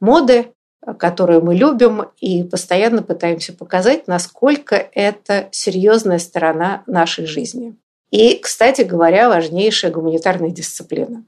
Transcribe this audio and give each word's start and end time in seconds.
моды, 0.00 0.52
которую 0.98 1.44
мы 1.44 1.54
любим, 1.54 2.06
и 2.20 2.44
постоянно 2.44 3.02
пытаемся 3.02 3.52
показать, 3.52 4.06
насколько 4.06 4.76
это 4.76 5.48
серьезная 5.50 6.18
сторона 6.18 6.82
нашей 6.86 7.26
жизни. 7.26 7.76
И, 8.10 8.38
кстати 8.38 8.82
говоря, 8.82 9.28
важнейшая 9.28 9.90
гуманитарная 9.90 10.50
дисциплина. 10.50 11.24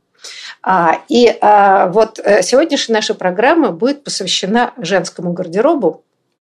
А, 0.63 1.01
и 1.09 1.37
а, 1.41 1.89
вот 1.89 2.19
э, 2.19 2.43
сегодняшняя 2.43 2.95
наша 2.95 3.15
программа 3.15 3.71
будет 3.71 4.05
посвящена 4.05 4.73
женскому 4.79 5.33
гардеробу, 5.33 6.05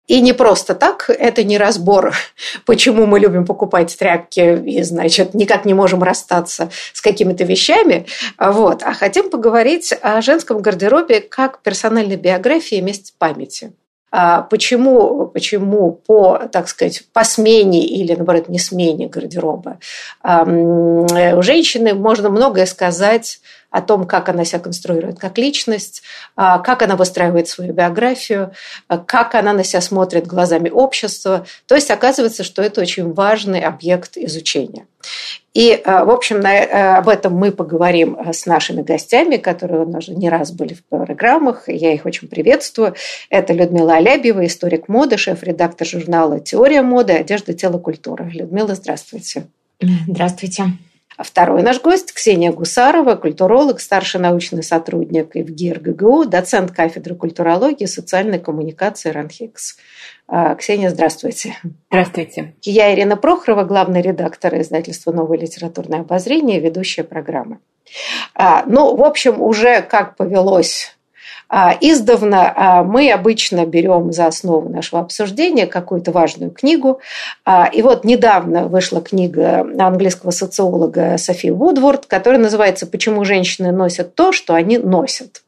и 0.08 0.20
не 0.20 0.34
просто 0.34 0.76
так, 0.76 1.10
это 1.10 1.44
не 1.44 1.58
разбор, 1.58 2.14
почему 2.66 3.06
мы 3.06 3.20
любим 3.20 3.46
покупать 3.46 3.96
тряпки 3.98 4.62
и, 4.66 4.84
значит, 4.84 5.34
никак 5.34 5.66
не 5.66 5.74
можем 5.74 6.04
расстаться 6.04 6.70
с 6.94 7.02
какими-то 7.02 7.44
вещами, 7.44 8.06
вот, 8.38 8.84
а 8.84 8.94
хотим 8.94 9.30
поговорить 9.30 9.94
о 10.02 10.22
женском 10.22 10.62
гардеробе 10.62 11.22
как 11.22 11.62
персональной 11.62 12.18
биографии 12.18 12.78
и 12.78 12.82
месте 12.82 13.14
памяти. 13.18 13.74
А 14.14 14.42
почему, 14.42 15.28
почему 15.28 15.94
по, 15.94 16.50
так 16.52 16.68
сказать, 16.68 17.04
по 17.14 17.24
смене 17.24 17.86
или, 17.86 18.14
наоборот, 18.14 18.50
не 18.50 18.60
смене 18.60 19.08
гардероба 19.08 19.80
у 20.22 21.08
женщины 21.42 21.94
можно 21.94 22.30
многое 22.30 22.66
сказать 22.66 23.40
о 23.72 23.82
том, 23.82 24.06
как 24.06 24.30
она 24.30 24.46
себя 24.46 24.60
конструирует 24.60 25.18
как 25.18 25.38
личность, 25.38 26.04
а, 26.36 26.60
как 26.60 26.82
она 26.84 26.96
выстраивает 26.96 27.48
свою 27.48 27.74
биографию, 27.74 28.52
а, 28.88 28.98
как 28.98 29.34
она 29.34 29.54
на 29.54 29.64
себя 29.64 29.82
смотрит 29.82 30.28
глазами 30.28 30.70
общества. 30.70 31.46
То 31.66 31.76
есть 31.76 31.90
оказывается, 31.90 32.44
что 32.44 32.62
это 32.62 32.82
очень 32.82 33.14
важный 33.14 33.62
объект 33.62 34.18
изучения. 34.18 34.86
И, 35.54 35.82
а, 35.84 36.06
в 36.06 36.10
общем, 36.12 36.44
об 36.46 37.10
этом 37.10 37.34
мы 37.34 37.52
поговорим 37.52 38.18
с 38.32 38.46
нашими 38.46 38.82
гостями, 38.82 39.38
которые 39.38 39.82
у 39.82 39.90
нас 39.90 40.08
уже 40.08 40.18
не 40.18 40.30
раз 40.30 40.52
были 40.52 40.74
в 40.74 40.84
программах. 40.84 41.68
Я 41.68 41.94
их 41.94 42.06
очень 42.06 42.28
приветствую. 42.28 42.96
Это 43.30 43.54
Людмила 43.54 43.96
Алябьева, 43.96 44.46
историк 44.46 44.90
моды, 44.90 45.18
шеф-редактор 45.18 45.88
журнала 45.88 46.40
«Теория 46.40 46.82
моды. 46.82 47.14
Одежда, 47.14 47.54
тело, 47.54 47.80
культура». 47.80 48.24
Людмила, 48.26 48.76
здравствуйте. 48.76 49.46
Здравствуйте. 50.08 50.66
А 51.18 51.24
второй 51.24 51.62
наш 51.62 51.82
гость– 51.82 52.14
Ксения 52.14 52.52
Гусарова, 52.52 53.16
культуролог, 53.16 53.80
старший 53.80 54.22
научный 54.22 54.64
сотрудник 54.64 55.36
ИВГИР 55.36 55.80
ГГУ, 55.80 56.26
доцент 56.26 56.72
кафедры 56.72 57.16
культурологии 57.16 57.84
и 57.84 57.88
социальной 57.88 58.40
коммуникации 58.40 59.10
РАНХИКС. 59.10 59.78
А, 60.28 60.56
Ксения, 60.56 60.90
здравствуйте. 60.90 61.58
Здравствуйте. 61.90 62.56
Я 62.62 62.94
Ирина 62.94 63.18
Прохорова, 63.18 63.64
главный 63.64 64.02
редактор 64.02 64.60
издательства 64.60 65.12
«Новое 65.12 65.38
литературное 65.38 66.02
обозрение», 66.02 66.60
ведущая 66.60 67.04
программы. 67.04 67.60
А, 68.34 68.64
ну, 68.66 68.96
в 68.96 69.04
общем, 69.04 69.42
уже 69.42 69.82
как 69.82 70.16
повелось 70.16 70.98
издавна 71.82 72.54
а, 72.56 72.84
мы 72.84 73.12
обычно 73.12 73.66
берем 73.66 74.12
за 74.14 74.28
основу 74.28 74.70
нашего 74.70 75.02
обсуждения 75.02 75.68
какую-то 75.68 76.12
важную 76.12 76.52
книгу. 76.52 77.00
А, 77.46 77.66
и 77.72 77.82
вот 77.82 78.06
недавно 78.06 78.68
вышла 78.68 79.02
книга 79.02 79.60
английского 79.80 80.32
социолога 80.32 81.18
Софи 81.18 81.52
Вудворд, 81.52 82.06
которая 82.06 82.40
называется 82.40 82.88
«Почему 82.88 83.26
женщины 83.26 83.72
носят 83.72 84.16
то, 84.16 84.32
что 84.32 84.54
они 84.54 84.78
носят». 84.78 85.42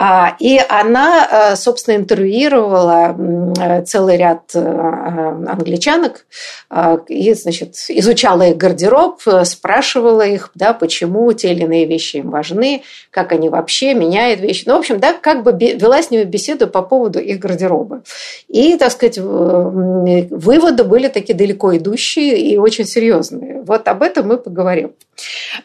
А, 0.00 0.36
и 0.38 0.60
она, 0.68 1.28
э, 1.30 1.56
собственно, 1.56 1.96
интервьюировала 1.96 3.82
целый 3.84 4.16
ряд 4.16 4.52
э, 4.54 4.60
англичанок 4.60 6.24
э, 6.70 6.98
и, 7.08 7.34
значит, 7.34 7.74
изучала 7.88 8.42
их 8.42 8.56
гардероб, 8.56 9.20
спрашивала 9.42 10.22
их, 10.22 10.52
да, 10.54 10.72
почему 10.72 11.32
те 11.32 11.50
или 11.50 11.64
иные 11.64 11.84
вещи 11.86 12.18
им 12.18 12.30
важны, 12.30 12.84
как 13.10 13.32
они 13.32 13.48
вообще 13.48 13.92
меняют 13.94 14.40
вещи. 14.40 14.62
Ну, 14.66 14.76
в 14.76 14.78
общем, 14.78 15.00
да, 15.00 15.14
как 15.14 15.42
бы 15.42 15.50
вела 15.50 16.00
с 16.00 16.12
ними 16.12 16.22
беседу 16.22 16.68
по 16.68 16.82
поводу 16.82 17.18
их 17.18 17.40
гардероба. 17.40 18.02
И, 18.46 18.76
так 18.76 18.92
сказать, 18.92 19.18
выводы 19.18 20.84
были 20.84 21.08
такие 21.08 21.34
далеко 21.34 21.76
идущие 21.76 22.38
и 22.38 22.56
очень 22.56 22.84
серьезные. 22.84 23.62
Вот 23.62 23.88
об 23.88 24.04
этом 24.04 24.28
мы 24.28 24.38
поговорим. 24.38 24.92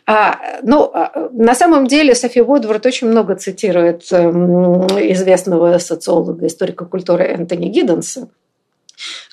А, 0.06 0.60
ну, 0.64 0.92
а, 0.94 1.30
на 1.32 1.56
самом 1.56 1.88
деле 1.88 2.16
София 2.16 2.44
Водворд 2.44 2.86
очень 2.86 3.08
много 3.08 3.36
цитирует 3.36 4.04
известного 4.04 5.78
социолога, 5.78 6.48
историка 6.48 6.86
культуры 6.86 7.26
Энтони 7.26 7.68
Гидденса, 7.68 8.30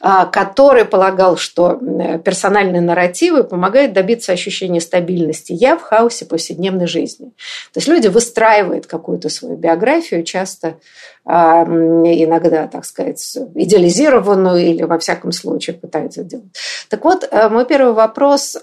а, 0.00 0.26
который 0.26 0.84
полагал, 0.84 1.37
что 1.37 1.78
персональные 2.25 2.81
нарративы 2.81 3.44
помогают 3.44 3.93
добиться 3.93 4.32
ощущения 4.32 4.81
стабильности 4.81 5.53
«я» 5.53 5.76
в 5.76 5.82
хаосе 5.82 6.25
повседневной 6.25 6.87
жизни. 6.87 7.26
То 7.72 7.78
есть 7.78 7.88
люди 7.88 8.09
выстраивают 8.09 8.87
какую-то 8.87 9.28
свою 9.28 9.56
биографию, 9.56 10.25
часто 10.25 10.76
а, 11.25 11.65
иногда, 11.65 12.66
так 12.66 12.84
сказать, 12.84 13.37
идеализированную 13.54 14.59
или, 14.59 14.82
во 14.84 14.99
всяком 14.99 15.32
случае, 15.32 15.76
пытаются 15.76 16.25
делать. 16.25 16.56
Так 16.88 17.04
вот, 17.04 17.28
э, 17.31 17.49
мой 17.50 17.66
первый 17.66 17.93
вопрос 17.93 18.56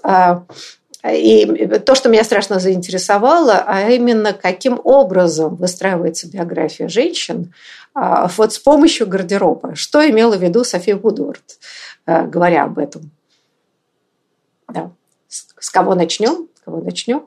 и 1.04 1.66
то, 1.78 1.94
что 1.94 2.08
меня 2.08 2.24
страшно 2.24 2.58
заинтересовало, 2.58 3.62
а 3.66 3.88
именно 3.88 4.32
каким 4.32 4.80
образом 4.82 5.54
выстраивается 5.54 6.28
биография 6.28 6.88
женщин 6.88 7.54
а, 7.94 8.28
вот 8.36 8.52
с 8.52 8.58
помощью 8.58 9.06
гардероба. 9.06 9.74
Что 9.74 10.08
имела 10.08 10.36
в 10.36 10.42
виду 10.42 10.64
София 10.64 10.96
Вудворд, 10.96 11.58
а, 12.04 12.22
говоря 12.22 12.64
об 12.64 12.78
этом? 12.78 13.10
Да. 14.66 14.90
С 15.28 15.70
кого 15.70 15.94
начнем? 15.94 16.48
С 16.54 16.60
кого 16.64 16.80
начнем? 16.80 17.26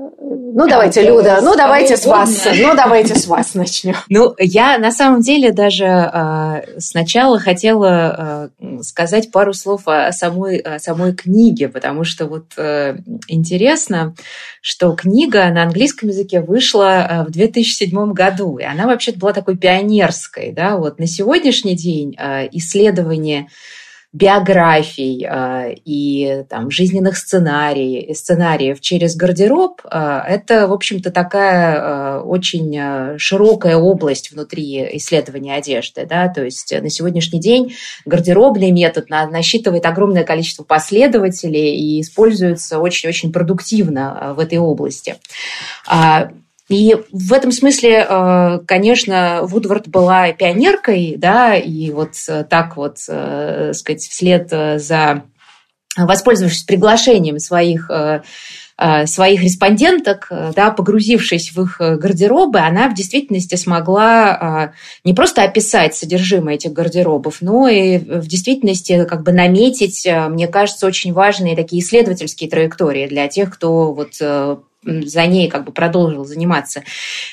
Ну, 0.00 0.66
давайте, 0.66 1.02
Люда, 1.02 1.40
ну, 1.42 1.54
давайте 1.54 1.94
с 1.94 2.06
вас, 2.06 2.46
ну, 2.56 2.74
давайте 2.74 3.14
с 3.14 3.26
вас 3.26 3.54
начнем. 3.54 3.96
Ну, 4.08 4.34
я 4.38 4.78
на 4.78 4.92
самом 4.92 5.20
деле 5.20 5.52
даже 5.52 5.84
э, 5.84 6.78
сначала 6.78 7.38
хотела 7.38 8.50
э, 8.58 8.78
сказать 8.82 9.30
пару 9.30 9.52
слов 9.52 9.82
о 9.86 10.10
самой, 10.12 10.56
о 10.56 10.78
самой 10.78 11.14
книге, 11.14 11.68
потому 11.68 12.04
что 12.04 12.26
вот 12.26 12.54
э, 12.56 12.96
интересно, 13.28 14.14
что 14.62 14.92
книга 14.92 15.50
на 15.50 15.64
английском 15.64 16.08
языке 16.08 16.40
вышла 16.40 17.26
в 17.28 17.30
2007 17.30 18.12
году, 18.12 18.56
и 18.56 18.64
она 18.64 18.86
вообще-то 18.86 19.18
была 19.18 19.34
такой 19.34 19.58
пионерской, 19.58 20.50
да, 20.52 20.78
вот. 20.78 20.98
На 20.98 21.06
сегодняшний 21.06 21.76
день 21.76 22.16
исследование 22.52 23.48
биографий 24.12 25.24
э, 25.24 25.74
и 25.84 26.44
там, 26.48 26.70
жизненных 26.70 27.16
сценариев, 27.16 28.16
сценариев 28.16 28.80
через 28.80 29.14
гардероб, 29.14 29.82
э, 29.84 30.20
это, 30.26 30.66
в 30.66 30.72
общем-то, 30.72 31.12
такая 31.12 31.76
э, 31.76 32.20
очень 32.22 33.18
широкая 33.18 33.76
область 33.76 34.32
внутри 34.32 34.96
исследования 34.96 35.54
одежды. 35.54 36.06
Да? 36.06 36.28
То 36.28 36.44
есть 36.44 36.74
на 36.80 36.90
сегодняшний 36.90 37.40
день 37.40 37.74
гардеробный 38.04 38.72
метод 38.72 39.08
насчитывает 39.10 39.86
огромное 39.86 40.24
количество 40.24 40.64
последователей 40.64 41.76
и 41.76 42.00
используется 42.00 42.80
очень-очень 42.80 43.32
продуктивно 43.32 44.34
в 44.36 44.40
этой 44.40 44.58
области. 44.58 45.16
И 46.70 46.96
в 47.10 47.32
этом 47.32 47.50
смысле, 47.50 48.06
э, 48.08 48.58
конечно, 48.64 49.40
Вудвард 49.42 49.88
была 49.88 50.30
пионеркой, 50.30 51.16
да, 51.18 51.56
и 51.56 51.90
вот 51.90 52.12
э, 52.28 52.44
так 52.48 52.76
вот, 52.76 52.98
э, 53.08 53.72
сказать, 53.74 54.02
вслед 54.02 54.50
за 54.50 55.24
воспользовавшись 55.96 56.62
приглашением 56.62 57.40
своих 57.40 57.90
своих 59.04 59.42
респонденток, 59.42 60.32
да, 60.56 60.70
погрузившись 60.70 61.52
в 61.52 61.60
их 61.60 61.76
гардеробы, 61.78 62.60
она 62.60 62.88
в 62.88 62.94
действительности 62.94 63.56
смогла 63.56 64.72
не 65.04 65.12
просто 65.12 65.42
описать 65.42 65.94
содержимое 65.94 66.54
этих 66.54 66.72
гардеробов, 66.72 67.42
но 67.42 67.68
и 67.68 67.98
в 67.98 68.26
действительности 68.26 69.04
как 69.04 69.22
бы 69.22 69.32
наметить, 69.32 70.08
мне 70.30 70.48
кажется, 70.48 70.86
очень 70.86 71.12
важные 71.12 71.56
такие 71.56 71.82
исследовательские 71.82 72.48
траектории 72.48 73.06
для 73.06 73.28
тех, 73.28 73.52
кто 73.52 73.92
вот 73.92 74.14
за 74.84 75.26
ней 75.26 75.48
как 75.48 75.64
бы 75.64 75.72
продолжил 75.72 76.24
заниматься 76.24 76.82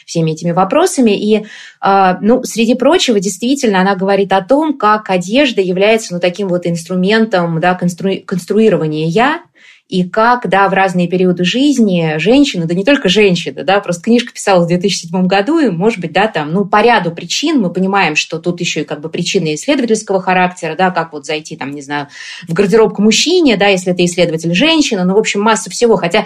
всеми 0.05 0.31
этими 0.31 0.51
вопросами. 0.51 1.11
И, 1.11 1.45
а, 1.79 2.17
ну, 2.21 2.43
среди 2.43 2.75
прочего, 2.75 3.19
действительно, 3.19 3.81
она 3.81 3.95
говорит 3.95 4.33
о 4.33 4.43
том, 4.43 4.77
как 4.77 5.09
одежда 5.09 5.61
является, 5.61 6.13
ну, 6.13 6.19
таким 6.19 6.49
вот 6.49 6.67
инструментом, 6.67 7.59
да, 7.59 7.75
констру... 7.75 8.11
конструирования 8.25 9.07
«я», 9.07 9.41
и 9.87 10.03
как, 10.03 10.49
да, 10.49 10.67
в 10.67 10.73
разные 10.73 11.07
периоды 11.07 11.45
жизни 11.45 12.15
женщины, 12.17 12.65
да 12.65 12.75
не 12.75 12.83
только 12.83 13.07
женщины, 13.07 13.63
да, 13.63 13.79
просто 13.79 14.03
книжка 14.03 14.33
писалась 14.33 14.65
в 14.65 14.67
2007 14.67 15.27
году, 15.27 15.59
и, 15.59 15.69
может 15.69 15.99
быть, 15.99 16.11
да, 16.11 16.27
там, 16.27 16.51
ну, 16.51 16.65
по 16.65 16.81
ряду 16.81 17.11
причин 17.11 17.61
мы 17.61 17.71
понимаем, 17.71 18.17
что 18.17 18.39
тут 18.39 18.59
еще 18.59 18.81
и 18.81 18.83
как 18.83 18.99
бы 18.99 19.07
причины 19.07 19.55
исследовательского 19.55 20.21
характера, 20.21 20.75
да, 20.77 20.91
как 20.91 21.13
вот 21.13 21.25
зайти, 21.25 21.55
там, 21.55 21.71
не 21.71 21.81
знаю, 21.81 22.07
в 22.49 22.53
гардеробку 22.53 23.01
мужчине, 23.01 23.55
да, 23.55 23.67
если 23.67 23.93
это 23.93 24.03
исследователь 24.03 24.53
женщина, 24.53 25.05
ну, 25.05 25.13
в 25.13 25.19
общем, 25.19 25.39
масса 25.39 25.69
всего, 25.69 25.95
хотя 25.95 26.25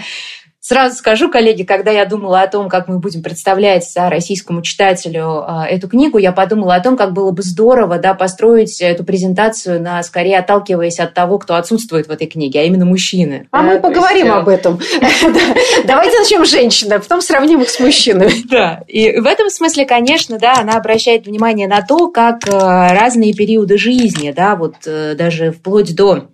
Сразу 0.64 0.96
скажу, 0.96 1.32
коллеги, 1.32 1.64
когда 1.64 1.90
я 1.90 2.06
думала 2.06 2.42
о 2.42 2.48
том, 2.48 2.70
как 2.70 2.88
мы 2.88 3.00
будем 3.00 3.24
представлять 3.24 3.92
да, 3.96 4.12
российскому 4.12 4.62
читателю 4.62 5.44
э, 5.48 5.64
эту 5.72 5.90
книгу, 5.90 6.20
я 6.20 6.32
подумала 6.32 6.76
о 6.76 6.80
том, 6.80 6.96
как 6.96 7.14
было 7.14 7.32
бы 7.32 7.42
здорово 7.42 7.98
да, 7.98 8.14
построить 8.14 8.80
эту 8.80 9.04
презентацию, 9.04 9.82
на, 9.82 10.04
скорее 10.04 10.38
отталкиваясь 10.38 11.00
от 11.00 11.16
того, 11.16 11.40
кто 11.40 11.56
отсутствует 11.56 12.08
в 12.08 12.12
этой 12.12 12.28
книге, 12.28 12.60
а 12.60 12.64
именно 12.66 12.86
мужчины. 12.86 13.48
А 13.50 13.64
мы 13.64 13.80
поговорим 13.80 14.28
есть... 14.28 14.38
об 14.38 14.48
этом. 14.50 14.80
Давайте 15.86 16.20
начнем 16.20 16.46
с 16.46 16.52
женщины, 16.52 16.94
а 16.94 17.00
потом 17.00 17.22
сравним 17.22 17.64
их 17.64 17.70
с 17.70 17.80
мужчинами. 17.80 18.32
Да, 18.52 18.84
и 18.88 19.20
в 19.20 19.26
этом 19.26 19.50
смысле, 19.50 19.86
конечно, 19.86 20.38
да, 20.38 20.56
она 20.60 20.74
обращает 20.74 21.26
внимание 21.26 21.68
на 21.68 21.82
то, 21.82 22.10
как 22.10 22.48
э, 22.48 22.52
разные 22.52 23.34
периоды 23.34 23.78
жизни, 23.78 24.32
да, 24.32 24.56
вот 24.56 24.76
э, 24.86 25.16
даже 25.16 25.52
вплоть 25.52 25.96
до 25.96 26.28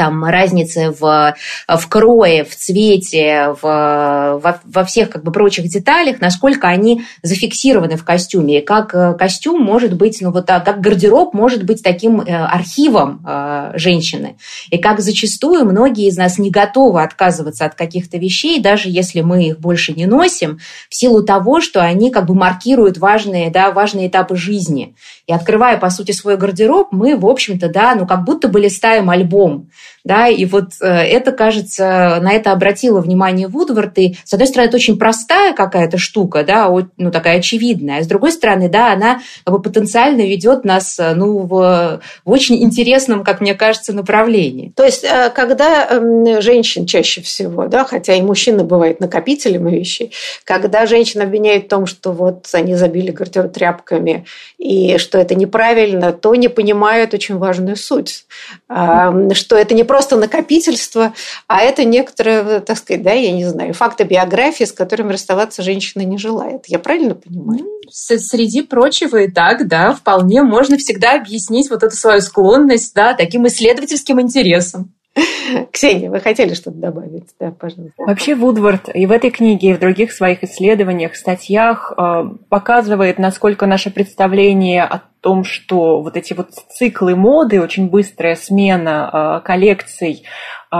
там 0.00 0.24
разницы 0.24 0.94
в, 0.98 1.34
в 1.68 1.88
крое, 1.88 2.44
в 2.44 2.56
цвете, 2.56 3.54
в, 3.60 4.40
во, 4.42 4.60
во 4.64 4.84
всех 4.84 5.10
как 5.10 5.22
бы 5.22 5.30
прочих 5.30 5.68
деталях, 5.68 6.22
насколько 6.22 6.68
они 6.68 7.02
зафиксированы 7.22 7.98
в 7.98 8.04
костюме, 8.04 8.60
и 8.60 8.64
как 8.64 8.94
э, 8.94 9.12
костюм 9.12 9.60
может 9.60 9.92
быть, 9.92 10.22
ну 10.22 10.32
вот 10.32 10.46
так, 10.46 10.64
как 10.64 10.80
гардероб 10.80 11.34
может 11.34 11.64
быть 11.64 11.82
таким 11.82 12.22
э, 12.22 12.34
архивом 12.34 13.22
э, 13.28 13.72
женщины, 13.74 14.38
и 14.70 14.78
как 14.78 15.00
зачастую 15.00 15.66
многие 15.66 16.06
из 16.06 16.16
нас 16.16 16.38
не 16.38 16.50
готовы 16.50 17.02
отказываться 17.02 17.66
от 17.66 17.74
каких-то 17.74 18.16
вещей, 18.16 18.58
даже 18.58 18.88
если 18.88 19.20
мы 19.20 19.48
их 19.48 19.60
больше 19.60 19.92
не 19.92 20.06
носим, 20.06 20.60
в 20.88 20.94
силу 20.94 21.22
того, 21.22 21.60
что 21.60 21.82
они 21.82 22.10
как 22.10 22.24
бы 22.24 22.34
маркируют 22.34 22.96
важные, 22.96 23.50
да, 23.50 23.70
важные 23.70 24.08
этапы 24.08 24.34
жизни. 24.34 24.94
И 25.30 25.32
открывая, 25.32 25.78
по 25.78 25.90
сути, 25.90 26.10
свой 26.10 26.36
гардероб, 26.36 26.88
мы, 26.90 27.16
в 27.16 27.24
общем-то, 27.24 27.68
да, 27.68 27.94
ну 27.94 28.04
как 28.04 28.24
будто 28.24 28.48
бы 28.48 28.58
листаем 28.58 29.10
альбом, 29.10 29.70
да, 30.04 30.28
и 30.28 30.44
вот 30.44 30.72
э, 30.80 30.86
это, 30.86 31.32
кажется, 31.32 32.18
на 32.22 32.32
это 32.32 32.52
обратила 32.52 33.00
внимание 33.00 33.48
Вудвард, 33.48 33.98
и, 33.98 34.16
с 34.24 34.32
одной 34.32 34.48
стороны, 34.48 34.68
это 34.68 34.76
очень 34.76 34.98
простая 34.98 35.52
какая-то 35.52 35.98
штука, 35.98 36.44
да, 36.44 36.70
ну, 36.96 37.10
такая 37.10 37.38
очевидная, 37.38 37.98
а 37.98 38.02
с 38.02 38.06
другой 38.06 38.32
стороны, 38.32 38.68
да, 38.68 38.92
она 38.92 39.20
как 39.44 39.54
бы 39.54 39.62
потенциально 39.62 40.22
ведет 40.22 40.64
нас, 40.64 40.98
э, 40.98 41.14
ну, 41.14 41.38
в, 41.38 42.00
в 42.24 42.30
очень 42.30 42.62
интересном, 42.62 43.24
как 43.24 43.40
мне 43.40 43.54
кажется, 43.54 43.92
направлении. 43.92 44.72
То 44.74 44.84
есть, 44.84 45.04
э, 45.04 45.30
когда 45.34 45.86
эм, 45.86 46.40
женщин 46.40 46.86
чаще 46.86 47.20
всего, 47.20 47.66
да, 47.66 47.84
хотя 47.84 48.14
и 48.14 48.22
мужчины 48.22 48.64
бывают 48.64 49.00
накопителем 49.00 49.66
вещей, 49.66 50.12
когда 50.44 50.86
женщин 50.86 51.20
обвиняют 51.20 51.66
в 51.66 51.68
том, 51.68 51.86
что 51.86 52.12
вот 52.12 52.48
они 52.52 52.74
забили 52.74 53.10
гардероб 53.10 53.52
тряпками, 53.52 54.24
и 54.58 54.98
что 54.98 55.18
это 55.18 55.34
неправильно, 55.34 56.12
то 56.12 56.34
не 56.34 56.48
понимают 56.48 57.14
очень 57.14 57.36
важную 57.36 57.76
суть, 57.76 58.24
что 58.68 59.56
это 59.56 59.74
не 59.74 59.84
просто 59.90 60.14
накопительство, 60.14 61.14
а 61.48 61.62
это 61.62 61.84
некоторые, 61.84 62.60
так 62.60 62.78
сказать, 62.78 63.02
да, 63.02 63.10
я 63.10 63.32
не 63.32 63.44
знаю, 63.44 63.74
факты 63.74 64.04
биографии, 64.04 64.62
с 64.62 64.70
которыми 64.70 65.12
расставаться 65.12 65.62
женщина 65.62 66.02
не 66.02 66.16
желает. 66.16 66.66
Я 66.68 66.78
правильно 66.78 67.16
понимаю? 67.16 67.66
Среди 67.90 68.62
прочего 68.62 69.16
и 69.16 69.28
так, 69.28 69.66
да, 69.66 69.92
вполне 69.92 70.44
можно 70.44 70.78
всегда 70.78 71.16
объяснить 71.16 71.70
вот 71.70 71.82
эту 71.82 71.96
свою 71.96 72.20
склонность, 72.20 72.94
да, 72.94 73.14
таким 73.14 73.48
исследовательским 73.48 74.20
интересом. 74.20 74.94
Ксения, 75.72 76.10
вы 76.10 76.20
хотели 76.20 76.54
что-то 76.54 76.76
добавить? 76.76 77.28
Да, 77.38 77.50
пожалуйста. 77.50 77.94
Вообще 77.98 78.34
Вудвард 78.34 78.94
и 78.94 79.06
в 79.06 79.12
этой 79.12 79.30
книге, 79.30 79.70
и 79.70 79.74
в 79.74 79.80
других 79.80 80.12
своих 80.12 80.44
исследованиях, 80.44 81.16
статьях 81.16 81.92
э, 81.96 82.24
показывает, 82.48 83.18
насколько 83.18 83.66
наше 83.66 83.90
представление 83.90 84.84
о 84.84 85.02
том, 85.20 85.44
что 85.44 86.00
вот 86.00 86.16
эти 86.16 86.32
вот 86.32 86.50
циклы 86.52 87.16
моды, 87.16 87.60
очень 87.60 87.90
быстрая 87.90 88.36
смена 88.36 89.40
э, 89.42 89.46
коллекций, 89.46 90.24
э, 90.72 90.76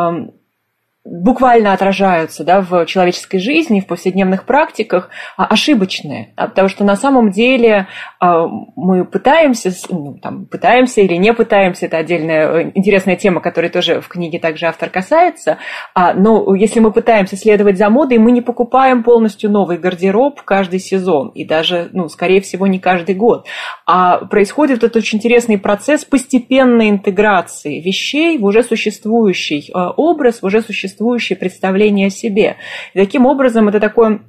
буквально 1.05 1.73
отражаются 1.73 2.45
да, 2.45 2.61
в 2.61 2.85
человеческой 2.85 3.39
жизни, 3.39 3.81
в 3.81 3.87
повседневных 3.87 4.45
практиках, 4.45 5.09
а 5.37 5.47
ошибочные. 5.47 6.35
Потому 6.37 6.69
что 6.69 6.85
на 6.85 6.95
самом 6.95 7.31
деле 7.31 7.89
а, 8.19 8.47
мы 8.77 9.07
пытаемся, 9.07 9.73
ну, 9.89 10.19
там, 10.19 10.45
пытаемся 10.45 11.01
или 11.01 11.15
не 11.15 11.33
пытаемся, 11.33 11.87
это 11.87 11.97
отдельная 11.97 12.49
э, 12.49 12.73
интересная 12.75 13.17
тема, 13.17 13.41
которой 13.41 13.71
тоже 13.71 14.03
в 14.03 14.09
книге 14.09 14.39
также 14.39 14.67
автор 14.67 14.91
касается, 14.91 15.57
а, 15.95 16.13
но 16.13 16.55
если 16.55 16.81
мы 16.81 16.93
пытаемся 16.93 17.37
следовать 17.37 17.79
за 17.79 17.89
модой, 17.89 18.19
мы 18.19 18.31
не 18.31 18.43
покупаем 18.43 19.03
полностью 19.03 19.51
новый 19.51 19.79
гардероб 19.79 20.43
каждый 20.43 20.81
сезон, 20.81 21.29
и 21.31 21.47
даже, 21.47 21.89
ну, 21.93 22.11
скорее 22.11 22.43
всего, 22.43 22.67
не 22.67 22.79
каждый 22.79 23.15
год. 23.15 23.47
А 23.87 24.19
происходит 24.27 24.79
этот 24.79 24.97
очень 24.97 25.17
интересный 25.17 25.57
процесс 25.57 26.05
постепенной 26.05 26.91
интеграции 26.91 27.81
вещей 27.81 28.37
в 28.37 28.45
уже 28.45 28.63
существующий 28.63 29.71
э, 29.75 29.79
образ, 29.97 30.43
в 30.43 30.45
уже 30.45 30.61
существующий 30.61 30.90
существующее 30.91 31.37
представление 31.37 32.09
о 32.09 32.11
себе. 32.11 32.57
И 32.95 32.99
таким 32.99 33.27
образом 33.27 33.69
это 33.69 33.81
такое 33.81 34.21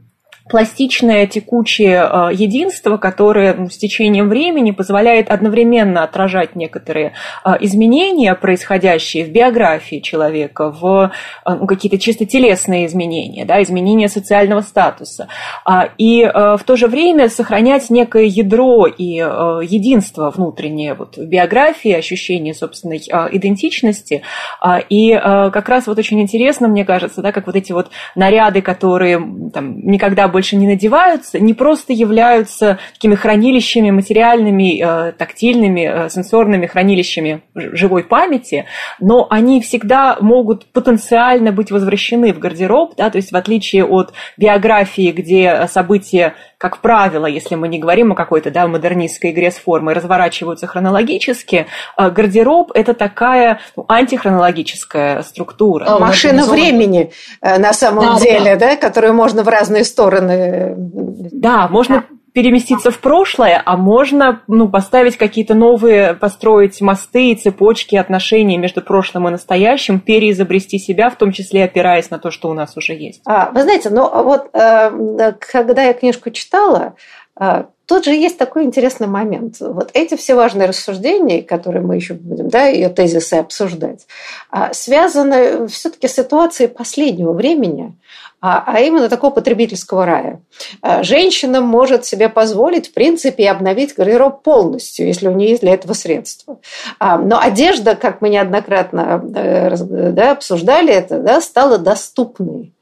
пластичное 0.52 1.28
текучее 1.28 2.08
э, 2.12 2.30
единство, 2.34 2.98
которое 2.98 3.54
ну, 3.54 3.70
с 3.70 3.78
течением 3.78 4.28
времени 4.28 4.72
позволяет 4.72 5.30
одновременно 5.32 6.04
отражать 6.04 6.58
некоторые 6.58 7.14
э, 7.46 7.52
изменения, 7.62 8.36
происходящие 8.36 9.24
в 9.24 9.30
биографии 9.30 10.02
человека, 10.02 10.70
в 10.70 11.12
э, 11.46 11.56
ну, 11.56 11.66
какие-то 11.68 11.98
чисто 11.98 12.26
телесные 12.26 12.86
изменения, 12.88 13.46
да, 13.46 13.64
изменения 13.64 14.10
социального 14.10 14.60
статуса, 14.60 15.30
а, 15.64 15.90
и 15.98 16.24
в 16.24 16.62
то 16.66 16.76
же 16.76 16.88
время 16.88 17.30
сохранять 17.30 17.90
некое 17.90 18.26
ядро 18.26 18.88
и 18.88 19.06
единство 19.06 20.32
внутреннее 20.32 20.96
вот, 20.96 21.16
в 21.16 21.26
биографии, 21.26 21.92
ощущение 21.92 22.54
собственной 22.54 22.98
идентичности. 22.98 24.24
А, 24.60 24.80
и 24.80 25.14
как 25.14 25.70
раз 25.70 25.88
вот 25.88 25.98
очень 25.98 26.20
интересно, 26.20 26.68
мне 26.68 26.84
кажется, 26.84 27.22
да, 27.22 27.32
как 27.32 27.46
вот 27.46 27.56
эти 27.56 27.72
вот 27.72 27.90
наряды, 28.16 28.62
которые 28.62 29.18
там, 29.54 29.80
никогда 29.86 30.28
больше 30.42 30.56
не 30.56 30.66
надеваются, 30.66 31.40
не 31.40 31.54
просто 31.54 31.94
являются 31.94 32.80
такими 32.94 33.14
хранилищами 33.14 33.92
материальными, 33.92 34.82
э, 34.82 35.12
тактильными, 35.12 36.06
э, 36.06 36.10
сенсорными 36.10 36.66
хранилищами 36.66 37.44
живой 37.54 38.04
памяти, 38.04 38.66
но 39.00 39.28
они 39.30 39.62
всегда 39.62 40.18
могут 40.20 40.66
потенциально 40.66 41.52
быть 41.52 41.70
возвращены 41.70 42.34
в 42.34 42.40
гардероб, 42.40 42.96
да, 42.98 43.12
то 43.12 43.18
есть 43.18 43.32
в 43.32 43.36
отличие 43.36 43.86
от 43.86 44.14
биографии, 44.36 45.12
где 45.12 45.68
события, 45.68 46.34
как 46.62 46.78
правило, 46.78 47.26
если 47.26 47.56
мы 47.56 47.68
не 47.68 47.80
говорим 47.80 48.12
о 48.12 48.16
какой-то 48.16 48.52
да, 48.52 48.68
модернистской 48.68 49.32
игре 49.32 49.50
с 49.50 49.56
формой, 49.56 49.96
разворачиваются 49.96 50.68
хронологически, 50.68 51.66
э, 51.98 52.10
гардероб– 52.10 52.72
это 52.76 52.94
такая 52.94 53.60
ну, 53.76 53.86
антихронологическая 53.88 55.24
структура. 55.24 55.98
Машина 56.00 56.46
времени 56.46 57.12
на 57.42 57.74
самом 57.74 58.16
да, 58.16 58.20
деле, 58.20 58.56
да. 58.56 58.72
да, 58.72 58.76
которую 58.76 59.14
можно 59.14 59.44
в 59.44 59.48
разные 59.48 59.84
стороны 59.84 60.12
стороны. 60.12 60.74
Да, 60.78 61.68
можно 61.68 62.06
переместиться 62.34 62.92
в 62.92 63.00
прошлое, 63.00 63.62
а 63.66 63.78
можно 63.78 64.42
ну, 64.48 64.70
поставить 64.70 65.18
какие-то 65.18 65.54
новые, 65.54 66.14
построить 66.14 66.80
мосты 66.82 67.32
и 67.32 67.36
цепочки 67.36 67.96
отношений 67.96 68.58
между 68.58 68.82
прошлым 68.82 69.28
и 69.28 69.32
настоящим, 69.32 70.00
переизобрести 70.00 70.80
себя, 70.80 71.10
в 71.10 71.16
том 71.16 71.32
числе 71.32 71.64
опираясь 71.64 72.10
на 72.10 72.20
то, 72.20 72.32
что 72.32 72.50
у 72.50 72.54
нас 72.54 72.78
уже 72.78 72.94
есть. 72.94 73.22
А, 73.26 73.52
вы 73.52 73.64
знаете, 73.64 73.90
ну 73.90 74.10
вот 74.24 74.50
э, 74.54 75.34
когда 75.52 75.84
я 75.84 75.94
книжку 75.94 76.30
читала, 76.32 76.96
э, 77.40 77.64
Тут 77.92 78.06
же 78.06 78.12
есть 78.12 78.38
такой 78.38 78.64
интересный 78.64 79.08
момент. 79.08 79.58
Вот 79.60 79.90
эти 79.94 80.16
все 80.16 80.34
важные 80.34 80.70
рассуждения, 80.70 81.44
которые 81.44 81.84
мы 81.84 81.98
еще 81.98 82.14
будем, 82.14 82.48
да, 82.48 82.68
ее 82.68 82.88
тезисы 82.88 83.34
обсуждать, 83.34 84.08
а, 84.50 84.72
связаны 84.74 85.68
все-таки 85.68 86.08
с 86.08 86.14
ситуацией 86.14 86.70
последнего 86.70 87.34
времени, 87.34 87.94
а, 88.42 88.64
а 88.66 88.80
именно 88.80 89.08
такого 89.08 89.32
потребительского 89.32 90.04
рая. 90.06 90.42
А, 90.82 91.04
женщина 91.04 91.62
может 91.62 92.06
себе 92.06 92.28
позволить, 92.28 92.90
в 92.90 92.94
принципе, 92.94 93.50
обновить 93.50 93.94
гардероб 93.94 94.42
полностью, 94.42 95.06
если 95.06 95.28
у 95.28 95.34
нее 95.34 95.52
есть 95.52 95.62
для 95.62 95.76
этого 95.76 95.94
средства. 95.94 96.58
Но 97.00 97.40
одежда, 97.40 97.96
как 97.96 98.22
мы 98.22 98.30
неоднократно 98.30 99.24
э, 99.36 99.76
да, 100.12 100.32
обсуждали 100.32 100.92
это, 100.92 101.20
да, 101.20 101.40
стала 101.40 101.78
доступной. 101.78 102.74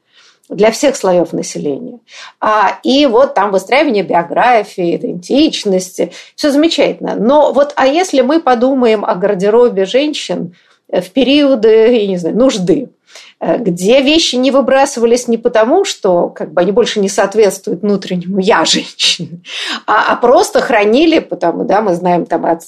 для 0.48 0.70
всех 0.70 0.96
слоев 0.96 1.32
населения. 1.32 2.00
А, 2.40 2.78
и 2.82 3.04
вот 3.06 3.34
там 3.34 3.52
выстраивание 3.52 4.02
биографии, 4.02 4.96
идентичности, 4.96 6.10
все 6.34 6.50
замечательно. 6.50 7.16
Но 7.16 7.52
вот, 7.52 7.72
а 7.76 7.86
если 7.86 8.22
мы 8.22 8.40
подумаем 8.40 9.04
о 9.04 9.14
гардеробе 9.14 9.84
женщин 9.84 10.56
в 10.88 11.10
периоды, 11.10 12.00
я 12.00 12.06
не 12.06 12.16
знаю, 12.16 12.36
нужды, 12.36 12.88
Э, 12.88 12.99
где 13.40 14.02
вещи 14.02 14.36
не 14.36 14.50
выбрасывались 14.50 15.26
не 15.26 15.38
потому, 15.38 15.84
что 15.84 16.28
как 16.28 16.52
бы, 16.52 16.60
они 16.60 16.72
больше 16.72 17.00
не 17.00 17.08
соответствуют 17.08 17.80
внутреннему 17.82 18.38
«я» 18.38 18.64
женщины, 18.64 19.42
а, 19.86 20.12
а 20.12 20.16
просто 20.16 20.60
хранили, 20.60 21.20
потому 21.20 21.64
да, 21.64 21.80
мы 21.80 21.94
знаем 21.94 22.26
там 22.26 22.44
от 22.44 22.62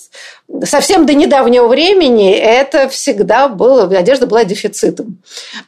совсем 0.65 1.07
до 1.07 1.15
недавнего 1.15 1.67
времени 1.67 2.33
это 2.33 2.89
всегда 2.89 3.49
было, 3.49 3.85
одежда 3.85 4.27
была 4.27 4.45
дефицитом. 4.45 5.19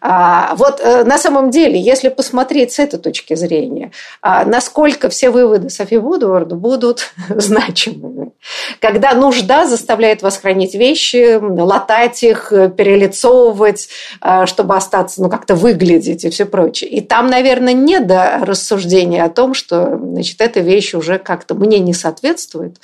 А, 0.00 0.54
вот 0.56 0.80
э, 0.80 1.04
на 1.04 1.18
самом 1.18 1.50
деле, 1.50 1.80
если 1.80 2.08
посмотреть 2.08 2.72
с 2.72 2.78
этой 2.78 2.98
точки 2.98 3.34
зрения, 3.34 3.92
а, 4.20 4.44
насколько 4.44 5.08
все 5.08 5.30
выводы 5.30 5.70
Софи 5.70 5.96
Вудворд 5.96 6.52
будут 6.52 7.12
значимыми. 7.28 8.32
Когда 8.80 9.14
нужда 9.14 9.66
заставляет 9.66 10.22
вас 10.22 10.36
хранить 10.36 10.74
вещи, 10.74 11.38
латать 11.40 12.22
их, 12.22 12.50
перелицовывать, 12.50 13.88
а, 14.20 14.46
чтобы 14.46 14.76
остаться 14.76 15.22
ну, 15.22 15.30
как-то 15.30 15.54
выглядеть 15.54 16.24
и 16.24 16.30
все 16.30 16.44
прочее. 16.44 16.90
И 16.90 17.00
там, 17.00 17.28
наверное, 17.28 17.72
не 17.72 18.00
до 18.00 18.40
рассуждения 18.42 19.24
о 19.24 19.30
том, 19.30 19.54
что, 19.54 19.98
значит, 19.98 20.40
эта 20.40 20.60
вещь 20.60 20.94
уже 20.94 21.18
как-то 21.18 21.54
мне 21.54 21.78
не 21.78 21.94
соответствует, 21.94 22.76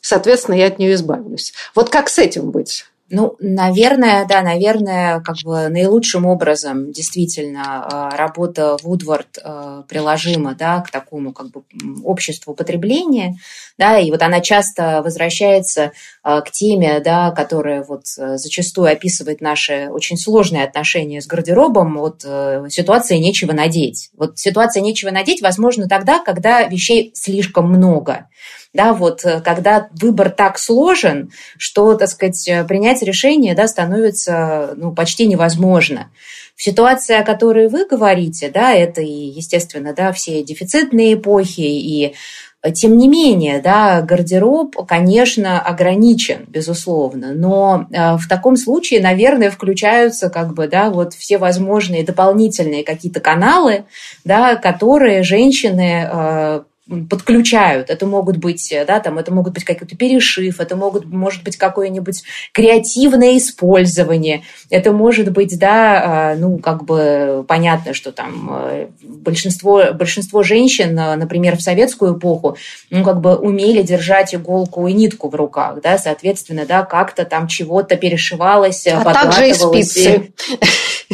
соответственно, 0.00 0.56
я 0.56 0.66
от 0.66 0.78
нее 0.78 0.94
избавлюсь. 0.94 1.52
Вот 1.74 1.90
как 1.90 2.08
с 2.08 2.18
этим 2.18 2.50
быть? 2.50 2.84
Ну, 3.12 3.34
наверное, 3.40 4.24
да, 4.24 4.40
наверное, 4.40 5.18
как 5.20 5.38
бы 5.44 5.68
наилучшим 5.68 6.26
образом 6.26 6.92
действительно 6.92 7.88
э, 8.12 8.16
работа 8.16 8.76
Вудвард 8.84 9.36
э, 9.42 9.82
приложима, 9.88 10.54
да, 10.54 10.80
к 10.80 10.92
такому 10.92 11.32
как 11.32 11.50
бы 11.50 11.64
обществу 12.04 12.54
потребления, 12.54 13.34
да, 13.76 13.98
и 13.98 14.12
вот 14.12 14.22
она 14.22 14.40
часто 14.40 15.02
возвращается 15.02 15.90
э, 16.22 16.40
к 16.40 16.52
теме, 16.52 17.00
да, 17.00 17.32
которая 17.32 17.82
вот 17.82 18.06
зачастую 18.06 18.92
описывает 18.92 19.40
наши 19.40 19.88
очень 19.90 20.16
сложные 20.16 20.62
отношения 20.62 21.20
с 21.20 21.26
гардеробом, 21.26 21.98
вот 21.98 22.20
ситуация 22.68 23.18
нечего 23.18 23.52
надеть. 23.52 24.10
Вот 24.16 24.38
ситуация 24.38 24.82
нечего 24.82 25.10
надеть, 25.10 25.42
возможно, 25.42 25.88
тогда, 25.88 26.22
когда 26.22 26.62
вещей 26.62 27.10
слишком 27.14 27.68
много 27.68 28.28
да, 28.72 28.94
вот 28.94 29.24
э, 29.24 29.40
когда 29.40 29.88
выбор 30.00 30.30
так 30.30 30.58
сложен, 30.58 31.30
что, 31.58 31.94
так 31.94 32.08
сказать, 32.08 32.46
э, 32.48 32.64
принять 32.64 33.02
решение, 33.02 33.54
да, 33.54 33.66
становится, 33.66 34.74
ну, 34.76 34.92
почти 34.92 35.26
невозможно. 35.26 36.10
В 36.54 36.62
ситуации, 36.62 37.16
о 37.16 37.24
которой 37.24 37.68
вы 37.68 37.86
говорите, 37.86 38.50
да, 38.52 38.72
это 38.72 39.00
и, 39.00 39.10
естественно, 39.10 39.92
да, 39.92 40.12
все 40.12 40.44
дефицитные 40.44 41.14
эпохи, 41.14 41.62
и 41.62 42.14
э, 42.62 42.70
тем 42.70 42.96
не 42.96 43.08
менее, 43.08 43.60
да, 43.60 44.02
гардероб, 44.02 44.76
конечно, 44.86 45.60
ограничен, 45.60 46.44
безусловно, 46.46 47.32
но 47.34 47.88
в 47.90 48.28
таком 48.28 48.56
случае, 48.56 49.00
наверное, 49.00 49.50
включаются 49.50 50.30
как 50.30 50.54
бы, 50.54 50.68
да, 50.68 50.90
вот 50.90 51.14
все 51.14 51.38
возможные 51.38 52.04
дополнительные 52.04 52.84
какие-то 52.84 53.18
каналы, 53.18 53.86
да, 54.24 54.54
которые 54.54 55.24
женщины 55.24 56.62
подключают. 57.08 57.90
Это 57.90 58.06
могут 58.06 58.36
быть, 58.36 58.72
э, 58.72 58.84
да, 58.84 59.00
там, 59.00 59.18
это 59.18 59.32
могут 59.32 59.54
быть 59.54 59.64
какой-то 59.64 59.96
перешив, 59.96 60.60
это 60.60 60.76
могут, 60.76 61.06
может 61.06 61.44
быть 61.44 61.56
какое-нибудь 61.56 62.22
креативное 62.52 63.38
использование, 63.38 64.42
это 64.70 64.92
может 64.92 65.30
быть, 65.30 65.58
да, 65.58 66.02
а, 66.32 66.36
ну, 66.36 66.58
как 66.58 66.84
бы 66.84 67.44
понятно, 67.46 67.94
что 67.94 68.12
там 68.12 68.50
э, 68.50 68.88
большинство, 69.02 69.92
большинство 69.92 70.42
женщин, 70.42 70.98
э, 70.98 71.16
например, 71.16 71.56
в 71.56 71.62
советскую 71.62 72.18
эпоху, 72.18 72.56
ну, 72.90 73.04
как 73.04 73.20
бы 73.20 73.36
умели 73.36 73.82
держать 73.82 74.34
иголку 74.34 74.86
и 74.86 74.92
нитку 74.92 75.28
в 75.28 75.34
руках, 75.34 75.80
да, 75.82 75.96
соответственно, 75.96 76.66
да, 76.66 76.82
как-то 76.82 77.24
там 77.24 77.46
чего-то 77.46 77.96
перешивалось, 77.96 78.86
а 78.86 79.04
также 79.12 79.48
и 79.48 79.54
спицы. 79.54 80.32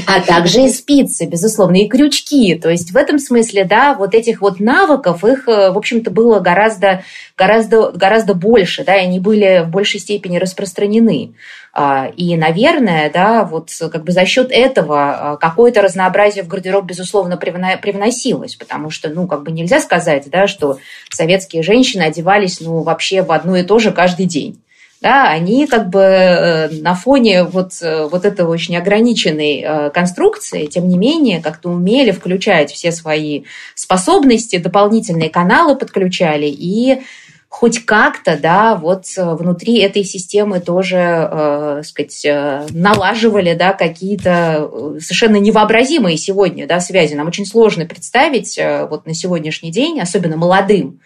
А 0.07 0.21
также 0.21 0.63
и 0.63 0.69
спицы, 0.69 1.27
безусловно, 1.27 1.77
и 1.77 1.89
крючки. 1.89 2.55
То 2.55 2.71
есть 2.71 2.93
в 2.93 2.97
этом 2.97 3.19
смысле, 3.19 3.65
да, 3.65 3.95
вот 3.95 4.15
этих 4.15 4.41
вот 4.41 4.61
навыков, 4.61 5.25
их, 5.25 5.49
э, 5.49 5.71
в 5.71 5.77
общем-то, 5.77 6.11
было 6.11 6.39
гораздо, 6.39 7.03
гораздо, 7.37 7.91
гораздо 7.91 8.35
больше, 8.35 8.85
да, 8.85 8.97
и 8.97 9.05
они 9.05 9.19
были 9.19 9.65
в 9.65 9.71
большей 9.71 9.99
степени 9.99 10.39
распространены. 10.39 11.35
А, 11.73 12.07
и, 12.17 12.37
наверное, 12.37 13.11
да, 13.11 13.45
вот 13.45 13.71
как 13.93 14.05
бы 14.05 14.13
за 14.13 14.25
счет 14.25 14.49
этого 14.51 15.33
а, 15.33 15.37
какое-то 15.37 15.83
разнообразие 15.83 16.45
в 16.45 16.49
гардероб, 16.49 16.85
безусловно, 16.85 17.37
привносилось, 17.37 18.55
потому 18.55 18.91
что, 18.91 19.11
ну, 19.11 19.27
как 19.27 19.43
бы 19.43 19.51
нельзя 19.51 19.81
сказать, 19.81 20.31
да, 20.31 20.47
что 20.47 20.79
советские 21.11 21.63
женщины 21.63 22.03
одевались, 22.03 22.61
ну, 22.61 22.83
вообще 22.83 23.23
в 23.23 23.33
одно 23.33 23.57
и 23.57 23.63
то 23.63 23.79
же 23.79 23.91
каждый 23.91 24.27
день 24.27 24.59
да, 25.07 25.29
они 25.31 25.69
как 25.69 25.89
бы 25.89 26.01
э, 26.01 26.69
на 26.81 26.97
фоне 26.97 27.45
вот, 27.45 27.75
э, 27.81 28.09
вот 28.11 28.25
этой 28.25 28.45
очень 28.45 28.77
ограниченной 28.77 29.63
э, 29.65 29.91
конструкции, 29.91 30.67
тем 30.67 30.89
не 30.89 30.99
менее, 30.99 31.41
как-то 31.41 31.69
умели 31.69 32.11
включать 32.11 32.73
все 32.73 32.91
свои 32.91 33.45
способности, 33.77 34.59
дополнительные 34.59 35.31
каналы 35.31 35.77
подключали 35.77 36.47
и 36.47 37.03
хоть 37.49 37.87
как-то, 37.87 38.37
да, 38.37 38.75
вот 38.75 39.05
внутри 39.17 39.79
этой 39.79 40.03
системы 40.03 40.59
тоже, 40.59 40.99
э, 40.99 41.83
сказать, 41.85 42.27
налаживали, 42.71 43.55
да, 43.55 43.75
какие-то 43.75 44.69
совершенно 44.99 45.37
невообразимые 45.37 46.17
сегодня, 46.17 46.67
да, 46.67 46.81
связи. 46.81 47.15
Нам 47.15 47.29
очень 47.29 47.47
сложно 47.47 47.87
представить 47.87 48.59
вот 48.91 49.07
на 49.07 49.15
сегодняшний 49.15 49.71
день, 49.71 50.01
особенно 50.01 50.37
молодым, 50.37 50.99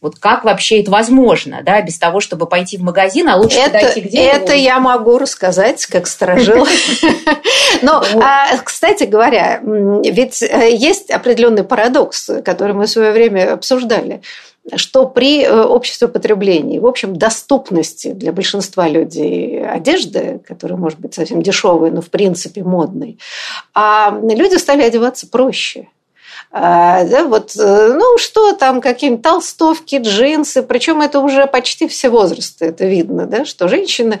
вот 0.00 0.18
как 0.18 0.44
вообще 0.44 0.80
это 0.80 0.90
возможно, 0.90 1.62
да, 1.64 1.80
без 1.82 1.98
того, 1.98 2.20
чтобы 2.20 2.46
пойти 2.46 2.76
в 2.76 2.82
магазин, 2.82 3.28
а 3.28 3.36
лучше 3.36 3.58
это, 3.58 3.78
подойти 3.78 4.00
к 4.00 4.08
дереву? 4.08 4.28
Это 4.28 4.54
я 4.54 4.80
могу 4.80 5.18
рассказать, 5.18 5.86
как 5.86 6.06
сторожил. 6.06 6.66
Но, 7.82 8.02
а, 8.20 8.56
кстати 8.58 9.04
говоря, 9.04 9.60
ведь 9.62 10.42
э, 10.42 10.74
есть 10.74 11.10
определенный 11.10 11.64
парадокс, 11.64 12.30
который 12.44 12.74
мы 12.74 12.86
в 12.86 12.90
свое 12.90 13.12
время 13.12 13.54
обсуждали 13.54 14.22
что 14.76 15.06
при 15.06 15.42
э, 15.42 15.62
обществе 15.62 16.08
потребления, 16.08 16.80
в 16.80 16.86
общем, 16.86 17.16
доступности 17.16 18.12
для 18.12 18.32
большинства 18.32 18.88
людей 18.88 19.64
одежды, 19.64 20.40
которая 20.46 20.78
может 20.78 20.98
быть 20.98 21.14
совсем 21.14 21.42
дешевой, 21.42 21.90
но 21.90 22.00
в 22.00 22.08
принципе 22.08 22.62
модной, 22.62 23.18
а 23.74 24.18
люди 24.22 24.56
стали 24.56 24.82
одеваться 24.82 25.26
проще. 25.26 25.88
А, 26.56 27.02
да, 27.02 27.24
вот, 27.24 27.56
э, 27.58 27.94
ну, 27.98 28.16
что 28.16 28.52
там, 28.52 28.80
какие-нибудь 28.80 29.24
толстовки, 29.24 29.96
джинсы, 29.96 30.62
причем 30.62 31.00
это 31.00 31.18
уже 31.18 31.48
почти 31.48 31.88
все 31.88 32.08
возрасты, 32.10 32.66
это 32.66 32.86
видно, 32.86 33.26
да, 33.26 33.44
что 33.44 33.66
женщины 33.66 34.20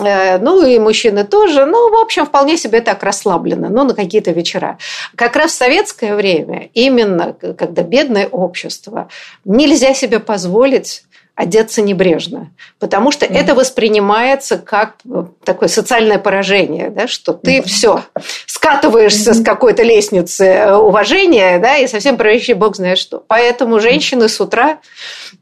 э, 0.00 0.38
ну 0.38 0.66
и 0.66 0.78
мужчины 0.78 1.24
тоже, 1.24 1.66
ну, 1.66 1.90
в 1.90 2.00
общем, 2.00 2.24
вполне 2.24 2.56
себе 2.56 2.80
так 2.80 3.02
расслабленно, 3.02 3.68
ну, 3.68 3.84
на 3.84 3.92
какие-то 3.92 4.30
вечера. 4.30 4.78
Как 5.16 5.36
раз 5.36 5.52
в 5.52 5.56
советское 5.56 6.16
время, 6.16 6.70
именно 6.72 7.34
когда 7.34 7.82
бедное 7.82 8.26
общество, 8.26 9.10
нельзя 9.44 9.92
себе 9.92 10.18
позволить 10.18 11.02
одеться 11.36 11.82
небрежно, 11.82 12.50
потому 12.78 13.12
что 13.12 13.26
mm. 13.26 13.34
это 13.36 13.54
воспринимается 13.54 14.56
как 14.56 14.94
э, 15.04 15.24
такое 15.44 15.68
социальное 15.68 16.18
поражение, 16.18 16.88
да, 16.88 17.06
что 17.06 17.34
ты 17.34 17.58
mm. 17.58 17.62
все 17.64 18.02
скатываешься 18.46 19.32
mm-hmm. 19.32 19.42
с 19.42 19.44
какой-то 19.44 19.82
лестницы 19.82 20.46
э, 20.46 20.74
уважения, 20.74 21.58
да, 21.58 21.76
и 21.76 21.86
совсем 21.86 22.16
превращаешь 22.16 22.56
бог 22.56 22.74
знает 22.76 22.96
что. 22.96 23.22
Поэтому 23.28 23.80
женщины 23.80 24.30
с 24.30 24.40
утра 24.40 24.78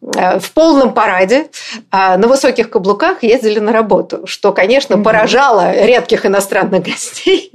э, 0.02 0.40
в 0.40 0.50
полном 0.50 0.94
параде 0.94 1.46
а, 1.92 2.16
на 2.16 2.26
высоких 2.26 2.70
каблуках 2.70 3.22
ездили 3.22 3.60
на 3.60 3.72
работу, 3.72 4.26
что, 4.26 4.52
конечно, 4.52 4.94
mm-hmm. 4.94 5.02
поражало 5.04 5.72
редких 5.86 6.26
иностранных 6.26 6.82
гостей. 6.82 7.52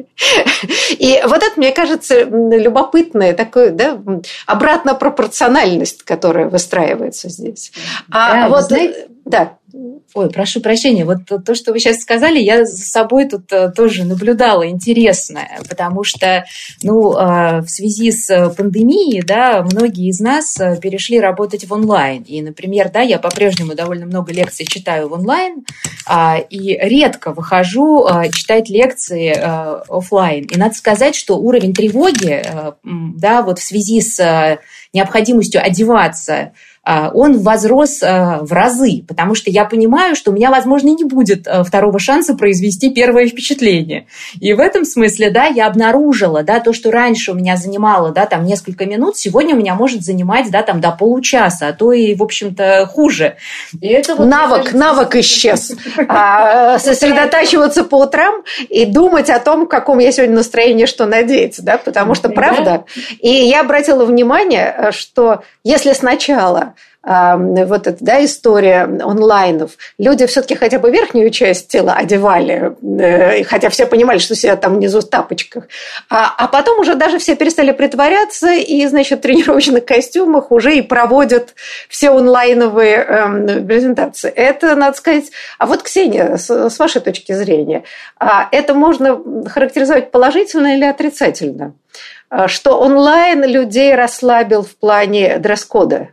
И 0.92 1.22
вот 1.26 1.44
это, 1.44 1.52
мне 1.58 1.72
кажется, 1.74 2.24
любопытная 2.24 3.34
такая, 3.34 3.72
да, 3.72 4.00
обратная 4.46 4.94
пропорциональность, 4.94 6.04
которая 6.04 6.48
выстраивается 6.48 7.28
здесь. 7.28 7.74
А 8.10 8.29
да, 8.34 8.50
вот, 8.50 8.64
знаете, 8.64 9.08
да. 9.26 9.60
Ой, 10.16 10.30
прошу 10.32 10.60
прощения, 10.60 11.06
вот 11.06 11.18
то, 11.46 11.54
что 11.54 11.72
вы 11.72 11.80
сейчас 11.80 11.98
сказали, 11.98 12.40
я 12.40 12.66
за 12.66 12.84
собой 12.84 13.30
тут 13.30 13.52
э, 13.52 13.70
тоже 13.70 14.04
наблюдала 14.04 14.68
интересное, 14.68 15.60
потому 15.70 16.04
что, 16.04 16.46
ну, 16.82 17.14
э, 17.14 17.62
в 17.62 17.70
связи 17.70 18.12
с 18.12 18.50
пандемией, 18.58 19.22
да, 19.22 19.62
многие 19.62 20.08
из 20.10 20.20
нас 20.20 20.60
э, 20.60 20.80
перешли 20.82 21.20
работать 21.20 21.66
в 21.66 21.74
онлайн. 21.74 22.24
И, 22.24 22.42
например, 22.42 22.90
да, 22.92 23.02
я 23.02 23.20
по-прежнему 23.20 23.76
довольно 23.76 24.08
много 24.08 24.34
лекций 24.34 24.66
читаю 24.66 25.10
в 25.10 25.14
онлайн, 25.14 25.64
а, 26.08 26.38
и 26.38 26.76
редко 26.76 27.32
выхожу 27.32 28.08
читать 28.34 28.68
лекции 28.70 29.32
офлайн. 29.32 30.46
И 30.46 30.58
надо 30.58 30.74
сказать, 30.74 31.14
что 31.16 31.38
уровень 31.38 31.76
тревоги, 31.76 32.44
да, 32.84 33.44
вот 33.44 33.60
в 33.60 33.64
связи 33.64 34.02
с 34.02 34.60
необходимостью 34.92 35.64
одеваться 35.64 36.54
он 37.14 37.40
возрос 37.40 38.02
в 38.02 38.48
разы, 38.52 39.04
потому 39.08 39.36
что 39.36 39.52
я 39.52 39.66
понимаю, 39.66 40.16
что 40.16 40.32
у 40.32 40.34
меня, 40.34 40.50
возможно, 40.50 40.90
не 40.90 41.04
будет 41.04 41.48
второго 41.66 42.00
шанса 42.00 42.36
произвести 42.36 42.90
первое 42.90 43.28
впечатление. 43.28 44.08
И 44.40 44.54
в 44.54 44.60
этом 44.60 44.86
смысле, 44.86 45.30
да, 45.30 45.46
я 45.46 45.68
обнаружила, 45.68 46.44
да, 46.44 46.60
то, 46.60 46.74
что 46.74 46.92
раньше 46.92 47.32
у 47.32 47.36
меня 47.36 47.58
занимало, 47.58 48.12
да, 48.12 48.26
там 48.26 48.46
несколько 48.46 48.86
минут, 48.86 49.18
сегодня 49.18 49.56
у 49.56 49.58
меня 49.58 49.76
может 49.76 50.04
занимать, 50.04 50.50
да, 50.52 50.64
там 50.64 50.82
до 50.82 50.92
получаса, 50.92 51.68
а 51.68 51.74
то 51.74 51.92
и, 51.92 52.16
в 52.16 52.24
общем-то, 52.24 52.90
хуже. 52.92 53.36
И 53.80 53.88
это 53.88 54.16
вот, 54.16 54.28
навык, 54.28 54.58
кажется, 54.58 54.78
навык 54.78 55.16
исчез. 55.16 55.74
А, 56.12 56.80
сосредотачиваться 56.80 57.84
по 57.84 58.04
утрам 58.04 58.44
и 58.70 58.86
думать 58.86 59.30
о 59.30 59.40
том, 59.40 59.66
в 59.66 59.68
каком 59.68 60.00
я 60.00 60.12
сегодня 60.12 60.36
настроении, 60.36 60.86
что 60.86 61.06
надеть, 61.06 61.64
да, 61.64 61.78
потому 61.78 62.16
что 62.16 62.30
правда. 62.30 62.86
И 63.20 63.30
я 63.30 63.62
обратила 63.62 64.06
внимание, 64.06 64.90
что 64.92 65.44
если 65.64 65.94
сначала 65.94 66.74
вот 67.02 67.88
эта 67.88 67.98
да, 68.02 68.24
история 68.26 68.84
онлайнов, 68.84 69.72
люди 69.98 70.26
все-таки 70.26 70.56
хотя 70.56 70.80
бы 70.80 70.92
верхнюю 70.92 71.30
часть 71.30 71.70
тела 71.70 71.94
одевали, 71.94 72.76
э, 72.82 73.44
хотя 73.46 73.70
все 73.70 73.86
понимали, 73.86 74.18
что 74.18 74.36
сидят 74.36 74.60
там 74.60 74.76
внизу 74.76 75.00
в 75.00 75.10
тапочках. 75.10 75.70
А, 76.10 76.34
а 76.38 76.48
потом 76.50 76.80
уже 76.80 76.96
даже 76.96 77.18
все 77.18 77.38
перестали 77.38 77.72
притворяться 77.72 78.52
и, 78.52 78.86
значит, 78.86 79.20
в 79.20 79.22
тренировочных 79.22 79.86
костюмах 79.86 80.52
уже 80.52 80.76
и 80.76 80.82
проводят 80.82 81.56
все 81.88 82.10
онлайновые 82.10 82.98
э, 82.98 83.62
презентации. 83.62 84.30
Это, 84.30 84.76
надо 84.76 84.98
сказать... 84.98 85.32
А 85.58 85.68
вот, 85.68 85.84
Ксения, 85.84 86.36
с, 86.36 86.50
с 86.50 86.80
вашей 86.80 87.00
точки 87.00 87.32
зрения, 87.32 87.86
а 88.20 88.50
это 88.52 88.74
можно 88.74 89.22
характеризовать 89.48 90.12
положительно 90.12 90.76
или 90.76 90.84
отрицательно? 90.84 91.76
А 92.30 92.50
что 92.50 92.78
онлайн 92.78 93.44
людей 93.46 93.96
расслабил 93.96 94.64
в 94.64 94.76
плане 94.76 95.40
дресс-кода? 95.40 96.10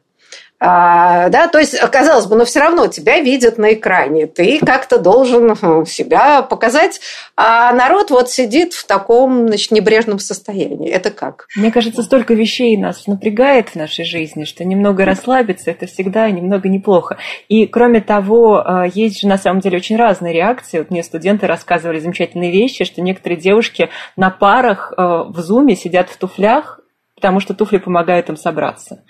А, 0.59 1.29
да, 1.29 1.49
то 1.49 1.59
есть, 1.59 1.79
казалось 1.79 2.27
бы, 2.27 2.37
но 2.37 2.47
все 2.47 2.61
равно 2.61 2.87
тебя 2.87 3.21
видят 3.21 3.59
на 3.59 3.75
экране, 3.75 4.27
ты 4.27 4.59
как-то 4.59 4.99
должен 4.99 5.55
себя 5.85 6.41
показать, 6.43 7.01
а 7.37 7.73
народ 7.73 8.11
вот 8.11 8.31
сидит 8.31 8.73
в 8.73 8.87
таком 8.87 9.49
значит, 9.49 9.71
небрежном 9.71 10.19
состоянии. 10.19 10.89
Это 10.89 11.11
как? 11.11 11.47
Мне 11.57 11.71
кажется, 11.71 12.03
столько 12.03 12.33
вещей 12.33 12.77
нас 12.79 13.07
напрягает 13.07 13.71
в 13.71 13.75
нашей 13.75 14.07
жизни, 14.07 14.45
что 14.45 14.65
немного 14.65 15.05
расслабиться– 15.05 15.71
это 15.73 15.87
всегда 15.87 16.31
немного 16.31 16.71
неплохо. 16.71 17.19
И, 17.49 17.67
кроме 17.67 18.01
того, 18.01 18.63
а, 18.65 18.87
есть 18.87 19.21
же 19.21 19.29
на 19.29 19.37
самом 19.37 19.61
деле 19.61 19.77
очень 19.77 19.97
разные 19.97 20.33
реакции. 20.33 20.79
Вот 20.79 20.91
мне 20.91 21.03
студенты 21.03 21.47
рассказывали 21.47 22.01
замечательные 22.01 22.51
вещи, 22.51 22.85
что 22.85 23.03
некоторые 23.03 23.39
девушки 23.39 23.91
на 24.17 24.31
парах 24.31 24.95
а, 24.97 25.25
в 25.25 25.39
зуме 25.41 25.77
сидят 25.77 26.09
в 26.09 26.17
туфлях, 26.17 26.81
потому 27.15 27.41
что 27.41 27.53
туфли 27.53 27.77
помогают 27.79 28.31
им 28.31 28.37
собраться. 28.37 29.03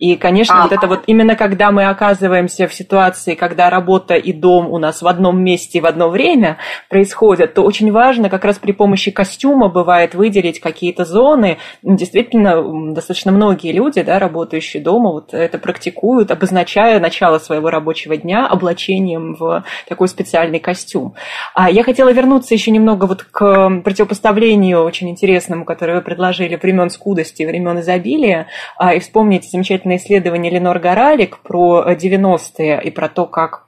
И, 0.00 0.16
конечно, 0.16 0.60
а, 0.60 0.62
вот 0.62 0.72
это 0.72 0.86
вот 0.86 1.02
именно 1.06 1.36
когда 1.36 1.70
мы 1.70 1.84
оказываемся 1.84 2.66
в 2.66 2.72
ситуации, 2.72 3.34
когда 3.34 3.68
работа 3.68 4.14
и 4.14 4.32
дом 4.32 4.70
у 4.70 4.78
нас 4.78 5.02
в 5.02 5.06
одном 5.06 5.44
месте 5.44 5.82
в 5.82 5.86
одно 5.86 6.08
время 6.08 6.56
происходят, 6.88 7.52
то 7.52 7.62
очень 7.62 7.92
важно 7.92 8.30
как 8.30 8.46
раз 8.46 8.58
при 8.58 8.72
помощи 8.72 9.10
костюма 9.10 9.68
бывает 9.68 10.14
выделить 10.14 10.58
какие-то 10.58 11.04
зоны. 11.04 11.58
Действительно, 11.82 12.94
достаточно 12.94 13.30
многие 13.30 13.72
люди, 13.72 14.00
да, 14.00 14.18
работающие 14.18 14.82
дома, 14.82 15.12
вот 15.12 15.34
это 15.34 15.58
практикуют, 15.58 16.30
обозначая 16.30 16.98
начало 16.98 17.38
своего 17.38 17.68
рабочего 17.68 18.16
дня 18.16 18.46
облачением 18.46 19.34
в 19.34 19.64
такой 19.86 20.08
специальный 20.08 20.60
костюм. 20.60 21.14
А 21.54 21.70
я 21.70 21.84
хотела 21.84 22.10
вернуться 22.10 22.54
еще 22.54 22.70
немного 22.70 23.04
вот 23.04 23.24
к 23.24 23.82
противопоставлению 23.84 24.82
очень 24.82 25.10
интересному, 25.10 25.66
которое 25.66 25.96
вы 25.96 26.00
предложили, 26.00 26.56
времен 26.56 26.88
скудости, 26.88 27.42
времен 27.42 27.80
изобилия, 27.80 28.46
а, 28.78 28.94
и 28.94 29.00
вспомнить 29.00 29.50
замечательно 29.50 29.89
замечательное 29.90 29.96
исследование 29.96 30.52
Ленор 30.52 30.78
Горалик 30.78 31.38
про 31.38 31.84
90-е 31.92 32.82
и 32.82 32.90
про 32.90 33.08
то, 33.08 33.26
как 33.26 33.66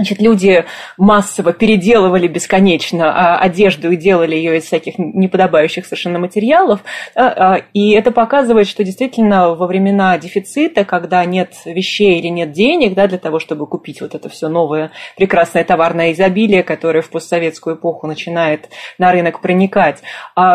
Значит, 0.00 0.22
люди 0.22 0.64
массово 0.96 1.52
переделывали 1.52 2.26
бесконечно 2.26 3.12
а, 3.12 3.38
одежду 3.38 3.90
и 3.90 3.96
делали 3.96 4.34
ее 4.34 4.56
из 4.56 4.64
всяких 4.64 4.94
неподобающих 4.96 5.84
совершенно 5.84 6.18
материалов. 6.18 6.80
А, 7.14 7.26
а, 7.26 7.62
и 7.74 7.90
это 7.90 8.10
показывает, 8.10 8.66
что 8.66 8.82
действительно 8.82 9.54
во 9.54 9.66
времена 9.66 10.16
дефицита, 10.16 10.86
когда 10.86 11.22
нет 11.26 11.52
вещей 11.66 12.18
или 12.18 12.28
нет 12.28 12.52
денег 12.52 12.94
да, 12.94 13.08
для 13.08 13.18
того, 13.18 13.40
чтобы 13.40 13.66
купить 13.66 14.00
вот 14.00 14.14
это 14.14 14.30
все 14.30 14.48
новое 14.48 14.90
прекрасное 15.18 15.64
товарное 15.64 16.12
изобилие, 16.12 16.62
которое 16.62 17.02
в 17.02 17.10
постсоветскую 17.10 17.76
эпоху 17.76 18.06
начинает 18.06 18.70
на 18.96 19.12
рынок 19.12 19.42
проникать, 19.42 20.02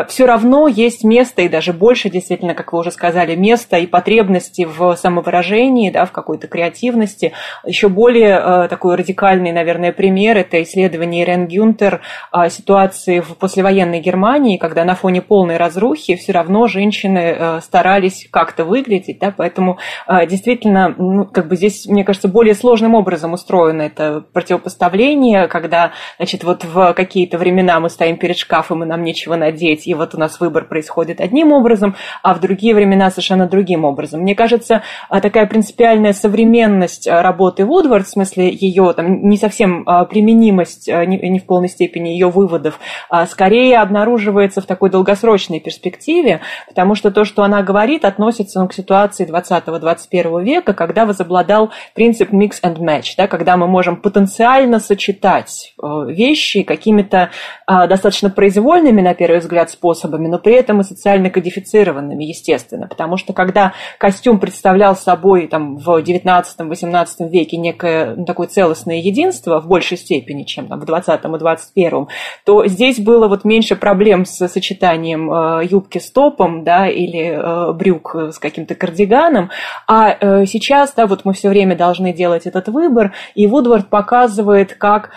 все 0.07 0.25
равно 0.25 0.67
есть 0.67 1.03
место 1.03 1.43
и 1.43 1.49
даже 1.49 1.71
больше, 1.71 2.09
действительно, 2.09 2.55
как 2.55 2.73
вы 2.73 2.79
уже 2.79 2.89
сказали, 2.89 3.35
место 3.35 3.77
и 3.77 3.85
потребности 3.85 4.65
в 4.65 4.95
самовыражении, 4.95 5.91
да, 5.91 6.05
в 6.05 6.11
какой-то 6.11 6.47
креативности, 6.47 7.33
еще 7.63 7.89
более 7.89 8.67
такой 8.69 8.95
радикальной 8.95 9.34
актуальный, 9.35 9.51
наверное, 9.51 9.91
пример– 9.91 10.37
это 10.39 10.61
исследование 10.63 11.23
Ирен 11.23 11.47
Гюнтер 11.47 12.01
ситуации 12.49 13.19
в 13.19 13.35
послевоенной 13.35 13.99
Германии, 13.99 14.57
когда 14.57 14.85
на 14.85 14.95
фоне 14.95 15.21
полной 15.21 15.57
разрухи 15.57 16.15
все 16.15 16.31
равно 16.31 16.67
женщины 16.67 17.35
э, 17.37 17.59
старались 17.61 18.27
как-то 18.31 18.63
выглядеть, 18.63 19.19
да, 19.19 19.33
поэтому 19.35 19.77
э, 20.07 20.25
действительно, 20.25 20.95
ну, 20.97 21.25
как 21.25 21.47
бы 21.47 21.57
здесь, 21.57 21.85
мне 21.85 22.03
кажется, 22.03 22.27
более 22.27 22.55
сложным 22.55 22.95
образом 22.95 23.33
устроено 23.33 23.83
это 23.83 24.23
противопоставление, 24.31 25.47
когда, 25.47 25.91
значит, 26.17 26.43
вот 26.43 26.63
в 26.63 26.93
какие-то 26.93 27.37
времена 27.37 27.79
мы 27.79 27.89
стоим 27.89 28.17
перед 28.17 28.37
шкафом, 28.37 28.83
и 28.83 28.87
нам 28.87 29.03
нечего 29.03 29.35
надеть, 29.35 29.87
и 29.87 29.93
вот 29.93 30.15
у 30.15 30.17
нас 30.17 30.39
выбор 30.39 30.65
происходит 30.65 31.19
одним 31.19 31.51
образом, 31.51 31.95
а 32.23 32.33
в 32.33 32.39
другие 32.39 32.73
времена 32.73 33.09
совершенно 33.09 33.47
другим 33.47 33.83
образом. 33.83 34.21
Мне 34.21 34.35
кажется, 34.35 34.81
такая 35.09 35.45
принципиальная 35.45 36.13
современность 36.13 37.07
работы 37.07 37.65
Вудвард, 37.65 38.07
в 38.07 38.11
смысле 38.11 38.49
ее 38.49 38.93
там 38.93 39.24
не 39.25 39.37
совсем 39.37 39.83
а, 39.85 40.05
применимость, 40.05 40.87
а, 40.89 41.05
не 41.05 41.39
в 41.39 41.45
полной 41.45 41.67
степени 41.67 42.09
ее 42.09 42.29
выводов, 42.29 42.79
а 43.09 43.25
скорее 43.25 43.79
обнаруживается 43.79 44.61
в 44.61 44.65
такой 44.65 44.89
долгосрочной 44.89 45.59
перспективе, 45.59 46.41
потому 46.67 46.95
что 46.95 47.11
то, 47.11 47.25
что 47.25 47.43
она 47.43 47.63
говорит, 47.63 48.05
относится 48.05 48.61
ну, 48.61 48.67
к 48.67 48.73
ситуации 48.73 49.27
20-21 49.27 50.43
века, 50.43 50.73
когда 50.73 51.05
возобладал 51.05 51.71
принцип 51.93 52.31
mix 52.31 52.61
and 52.63 52.77
match, 52.77 53.13
да, 53.17 53.27
когда 53.27 53.57
мы 53.57 53.67
можем 53.67 53.97
потенциально 53.97 54.79
сочетать 54.79 55.73
вещи 56.07 56.63
какими-то 56.63 57.31
достаточно 57.67 58.29
произвольными, 58.29 59.01
на 59.01 59.13
первый 59.13 59.39
взгляд, 59.39 59.69
способами, 59.69 60.27
но 60.27 60.39
при 60.39 60.53
этом 60.53 60.81
и 60.81 60.83
социально 60.83 61.29
кодифицированными, 61.29 62.23
естественно, 62.23 62.87
потому 62.87 63.17
что 63.17 63.33
когда 63.33 63.73
костюм 63.97 64.39
представлял 64.39 64.95
собой 64.95 65.47
там, 65.47 65.77
в 65.77 66.01
19-18 66.01 67.29
веке 67.29 67.57
некое 67.57 68.15
ну, 68.15 68.25
такое 68.25 68.47
целостное 68.47 69.01
единство, 69.05 69.59
в 69.59 69.67
большей 69.67 69.97
степени, 69.97 70.43
чем 70.43 70.67
там, 70.67 70.79
в 70.79 70.85
20 70.85 71.21
и 71.23 71.37
21, 71.37 72.07
то 72.45 72.65
здесь 72.67 72.99
было 72.99 73.27
вот 73.27 73.45
меньше 73.45 73.75
проблем 73.75 74.25
с 74.25 74.47
сочетанием 74.47 75.31
э, 75.31 75.65
юбки 75.65 75.99
с 75.99 76.11
топом, 76.11 76.63
да, 76.63 76.87
или 76.87 77.29
э, 77.29 77.73
брюк 77.73 78.15
с 78.15 78.39
каким-то 78.39 78.75
кардиганом, 78.75 79.51
а 79.87 80.15
э, 80.19 80.45
сейчас, 80.45 80.93
да, 80.93 81.07
вот 81.07 81.25
мы 81.25 81.33
все 81.33 81.49
время 81.49 81.75
должны 81.75 82.13
делать 82.13 82.45
этот 82.45 82.67
выбор, 82.67 83.13
и 83.35 83.47
Вудвард 83.47 83.89
показывает, 83.89 84.73
как 84.73 85.11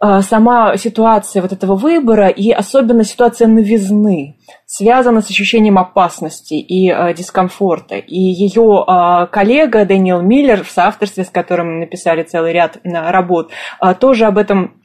сама 0.00 0.76
ситуация 0.76 1.42
вот 1.42 1.52
этого 1.52 1.74
выбора 1.74 2.28
и 2.28 2.50
особенно 2.50 3.04
ситуация 3.04 3.48
новизны 3.48 4.36
связана 4.66 5.20
с 5.20 5.28
ощущением 5.28 5.78
опасности 5.78 6.54
и 6.54 6.90
э, 6.90 7.12
дискомфорта. 7.14 7.96
И 7.96 8.18
ее 8.18 8.84
э, 8.86 9.26
коллега 9.26 9.84
Дэниел 9.84 10.22
Миллер, 10.22 10.62
в 10.62 10.70
соавторстве 10.70 11.24
с 11.24 11.30
которым 11.30 11.80
написали 11.80 12.22
целый 12.22 12.52
ряд 12.52 12.76
э, 12.76 13.10
работ, 13.10 13.50
э, 13.82 13.94
тоже 13.94 14.26
об 14.26 14.38
этом 14.38 14.79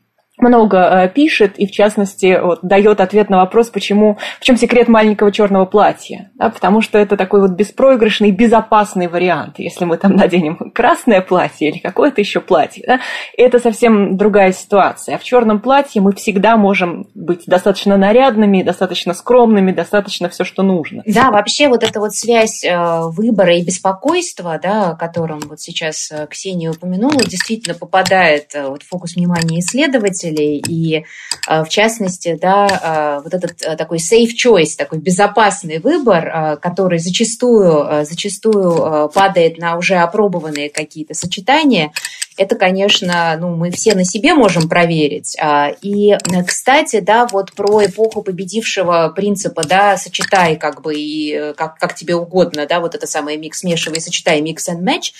много 0.45 0.77
э, 0.77 1.09
пишет 1.09 1.57
и, 1.57 1.67
в 1.67 1.71
частности, 1.71 2.39
вот, 2.41 2.59
дает 2.61 3.01
ответ 3.01 3.29
на 3.29 3.37
вопрос, 3.37 3.69
почему, 3.69 4.17
в 4.39 4.43
чем 4.43 4.57
секрет 4.57 4.87
маленького 4.87 5.31
черного 5.31 5.65
платья. 5.65 6.31
Да, 6.35 6.49
потому 6.49 6.81
что 6.81 6.97
это 6.97 7.17
такой 7.17 7.41
вот 7.41 7.51
беспроигрышный, 7.51 8.31
безопасный 8.31 9.07
вариант. 9.07 9.55
Если 9.57 9.85
мы 9.85 9.97
там 9.97 10.11
наденем 10.15 10.71
красное 10.73 11.21
платье 11.21 11.69
или 11.69 11.79
какое-то 11.79 12.21
еще 12.21 12.39
платье, 12.39 12.83
да, 12.87 12.99
это 13.37 13.59
совсем 13.59 14.17
другая 14.17 14.53
ситуация. 14.53 15.15
А 15.15 15.17
в 15.17 15.23
черном 15.23 15.59
платье 15.59 16.01
мы 16.01 16.13
всегда 16.13 16.57
можем 16.57 17.07
быть 17.15 17.43
достаточно 17.47 17.97
нарядными, 17.97 18.63
достаточно 18.63 19.13
скромными, 19.13 19.71
достаточно 19.71 20.29
все, 20.29 20.43
что 20.43 20.63
нужно. 20.63 21.03
Да, 21.05 21.31
вообще 21.31 21.67
вот 21.67 21.83
эта 21.83 21.99
вот 21.99 22.13
связь 22.13 22.63
э, 22.63 23.01
выбора 23.09 23.55
и 23.55 23.63
беспокойства, 23.63 24.59
да, 24.61 24.91
о 24.91 24.95
котором 24.95 25.39
вот 25.45 25.59
сейчас 25.59 26.11
э, 26.11 26.27
Ксения 26.29 26.71
упомянула, 26.71 27.23
действительно 27.23 27.75
попадает 27.75 28.53
вот 28.55 28.83
в 28.83 28.87
фокус 28.87 29.15
внимания 29.15 29.59
исследователей 29.59 30.34
пользователей, 30.35 30.61
и 30.67 31.05
э, 31.47 31.63
в 31.63 31.69
частности, 31.69 32.37
да, 32.39 33.19
э, 33.19 33.23
вот 33.23 33.33
этот 33.33 33.61
э, 33.61 33.75
такой 33.75 33.97
safe 33.97 34.31
choice, 34.35 34.75
такой 34.77 34.99
безопасный 34.99 35.79
выбор, 35.79 36.59
который 36.61 36.99
зачастую, 36.99 38.05
зачастую 38.05 39.09
падает 39.09 39.57
на 39.57 39.77
уже 39.77 39.95
опробованные 39.95 40.69
какие-то 40.69 41.13
сочетания, 41.13 41.91
это, 42.37 42.55
конечно, 42.55 43.37
ну, 43.39 43.55
мы 43.55 43.71
все 43.71 43.95
на 43.95 44.03
себе 44.03 44.33
можем 44.33 44.67
проверить. 44.67 45.37
А, 45.39 45.71
и, 45.81 46.17
кстати, 46.45 46.99
да, 46.99 47.27
вот 47.31 47.53
про 47.53 47.85
эпоху 47.85 48.21
победившего 48.21 49.11
принципа, 49.15 49.63
да, 49.63 49.97
сочетай 49.97 50.57
как 50.57 50.81
бы 50.81 50.95
и 50.95 51.33
э, 51.33 51.53
как, 51.53 51.77
как 51.77 51.95
тебе 51.95 52.15
угодно, 52.15 52.65
да, 52.67 52.79
вот 52.79 52.95
это 52.95 53.07
самое 53.07 53.37
микс, 53.37 53.59
смешивай, 53.59 54.01
сочетай, 54.01 54.41
микс 54.41 54.67
and 54.69 54.81
match, 54.81 55.13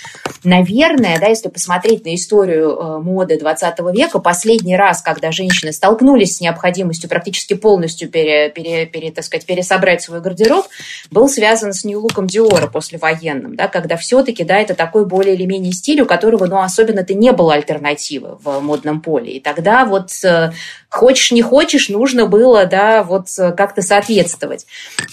наверное, 0.43 1.19
да, 1.19 1.27
если 1.27 1.49
посмотреть 1.49 2.05
на 2.05 2.13
историю 2.15 2.71
э, 2.71 2.99
моды 2.99 3.39
20 3.39 3.79
века, 3.93 4.19
последний 4.19 4.75
раз, 4.75 5.01
когда 5.01 5.31
женщины 5.31 5.71
столкнулись 5.71 6.37
с 6.37 6.41
необходимостью 6.41 7.09
практически 7.09 7.53
полностью 7.53 8.09
пере, 8.09 8.49
пере, 8.49 8.85
пере, 8.85 9.11
так 9.11 9.23
сказать, 9.23 9.45
пересобрать 9.45 10.01
свой 10.01 10.19
гардероб, 10.19 10.65
был 11.11 11.29
связан 11.29 11.73
с 11.73 11.85
Нью-Луком 11.85 12.27
Диора 12.27 12.67
послевоенным, 12.67 13.55
да, 13.55 13.67
когда 13.67 13.95
все-таки, 13.95 14.43
да, 14.43 14.59
это 14.59 14.75
такой 14.75 15.05
более 15.05 15.35
или 15.35 15.45
менее 15.45 15.71
стиль, 15.71 16.01
у 16.01 16.05
которого, 16.05 16.45
ну, 16.45 16.57
особенно-то 17.05 17.13
не 17.13 17.31
было 17.31 17.53
альтернативы 17.53 18.37
в 18.41 18.59
модном 18.59 19.01
поле. 19.01 19.33
И 19.33 19.39
тогда 19.39 19.85
вот 19.85 20.09
э, 20.23 20.51
хочешь 20.89 21.31
не 21.31 21.41
хочешь, 21.41 21.89
нужно 21.89 22.25
было, 22.25 22.65
да, 22.65 23.03
вот 23.03 23.27
э, 23.37 23.51
как-то 23.51 23.81
соответствовать. 23.81 24.65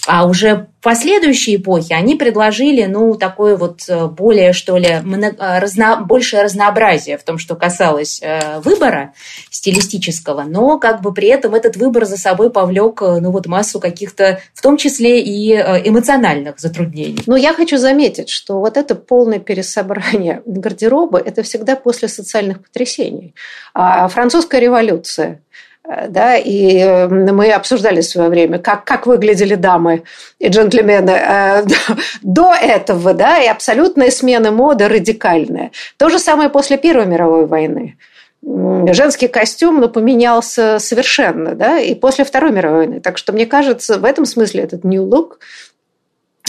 А 0.07 0.25
уже 0.25 0.67
последующие 0.81 1.57
эпохи 1.57 1.93
они 1.93 2.15
предложили, 2.15 2.85
ну, 2.85 3.15
такое 3.15 3.55
вот 3.55 3.81
э, 3.87 4.07
более, 4.07 4.53
что 4.53 4.77
ли, 4.77 5.01
разно, 5.37 5.97
большее 5.97 6.43
разнообразие 6.43 7.17
в 7.17 7.23
том, 7.23 7.37
что 7.37 7.55
касалось 7.55 8.21
выбора 8.63 9.13
стилистического, 9.49 10.43
но 10.43 10.79
как 10.79 11.01
бы 11.01 11.13
при 11.13 11.27
этом 11.27 11.55
этот 11.55 11.77
выбор 11.77 12.05
за 12.05 12.17
собой 12.17 12.49
повлек, 12.49 13.01
ну, 13.01 13.31
вот 13.31 13.47
массу 13.47 13.79
каких-то, 13.79 14.39
в 14.53 14.61
том 14.61 14.77
числе 14.77 15.21
и 15.21 15.53
эмоциональных 15.53 16.59
затруднений. 16.59 17.23
Но 17.25 17.35
я 17.35 17.53
хочу 17.53 17.77
заметить, 17.77 18.29
что 18.29 18.59
вот 18.59 18.77
это 18.77 18.95
полное 18.95 19.39
пересобрание 19.39 20.41
гардероба, 20.45 21.19
это 21.19 21.43
всегда 21.43 21.75
после 21.83 22.07
социальных 22.07 22.63
потрясений. 22.63 23.35
А 23.73 24.07
французская 24.07 24.59
революция, 24.59 25.41
э, 25.87 26.07
да, 26.07 26.35
и 26.37 26.77
э, 26.77 27.07
мы 27.07 27.51
обсуждали 27.51 28.01
в 28.01 28.05
свое 28.05 28.29
время, 28.29 28.59
как, 28.59 28.85
как 28.85 29.05
выглядели 29.05 29.55
дамы 29.55 30.03
и 30.39 30.47
джентльмены 30.47 31.11
э, 31.11 31.65
до 32.21 32.53
этого, 32.53 33.13
да, 33.13 33.39
и 33.39 33.47
абсолютная 33.47 34.11
смена 34.11 34.51
моды 34.51 34.87
радикальная. 34.87 35.71
То 35.97 36.09
же 36.09 36.19
самое 36.19 36.49
после 36.49 36.77
Первой 36.77 37.05
мировой 37.05 37.45
войны. 37.45 37.97
Женский 38.45 39.29
костюм 39.29 39.79
ну, 39.79 39.87
поменялся 39.87 40.77
совершенно, 40.79 41.55
да, 41.55 41.79
и 41.79 41.95
после 41.95 42.25
Второй 42.25 42.51
мировой 42.51 42.79
войны. 42.79 42.99
Так 42.99 43.17
что, 43.17 43.31
мне 43.31 43.45
кажется, 43.45 43.97
в 43.97 44.03
этом 44.03 44.25
смысле 44.25 44.63
этот 44.63 44.83
new 44.83 45.03
look 45.03 45.37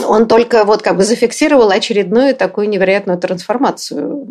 он 0.02 0.26
только 0.26 0.64
вот 0.64 0.82
как 0.82 0.96
бы 0.96 1.04
зафиксировал 1.04 1.70
очередную 1.70 2.34
такую 2.34 2.68
невероятную 2.68 3.18
трансформацию 3.18 4.26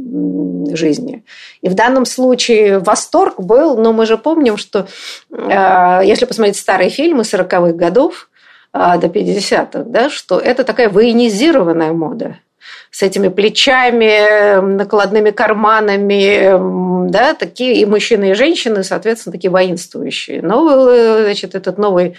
жизни. 0.75 1.23
И 1.61 1.69
в 1.69 1.73
данном 1.73 2.05
случае 2.05 2.79
восторг 2.79 3.39
был, 3.39 3.77
но 3.77 3.93
мы 3.93 4.05
же 4.05 4.17
помним, 4.17 4.57
что 4.57 4.87
э, 5.31 6.01
если 6.03 6.25
посмотреть 6.25 6.57
старые 6.57 6.89
фильмы 6.89 7.23
40-х 7.23 7.73
годов 7.73 8.29
э, 8.73 8.97
до 8.97 9.07
50-х, 9.07 9.83
да, 9.85 10.09
что 10.09 10.39
это 10.39 10.63
такая 10.63 10.89
военизированная 10.89 11.93
мода 11.93 12.37
с 12.91 13.01
этими 13.01 13.27
плечами, 13.27 14.61
накладными 14.61 15.31
карманами, 15.31 17.09
да, 17.09 17.33
такие 17.33 17.75
и 17.75 17.85
мужчины, 17.85 18.31
и 18.31 18.33
женщины, 18.33 18.83
соответственно, 18.83 19.33
такие 19.33 19.49
воинствующие. 19.51 20.41
Но, 20.41 20.89
э, 20.89 21.23
значит, 21.23 21.55
этот 21.55 21.77
новый 21.77 22.15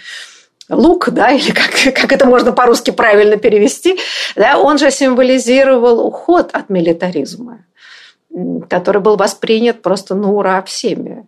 лук, 0.69 1.09
да, 1.11 1.31
или 1.31 1.51
как, 1.51 1.71
как 1.95 2.11
это 2.11 2.25
можно 2.25 2.51
по-русски 2.51 2.91
правильно 2.91 3.37
перевести, 3.37 3.99
да, 4.35 4.57
он 4.59 4.77
же 4.77 4.91
символизировал 4.91 6.05
уход 6.05 6.49
от 6.53 6.69
милитаризма, 6.69 7.65
который 8.69 9.01
был 9.01 9.15
воспринят 9.15 9.81
просто 9.81 10.15
на 10.15 10.31
ура 10.31 10.61
всеми. 10.63 11.27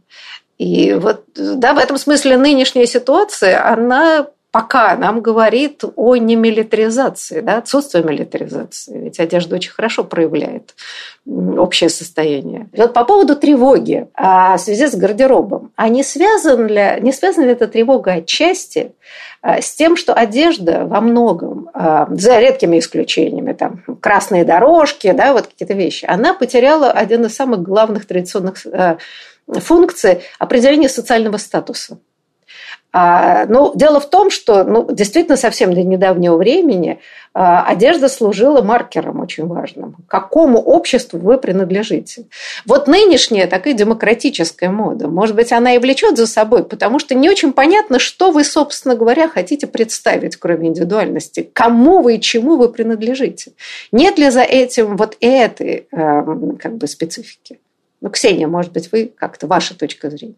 И 0.57 0.93
вот, 0.93 1.25
да, 1.35 1.73
в 1.73 1.77
этом 1.77 1.97
смысле 1.97 2.37
нынешняя 2.37 2.87
ситуация, 2.87 3.63
она 3.63 4.27
пока 4.57 4.95
нам 4.95 5.21
говорит 5.21 5.83
о 5.95 6.15
немилитаризации, 6.15 7.41
да, 7.41 7.57
отсутствии 7.57 8.01
милитаризации. 8.01 8.97
Ведь 9.03 9.19
одежда 9.19 9.57
очень 9.57 9.69
хорошо 9.69 10.03
проявляет 10.03 10.73
общее 11.27 11.91
состояние. 11.91 12.67
И 12.73 12.81
вот 12.81 12.91
по 12.91 13.05
поводу 13.05 13.35
тревоги 13.35 14.07
а, 14.15 14.57
в 14.57 14.59
связи 14.59 14.87
с 14.87 14.95
гардеробом. 14.95 15.73
А 15.75 15.89
не 15.89 16.01
связана 16.01 16.65
ли, 16.65 17.01
не 17.01 17.13
связана 17.13 17.45
ли 17.45 17.51
эта 17.51 17.67
тревога 17.67 18.13
отчасти 18.13 18.93
а, 19.43 19.61
с 19.61 19.75
тем, 19.75 19.95
что 19.95 20.15
одежда 20.15 20.85
во 20.85 21.01
многом, 21.01 21.69
а, 21.75 22.07
за 22.09 22.39
редкими 22.39 22.79
исключениями, 22.79 23.53
там, 23.53 23.83
красные 24.01 24.43
дорожки, 24.43 25.11
да, 25.11 25.33
вот 25.33 25.45
какие-то 25.45 25.75
вещи, 25.75 26.05
она 26.09 26.33
потеряла 26.33 26.89
один 26.89 27.23
из 27.25 27.35
самых 27.35 27.61
главных 27.61 28.07
традиционных 28.07 28.57
функций 29.47 30.23
определения 30.39 30.89
социального 30.89 31.37
статуса. 31.37 31.99
А, 32.99 33.45
ну, 33.45 33.73
дело 33.75 33.99
в 33.99 34.09
том, 34.09 34.31
что 34.31 34.63
ну, 34.63 34.87
действительно 34.91 35.37
совсем 35.37 35.71
до 35.71 35.83
недавнего 35.83 36.35
времени 36.35 36.99
а, 37.31 37.63
одежда 37.63 38.09
служила 38.09 38.63
маркером 38.63 39.19
очень 39.19 39.45
важным. 39.45 39.97
Какому 40.07 40.59
обществу 40.59 41.19
вы 41.19 41.37
принадлежите? 41.37 42.25
Вот 42.65 42.87
нынешняя 42.87 43.45
такая 43.45 43.75
демократическая 43.75 44.71
мода, 44.71 45.07
может 45.07 45.35
быть, 45.35 45.51
она 45.51 45.75
и 45.75 45.77
влечет 45.77 46.17
за 46.17 46.25
собой, 46.25 46.63
потому 46.63 46.97
что 46.97 47.13
не 47.13 47.29
очень 47.29 47.53
понятно, 47.53 47.99
что 47.99 48.31
вы, 48.31 48.43
собственно 48.43 48.95
говоря, 48.95 49.29
хотите 49.29 49.67
представить, 49.67 50.35
кроме 50.37 50.69
индивидуальности. 50.69 51.47
Кому 51.53 52.01
вы 52.01 52.15
и 52.15 52.19
чему 52.19 52.57
вы 52.57 52.67
принадлежите? 52.67 53.51
Нет 53.91 54.17
ли 54.17 54.31
за 54.31 54.41
этим 54.41 54.97
вот 54.97 55.17
этой 55.19 55.87
эм, 55.91 56.57
как 56.57 56.77
бы 56.77 56.87
специфики? 56.87 57.59
Ну, 58.01 58.09
Ксения, 58.09 58.47
может 58.47 58.71
быть, 58.71 58.91
вы 58.91 59.11
как-то 59.15 59.45
ваша 59.45 59.77
точка 59.77 60.09
зрения? 60.09 60.33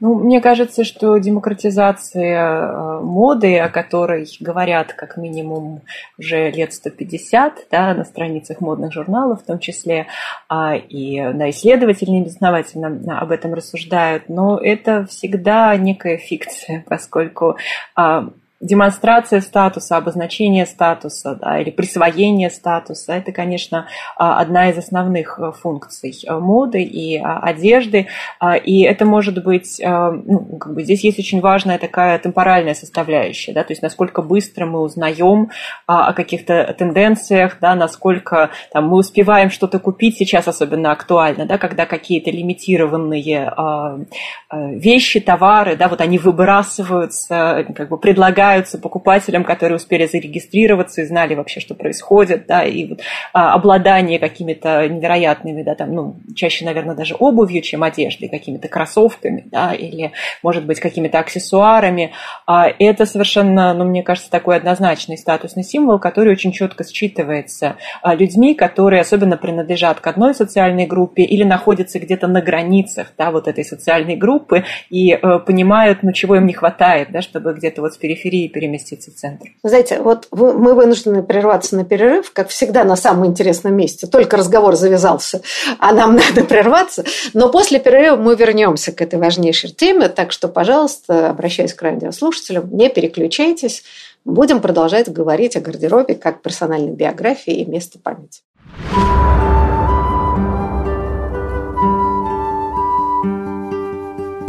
Ну, 0.00 0.14
мне 0.14 0.40
кажется, 0.40 0.84
что 0.84 1.18
демократизация 1.18 2.40
э, 2.40 3.00
моды, 3.00 3.58
о 3.58 3.68
которой 3.68 4.28
говорят 4.38 4.92
как 4.92 5.16
минимум 5.16 5.82
уже 6.18 6.50
лет 6.50 6.72
150 6.72 7.66
да, 7.70 7.94
на 7.94 8.04
страницах 8.04 8.60
модных 8.60 8.92
журналов 8.92 9.42
в 9.42 9.46
том 9.46 9.58
числе, 9.58 10.06
а, 10.48 10.76
и 10.76 11.20
да, 11.32 11.50
исследователи 11.50 12.10
небезновательно 12.10 13.18
об 13.18 13.32
этом 13.32 13.54
рассуждают, 13.54 14.28
но 14.28 14.58
это 14.58 15.04
всегда 15.06 15.76
некая 15.76 16.16
фикция, 16.16 16.84
поскольку 16.88 17.56
а, 17.96 18.28
демонстрация 18.60 19.40
статуса, 19.40 19.96
обозначение 19.96 20.66
статуса 20.66 21.38
да, 21.40 21.60
или 21.60 21.70
присвоение 21.70 22.50
статуса, 22.50 23.12
это, 23.12 23.30
конечно, 23.30 23.86
а, 24.16 24.40
одна 24.40 24.70
из 24.70 24.78
основных 24.78 25.38
э, 25.38 25.52
функций 25.52 26.12
э, 26.26 26.38
моды 26.38 26.82
и 26.82 27.18
а, 27.18 27.38
одежды. 27.38 28.08
А, 28.40 28.56
и 28.56 28.80
это 28.80 29.04
может 29.04 29.44
быть, 29.44 29.80
ну, 29.80 30.58
как 30.58 30.74
бы 30.74 30.82
здесь 30.82 31.04
есть 31.04 31.18
очень 31.18 31.40
важная 31.40 31.78
такая 31.78 32.18
темпоральная 32.18 32.74
составляющая, 32.74 33.52
да, 33.52 33.62
то 33.62 33.72
есть 33.72 33.82
насколько 33.82 34.22
быстро 34.22 34.66
мы 34.66 34.80
узнаем 34.80 35.50
о 35.86 36.12
каких-то 36.12 36.74
тенденциях, 36.76 37.58
да, 37.60 37.74
насколько 37.74 38.50
там, 38.72 38.88
мы 38.88 38.98
успеваем 38.98 39.50
что-то 39.50 39.78
купить, 39.78 40.18
сейчас 40.18 40.48
особенно 40.48 40.90
актуально, 40.90 41.46
да, 41.46 41.58
когда 41.58 41.86
какие-то 41.86 42.30
лимитированные 42.30 44.04
вещи, 44.50 45.20
товары, 45.20 45.76
да, 45.76 45.88
вот 45.88 46.00
они 46.00 46.18
выбрасываются, 46.18 47.66
как 47.74 47.88
бы 47.88 47.98
предлагают 47.98 48.47
предлагаются 48.48 48.78
покупателям, 48.78 49.44
которые 49.44 49.76
успели 49.76 50.06
зарегистрироваться 50.06 51.02
и 51.02 51.04
знали 51.04 51.34
вообще, 51.34 51.60
что 51.60 51.74
происходит, 51.74 52.46
да, 52.46 52.64
и 52.64 52.86
вот, 52.86 53.00
а, 53.32 53.52
обладание 53.52 54.18
какими-то 54.18 54.88
невероятными, 54.88 55.62
да, 55.62 55.74
там, 55.74 55.92
ну, 55.92 56.16
чаще, 56.34 56.64
наверное, 56.64 56.96
даже 56.96 57.14
обувью, 57.18 57.60
чем 57.60 57.82
одеждой, 57.82 58.28
какими-то 58.28 58.68
кроссовками, 58.68 59.44
да, 59.50 59.74
или, 59.74 60.12
может 60.42 60.64
быть, 60.64 60.80
какими-то 60.80 61.18
аксессуарами, 61.18 62.12
а, 62.46 62.68
это 62.78 63.04
совершенно, 63.04 63.74
ну, 63.74 63.84
мне 63.84 64.02
кажется, 64.02 64.30
такой 64.30 64.56
однозначный 64.56 65.18
статусный 65.18 65.62
символ, 65.62 65.98
который 65.98 66.32
очень 66.32 66.52
четко 66.52 66.84
считывается 66.84 67.74
а, 68.02 68.14
людьми, 68.14 68.54
которые 68.54 69.02
особенно 69.02 69.36
принадлежат 69.36 70.00
к 70.00 70.06
одной 70.06 70.34
социальной 70.34 70.86
группе 70.86 71.22
или 71.22 71.44
находятся 71.44 71.98
где-то 71.98 72.28
на 72.28 72.40
границах, 72.40 73.12
да, 73.18 73.30
вот 73.30 73.46
этой 73.46 73.64
социальной 73.64 74.16
группы 74.16 74.64
и 74.88 75.12
э, 75.12 75.38
понимают, 75.40 76.02
ну, 76.02 76.12
чего 76.12 76.36
им 76.36 76.46
не 76.46 76.54
хватает, 76.54 77.08
да, 77.10 77.20
чтобы 77.20 77.52
где-то 77.52 77.82
вот 77.82 77.92
с 77.92 77.98
периферии 77.98 78.37
периферии 78.38 78.48
переместиться 78.48 79.10
в 79.10 79.14
центр. 79.14 79.48
Знаете, 79.62 80.00
вот 80.00 80.28
мы 80.30 80.74
вынуждены 80.74 81.22
прерваться 81.22 81.76
на 81.76 81.84
перерыв, 81.84 82.32
как 82.32 82.48
всегда 82.48 82.84
на 82.84 82.96
самом 82.96 83.26
интересном 83.26 83.74
месте. 83.74 84.06
Только 84.06 84.36
разговор 84.36 84.76
завязался, 84.76 85.42
а 85.78 85.92
нам 85.92 86.16
надо 86.28 86.44
прерваться. 86.44 87.04
Но 87.34 87.50
после 87.50 87.80
перерыва 87.80 88.16
мы 88.16 88.36
вернемся 88.36 88.92
к 88.92 89.00
этой 89.00 89.18
важнейшей 89.18 89.70
теме. 89.70 90.08
Так 90.08 90.32
что, 90.32 90.48
пожалуйста, 90.48 91.30
обращаясь 91.30 91.74
к 91.74 91.82
радиослушателям, 91.82 92.68
не 92.70 92.88
переключайтесь. 92.88 93.82
Будем 94.24 94.60
продолжать 94.60 95.10
говорить 95.10 95.56
о 95.56 95.60
гардеробе 95.60 96.14
как 96.14 96.42
персональной 96.42 96.92
биографии 96.92 97.54
и 97.54 97.64
месте 97.64 97.98
памяти. 97.98 98.42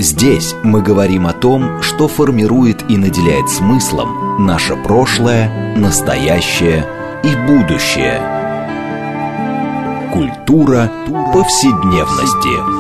Здесь 0.02 0.56
мы 0.64 0.82
говорим 0.82 1.28
о 1.28 1.34
том, 1.34 1.82
что 1.82 2.08
формирует 2.08 2.90
и 2.90 2.96
наделяет 2.96 3.50
смыслом 3.50 4.46
наше 4.46 4.78
прошлое, 4.78 5.76
настоящее 5.76 6.86
и 7.22 7.36
будущее. 7.46 8.22
Культура 10.14 10.90
повседневности. 11.34 12.80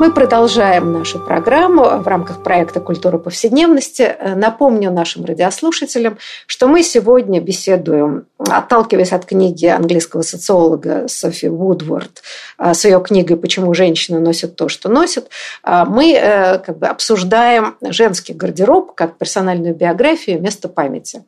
Мы 0.00 0.10
продолжаем 0.10 0.92
нашу 0.92 1.20
программу 1.20 1.84
в 1.84 2.08
рамках 2.08 2.42
проекта 2.42 2.80
«Культура 2.80 3.18
повседневности». 3.18 4.16
Напомню 4.34 4.90
нашим 4.90 5.24
радиослушателям, 5.24 6.18
что 6.48 6.66
мы 6.66 6.82
сегодня 6.82 7.40
беседуем, 7.40 8.24
отталкиваясь 8.48 9.12
от 9.12 9.24
книги 9.24 9.66
английского 9.66 10.22
социолога 10.22 11.08
Софи 11.08 11.48
Вудворд 11.48 12.22
а, 12.58 12.74
с 12.74 12.84
ее 12.84 13.00
книгой 13.00 13.36
«Почему 13.36 13.74
женщины 13.74 14.20
носят 14.20 14.56
то, 14.56 14.68
что 14.68 14.88
носят», 14.88 15.28
а, 15.62 15.84
мы 15.84 16.12
э, 16.12 16.58
как 16.58 16.78
бы 16.78 16.86
обсуждаем 16.86 17.76
женский 17.82 18.32
гардероб 18.32 18.94
как 18.94 19.18
персональную 19.18 19.74
биографию, 19.74 20.40
место 20.40 20.68
памяти. 20.68 21.24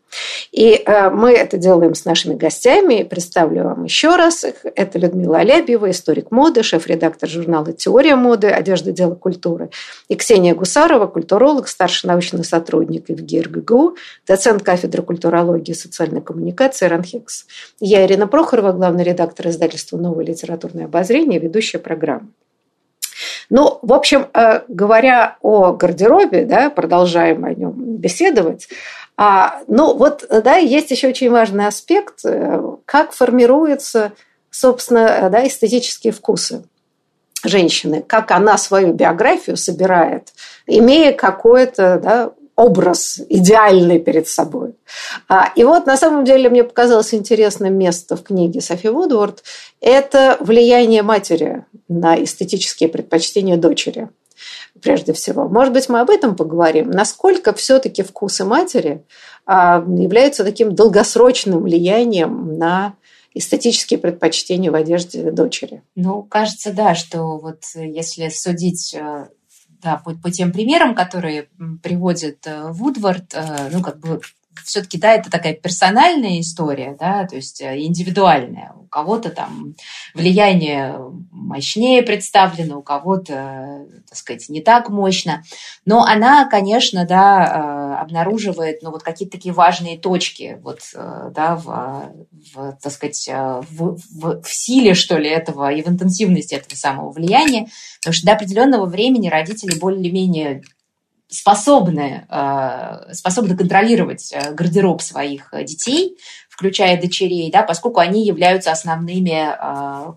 И 0.53 0.83
э, 0.85 1.11
мы 1.11 1.33
это 1.33 1.57
делаем 1.59 1.95
с 1.95 2.05
нашими 2.05 2.35
гостями. 2.35 3.03
Представлю 3.03 3.65
вам 3.65 3.85
еще 3.85 4.17
раз. 4.17 4.45
Это 4.45 4.99
Людмила 4.99 5.39
Алябьева, 5.39 5.91
историк 5.91 6.31
моды, 6.31 6.63
шеф-редактор 6.63 7.29
журнала 7.29 7.73
«Теория 7.73 8.17
моды», 8.17 8.49
одежды, 8.49 8.93
дело 8.93 9.15
культуры. 9.15 9.71
И 10.09 10.15
Ксения 10.15 10.55
Гусарова, 10.55 11.07
культуролог, 11.07 11.69
старший 11.69 12.09
научный 12.09 12.45
сотрудник 12.45 13.09
в 13.09 13.15
ГИРГГУ, 13.15 13.97
доцент 14.27 14.63
кафедры 14.63 15.03
культурологии 15.03 15.73
и 15.73 15.75
социальной 15.75 16.21
коммуникации 16.21 16.87
РАНХИКС. 17.05 17.47
Я 17.81 18.05
Ирина 18.07 18.27
Прохорова, 18.27 18.73
главный 18.73 19.05
редактор 19.05 19.49
издательства 19.49 19.97
«Новое 19.97 20.25
литературное 20.25 20.87
обозрение», 20.87 21.39
ведущая 21.39 21.79
программы. 21.79 22.29
Ну, 23.51 23.79
в 23.83 23.93
общем, 23.93 24.27
э, 24.33 24.63
говоря 24.69 25.37
о 25.43 25.73
гардеробе, 25.73 26.45
да, 26.45 26.71
продолжаем 26.71 27.45
о 27.45 27.53
нем 27.53 27.75
беседовать, 27.97 28.69
а, 29.17 29.61
ну, 29.69 29.95
вот, 29.95 30.27
да, 30.29 30.57
есть 30.57 30.91
еще 30.91 31.09
очень 31.09 31.31
важный 31.31 31.67
аспект, 31.67 32.25
э, 32.25 32.61
как 32.85 33.13
формируются, 33.13 34.13
собственно, 34.51 35.29
да, 35.31 35.47
эстетические 35.47 36.13
вкусы 36.13 36.65
женщины, 37.45 38.03
как 38.03 38.31
она 38.31 38.57
свою 38.59 38.93
биографию 38.93 39.57
собирает, 39.57 40.33
имея 40.67 41.13
какой-то 41.13 42.01
да, 42.03 42.33
образ 42.57 43.21
идеальный 43.29 43.99
перед 43.99 44.29
собой. 44.29 44.75
А, 45.29 45.53
и 45.57 45.65
вот 45.65 45.87
на 45.87 45.97
самом 45.97 46.25
деле 46.25 46.49
мне 46.49 46.65
показалось 46.65 47.15
интересным 47.15 47.77
место 47.77 48.17
в 48.17 48.23
книге 48.23 48.61
Софи 48.61 48.89
Вудворд– 48.89 49.43
это 49.81 50.37
влияние 50.41 51.03
матери 51.03 51.65
на 51.89 52.23
эстетические 52.23 52.89
предпочтения 52.89 53.57
дочери 53.57 54.09
прежде 54.83 55.13
всего. 55.13 55.49
Может 55.49 55.73
быть, 55.73 55.89
мы 55.89 56.01
об 56.01 56.11
этом 56.11 56.37
поговорим. 56.37 56.91
Насколько 56.91 57.55
все-таки 57.55 58.03
вкусы 58.03 58.45
матери 58.45 59.05
а, 59.47 59.85
являются 59.87 60.45
таким 60.45 60.75
долгосрочным 60.75 61.63
влиянием 61.63 62.59
на 62.59 62.95
эстетические 63.35 63.99
предпочтения 63.99 64.71
в 64.71 64.75
одежде 64.75 65.31
дочери. 65.33 65.83
Ну, 65.97 66.23
кажется, 66.23 66.73
да, 66.73 66.95
что 66.95 67.39
вот 67.39 67.63
если 67.75 68.29
судить 68.29 68.95
э, 68.95 69.27
да, 69.85 69.97
по, 69.99 70.15
по 70.15 70.31
тем 70.31 70.51
примерам, 70.51 70.95
которые 70.95 71.49
приводит 71.83 72.47
э, 72.47 72.71
Вудвард, 72.73 73.35
э, 73.35 73.69
ну, 73.71 73.83
как 73.83 74.01
бы 74.01 74.21
все-таки, 74.65 74.99
да, 74.99 75.13
это 75.13 75.31
такая 75.31 75.55
персональная 75.55 76.41
история, 76.41 76.97
да, 76.99 77.27
то 77.27 77.37
есть 77.37 77.61
э, 77.61 77.81
индивидуальная. 77.81 78.73
У 78.77 78.87
кого-то 78.87 79.31
там 79.31 79.75
влияние 80.15 80.99
мощнее 81.31 82.03
представлено, 82.03 82.79
у 82.79 82.83
кого-то, 82.83 83.87
так 84.09 84.17
сказать, 84.17 84.49
не 84.49 84.61
так 84.61 84.89
мощно. 84.89 85.43
Но 85.85 86.05
она, 86.05 86.47
конечно, 86.49 87.07
да, 87.07 87.97
э, 87.99 88.03
обнаруживает, 88.03 88.83
ну, 88.83 88.91
вот 88.91 89.03
какие-то 89.03 89.37
такие 89.37 89.55
важные 89.55 89.99
точки, 89.99 90.59
вот, 90.63 90.81
э, 90.95 91.31
да, 91.35 91.57
в, 91.57 92.13
в 92.55 92.79
так 92.83 92.93
сказать, 92.93 93.29
в, 93.29 93.97
в, 93.97 94.43
в 94.43 94.49
силе, 94.49 94.95
что 94.95 95.17
ли, 95.17 95.29
этого 95.29 95.73
и 95.73 95.83
в 95.83 95.89
интенсивности 95.89 96.55
этого 96.55 96.75
самого 96.75 97.11
влияния, 97.11 97.69
потому 98.01 98.15
что 98.15 98.27
до 98.27 98.33
определенного 98.33 98.87
времени 98.87 99.29
родители 99.29 99.79
более-менее 99.79 100.63
способны, 101.35 102.27
э, 102.29 103.13
способны 103.13 103.57
контролировать 103.57 104.33
э, 104.33 104.53
гардероб 104.53 105.03
своих 105.03 105.53
э, 105.53 105.65
детей, 105.65 106.17
включая 106.49 107.01
дочерей, 107.01 107.51
да, 107.51 107.63
поскольку 107.63 107.99
они 107.99 108.25
являются 108.25 108.71
основными 108.71 109.45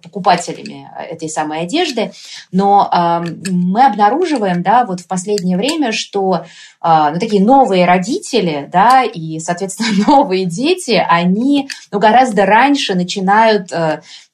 покупателями 0.03 0.87
этой 1.09 1.29
самой 1.29 1.61
одежды. 1.61 2.11
Но 2.51 2.91
мы 3.49 3.83
обнаруживаем 3.83 4.61
да, 4.61 4.85
вот 4.85 4.99
в 4.99 5.07
последнее 5.07 5.57
время, 5.57 5.91
что 5.91 6.45
ну, 6.83 7.19
такие 7.19 7.43
новые 7.43 7.85
родители 7.85 8.69
да, 8.71 9.03
и, 9.03 9.39
соответственно, 9.39 9.89
новые 10.07 10.45
дети, 10.45 11.03
они 11.07 11.69
ну, 11.91 11.99
гораздо 11.99 12.45
раньше 12.45 12.95
начинают 12.95 13.71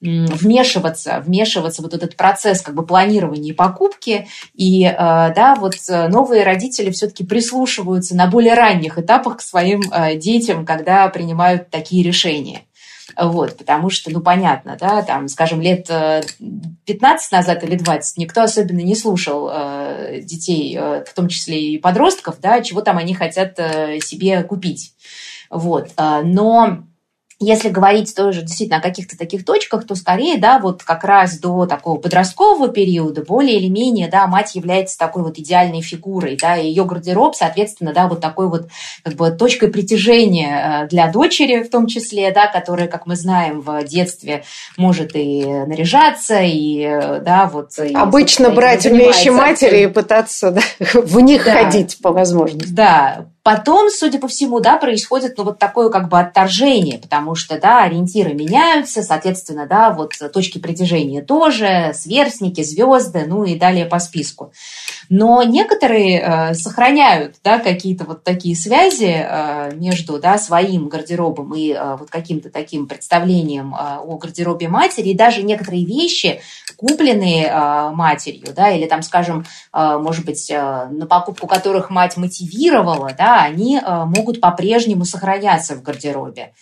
вмешиваться, 0.00 1.22
вмешиваться 1.24 1.80
в 1.80 1.84
вот 1.84 1.94
этот 1.94 2.16
процесс 2.16 2.60
как 2.60 2.74
бы 2.74 2.84
планирования 2.84 3.52
и 3.52 3.54
покупки. 3.54 4.26
И 4.54 4.82
да, 4.84 5.56
вот 5.58 5.74
новые 5.88 6.44
родители 6.44 6.90
все-таки 6.90 7.24
прислушиваются 7.24 8.14
на 8.14 8.26
более 8.26 8.54
ранних 8.54 8.98
этапах 8.98 9.38
к 9.38 9.42
своим 9.42 9.82
детям, 10.18 10.66
когда 10.66 11.08
принимают 11.08 11.70
такие 11.70 12.02
решения. 12.02 12.62
Вот, 13.16 13.58
потому 13.58 13.90
что, 13.90 14.10
ну, 14.10 14.20
понятно, 14.20 14.76
да, 14.80 15.02
там, 15.02 15.28
скажем, 15.28 15.60
лет 15.60 15.90
15 16.86 17.32
назад 17.32 17.62
или 17.62 17.76
20 17.76 18.18
никто 18.18 18.42
особенно 18.42 18.80
не 18.80 18.96
слушал 18.96 19.50
э, 19.52 20.20
детей, 20.22 20.76
э, 20.76 21.04
в 21.04 21.14
том 21.14 21.28
числе 21.28 21.60
и 21.60 21.78
подростков, 21.78 22.40
да, 22.40 22.62
чего 22.62 22.80
там 22.80 22.96
они 22.96 23.14
хотят 23.14 23.58
э, 23.58 23.98
себе 24.00 24.42
купить. 24.42 24.94
Вот, 25.50 25.90
э, 25.96 26.22
но 26.24 26.84
если 27.40 27.68
говорить 27.68 28.14
тоже 28.14 28.42
действительно 28.42 28.78
о 28.78 28.82
каких-то 28.82 29.18
таких 29.18 29.44
точках, 29.44 29.86
то 29.86 29.94
скорее, 29.94 30.38
да, 30.38 30.58
вот 30.58 30.82
как 30.82 31.04
раз 31.04 31.38
до 31.38 31.66
такого 31.66 31.98
подросткового 31.98 32.68
периода 32.68 33.22
более 33.22 33.58
или 33.58 33.68
менее, 33.68 34.08
да, 34.08 34.26
мать 34.26 34.54
является 34.54 34.96
такой 34.96 35.22
вот 35.22 35.38
идеальной 35.38 35.82
фигурой, 35.82 36.38
да, 36.40 36.56
и 36.56 36.68
ее 36.68 36.84
гардероб, 36.84 37.34
соответственно, 37.34 37.92
да, 37.92 38.06
вот 38.06 38.20
такой 38.20 38.48
вот 38.48 38.68
как 39.02 39.14
бы 39.14 39.30
точкой 39.30 39.68
притяжения 39.68 40.84
э, 40.84 40.88
для 40.88 41.10
дочери 41.10 41.62
в 41.62 41.70
том 41.70 41.86
числе, 41.86 42.30
да, 42.30 42.46
которая, 42.46 42.86
как 42.88 43.06
мы 43.06 43.16
знаем, 43.16 43.60
в 43.60 43.82
детстве 43.84 44.44
может 44.76 45.12
и 45.14 45.44
наряжаться, 45.44 46.40
и, 46.40 46.80
э, 46.82 47.20
да, 47.20 47.50
вот... 47.52 47.70
Обычно 47.94 48.46
и, 48.46 48.54
брать 48.54 48.84
вещи 48.84 49.28
матери 49.28 49.84
и 49.84 49.86
пытаться 49.88 50.52
да, 50.52 50.60
в 50.94 51.20
них 51.20 51.44
да. 51.44 51.64
ходить 51.64 51.98
по 52.00 52.12
возможности. 52.12 52.72
Да, 52.72 53.26
Потом, 53.44 53.90
судя 53.90 54.18
по 54.18 54.26
всему, 54.26 54.60
да, 54.60 54.78
происходит 54.78 55.36
ну, 55.36 55.44
вот 55.44 55.58
такое 55.58 55.90
как 55.90 56.08
бы 56.08 56.18
отторжение, 56.18 56.98
потому 56.98 57.34
что, 57.34 57.60
да, 57.60 57.82
ориентиры 57.82 58.32
меняются, 58.32 59.02
соответственно, 59.02 59.66
да, 59.66 59.90
вот 59.90 60.14
точки 60.32 60.58
притяжения 60.58 61.20
тоже, 61.20 61.92
сверстники, 61.94 62.62
звезды, 62.62 63.26
ну 63.26 63.44
и 63.44 63.58
далее 63.58 63.84
по 63.84 63.98
списку. 63.98 64.54
Но 65.10 65.42
некоторые 65.42 66.20
э, 66.20 66.54
сохраняют, 66.54 67.36
да, 67.44 67.58
какие-то 67.58 68.04
вот 68.04 68.24
такие 68.24 68.56
связи 68.56 69.14
э, 69.14 69.72
между, 69.74 70.18
да, 70.18 70.38
своим 70.38 70.88
гардеробом 70.88 71.54
и 71.54 71.74
э, 71.74 71.96
вот 71.96 72.08
каким-то 72.08 72.48
таким 72.48 72.86
представлением 72.86 73.74
э, 73.74 73.98
о 73.98 74.16
гардеробе 74.16 74.68
матери, 74.68 75.10
и 75.10 75.14
даже 75.14 75.42
некоторые 75.42 75.84
вещи, 75.84 76.40
купленные 76.78 77.44
э, 77.44 77.90
матерью, 77.90 78.54
да, 78.56 78.70
или 78.70 78.86
там, 78.86 79.02
скажем, 79.02 79.44
э, 79.74 79.98
может 80.00 80.24
быть, 80.24 80.50
э, 80.50 80.86
на 80.90 81.04
покупку 81.06 81.46
которых 81.46 81.90
мать 81.90 82.16
мотивировала, 82.16 83.10
да, 83.16 83.33
они 83.42 83.78
э, 83.78 84.04
могут 84.04 84.40
по-прежнему 84.40 85.04
сохраняться 85.04 85.74
в 85.74 85.82
гардеробе. 85.82 86.54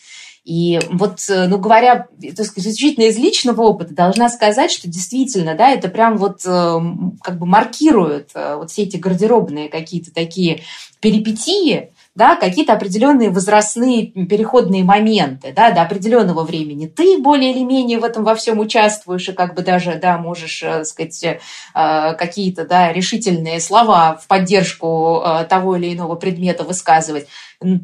И 0.45 0.81
вот, 0.91 1.21
э, 1.29 1.47
ну, 1.47 1.59
говоря 1.59 2.09
так 2.37 2.47
сказать, 2.47 2.73
исключительно 2.73 3.05
из 3.05 3.17
личного 3.17 3.63
опыта, 3.63 3.95
должна 3.95 4.29
сказать, 4.29 4.73
что 4.73 4.89
действительно, 4.89 5.55
да, 5.55 5.71
это 5.71 5.89
прям 5.89 6.17
вот 6.17 6.43
э, 6.45 6.81
как 7.23 7.39
бы 7.39 7.47
маркирует 7.47 8.31
вот 8.35 8.71
все 8.71 8.83
эти 8.83 8.97
гардеробные 8.97 9.69
какие-то 9.69 10.13
такие 10.13 10.63
перипетии, 11.01 11.93
да, 12.14 12.37
какие-то 12.37 12.75
определенные 12.75 13.31
возрастные 13.31 14.07
переходные 14.07 14.85
моменты, 14.85 15.53
да, 15.57 15.70
до 15.70 15.83
определенного 15.83 16.44
времени 16.44 16.87
ты 16.87 17.18
более 17.18 17.53
или 17.53 17.64
менее 17.64 17.98
в 17.98 18.05
этом 18.05 18.22
во 18.22 18.35
всем 18.35 18.59
участвуешь 18.59 19.29
и 19.29 19.33
как 19.33 19.55
бы 19.55 19.62
даже, 19.62 19.94
да, 19.94 20.18
можешь, 20.18 20.61
так 20.61 20.87
сказать, 20.87 21.38
какие-то, 21.72 22.66
да, 22.66 22.92
решительные 22.92 23.61
слова 23.61 24.18
в 24.22 24.27
поддержку 24.27 25.22
того 25.48 25.77
или 25.77 25.94
иного 25.94 26.16
предмета 26.16 26.64
высказывать. 26.64 27.27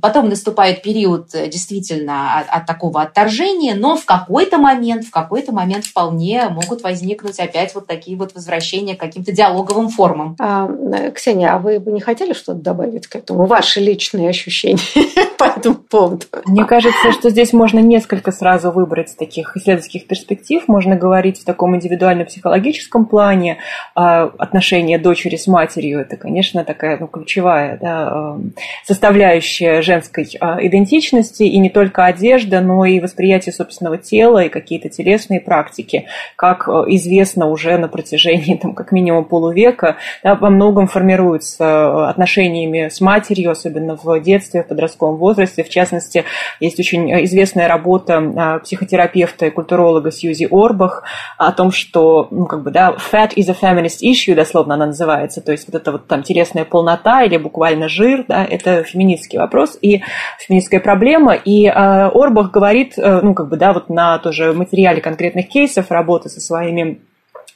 Потом 0.00 0.28
наступает 0.28 0.82
период 0.82 1.34
э, 1.34 1.48
действительно 1.48 2.38
от, 2.38 2.48
от 2.48 2.66
такого 2.66 3.02
отторжения, 3.02 3.74
но 3.74 3.96
в 3.96 4.04
какой-то 4.04 4.58
момент, 4.58 5.04
в 5.04 5.10
какой-то 5.10 5.52
момент 5.52 5.84
вполне 5.84 6.48
могут 6.48 6.82
возникнуть 6.82 7.38
опять 7.38 7.74
вот 7.74 7.86
такие 7.86 8.16
вот 8.16 8.34
возвращения 8.34 8.94
к 8.94 9.00
каким-то 9.00 9.32
диалоговым 9.32 9.88
формам. 9.88 10.36
А, 10.38 10.68
э, 10.68 11.10
Ксения, 11.12 11.54
а 11.54 11.58
вы 11.58 11.80
бы 11.80 11.92
не 11.92 12.00
хотели 12.00 12.32
что-то 12.32 12.60
добавить 12.60 13.06
к 13.06 13.16
этому? 13.16 13.46
Ваши 13.46 13.80
личные 13.80 14.28
ощущения 14.28 14.78
по 15.38 15.44
этому 15.44 15.76
поводу? 15.76 16.26
Мне 16.46 16.64
кажется, 16.64 17.12
что 17.12 17.30
здесь 17.30 17.52
можно 17.52 17.78
несколько 17.78 18.32
сразу 18.32 18.70
выбрать 18.70 19.16
таких 19.16 19.56
исследовательских 19.56 20.06
перспектив. 20.06 20.66
Можно 20.68 20.96
говорить 20.96 21.40
в 21.40 21.44
таком 21.44 21.76
индивидуально-психологическом 21.76 23.06
плане. 23.06 23.58
А, 23.94 24.24
отношения 24.38 24.98
дочери 24.98 25.36
с 25.36 25.46
матерью– 25.46 26.00
это, 26.00 26.16
конечно, 26.16 26.64
такая 26.64 26.98
ну, 26.98 27.06
ключевая 27.06 27.78
да, 27.80 28.36
э, 28.36 28.60
составляющая 28.84 29.67
женской 29.82 30.24
идентичности, 30.24 31.42
и 31.42 31.58
не 31.58 31.70
только 31.70 32.04
одежда, 32.04 32.60
но 32.60 32.84
и 32.84 33.00
восприятие 33.00 33.52
собственного 33.52 33.98
тела 33.98 34.44
и 34.44 34.48
какие-то 34.48 34.88
телесные 34.88 35.40
практики, 35.40 36.06
как 36.36 36.68
известно 36.68 37.48
уже 37.48 37.76
на 37.78 37.88
протяжении 37.88 38.56
там, 38.56 38.74
как 38.74 38.92
минимум 38.92 39.24
полувека, 39.24 39.96
да, 40.22 40.34
во 40.34 40.50
многом 40.50 40.86
формируются 40.86 42.08
отношениями 42.08 42.88
с 42.88 43.00
матерью, 43.00 43.50
особенно 43.50 43.98
в 44.02 44.20
детстве, 44.20 44.62
в 44.62 44.66
подростковом 44.68 45.16
возрасте. 45.16 45.62
В 45.62 45.68
частности, 45.68 46.24
есть 46.60 46.78
очень 46.80 47.24
известная 47.24 47.68
работа 47.68 48.60
психотерапевта 48.62 49.46
и 49.46 49.50
культуролога 49.50 50.10
Сьюзи 50.10 50.48
Орбах 50.50 51.04
о 51.36 51.52
том, 51.52 51.70
что, 51.72 52.28
ну, 52.30 52.46
как 52.46 52.62
бы, 52.62 52.70
да, 52.70 52.96
fat 53.12 53.34
is 53.34 53.50
a 53.50 53.56
feminist 53.60 54.02
issue, 54.02 54.34
дословно 54.34 54.74
она 54.74 54.86
называется, 54.86 55.40
то 55.40 55.52
есть 55.52 55.66
вот 55.66 55.74
это 55.80 55.92
вот 55.92 56.06
там 56.06 56.22
телесная 56.22 56.64
полнота 56.64 57.22
или 57.24 57.36
буквально 57.36 57.88
жир, 57.88 58.24
да, 58.28 58.44
это 58.44 58.82
феминистский 58.82 59.38
вопрос 59.38 59.57
и 59.80 60.02
феминистская 60.38 60.80
проблема, 60.80 61.34
и 61.34 61.66
э, 61.66 61.70
Орбах 61.72 62.50
говорит, 62.50 62.94
э, 62.98 63.20
ну, 63.22 63.34
как 63.34 63.48
бы, 63.48 63.56
да, 63.56 63.72
вот 63.72 63.88
на 63.88 64.18
тоже 64.18 64.52
материале 64.52 65.00
конкретных 65.00 65.48
кейсов 65.48 65.90
работы 65.90 66.28
со 66.28 66.40
своими 66.40 67.00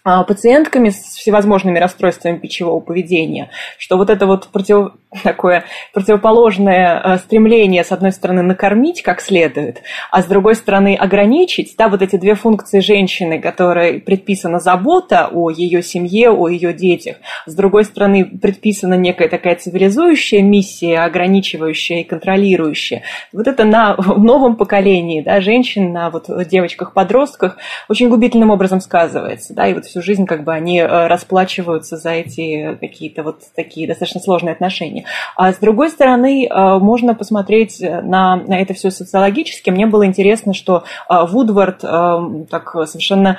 пациентками 0.05 0.91
с 0.91 0.97
всевозможными 0.97 1.79
расстройствами 1.79 2.37
пищевого 2.37 2.81
поведения, 2.81 3.51
что 3.79 3.97
вот 3.97 4.11
это 4.11 4.27
вот 4.27 4.49
против, 4.49 4.93
такое 5.23 5.65
противоположное 5.93 7.01
э, 7.01 7.19
стремление, 7.19 7.85
с 7.85 7.93
одной 7.93 8.11
стороны, 8.11 8.43
накормить 8.43 9.03
как 9.03 9.21
следует, 9.21 9.83
а 10.11 10.23
с 10.23 10.27
другой 10.27 10.57
стороны, 10.57 10.97
ограничить, 10.97 11.75
да, 11.79 11.89
вот 11.89 12.03
эти 12.03 12.17
две 12.17 12.35
функции 12.35 12.81
женщины, 12.81 13.41
которой 13.41 14.01
предписана 14.01 14.59
забота 14.59 15.29
о 15.33 15.51
ее 15.51 15.83
семье, 15.83 16.31
о 16.31 16.49
ее 16.49 16.73
детях, 16.73 17.17
с 17.47 17.55
другой 17.55 17.85
стороны, 17.85 18.25
предписана 18.25 18.95
некая 18.95 19.29
такая 19.29 19.55
цивилизующая 19.55 20.43
миссия, 20.43 20.99
ограничивающая 21.01 22.01
и 22.01 22.05
контролирующая. 22.05 23.03
Вот 23.33 23.47
это 23.47 23.65
на 23.65 23.95
новом 24.17 24.57
поколении, 24.57 25.21
да, 25.21 25.41
женщин, 25.41 25.93
на 25.93 26.11
вот 26.11 26.27
девочках-подростках 26.49 27.57
очень 27.89 28.09
губительным 28.09 28.51
образом 28.51 28.81
сказывается, 28.81 29.55
да, 29.55 29.69
и 29.69 29.75
вот 29.75 29.92
всю 29.93 30.03
жизнь 30.03 30.27
как 30.27 30.45
бы 30.45 30.53
они 30.53 30.79
э, 30.79 31.07
расплачиваются 31.07 31.97
за 31.97 32.11
эти 32.11 32.77
какие-то 32.81 33.23
вот 33.23 33.43
такие 33.55 33.87
достаточно 33.87 34.21
сложные 34.21 34.53
отношения. 34.53 35.05
А 35.37 35.53
с 35.53 35.59
другой 35.59 35.91
стороны, 35.91 36.47
э, 36.47 36.79
можно 36.79 37.15
посмотреть 37.15 37.81
на, 37.81 38.37
на 38.37 38.61
это 38.61 38.75
все 38.75 38.91
социологически. 38.91 39.71
Мне 39.71 39.87
было 39.87 40.07
интересно, 40.07 40.55
что 40.55 40.85
э, 41.09 41.27
Вудвард 41.27 41.85
э, 41.85 42.45
так 42.51 42.75
совершенно 42.87 43.33
Э, 43.33 43.39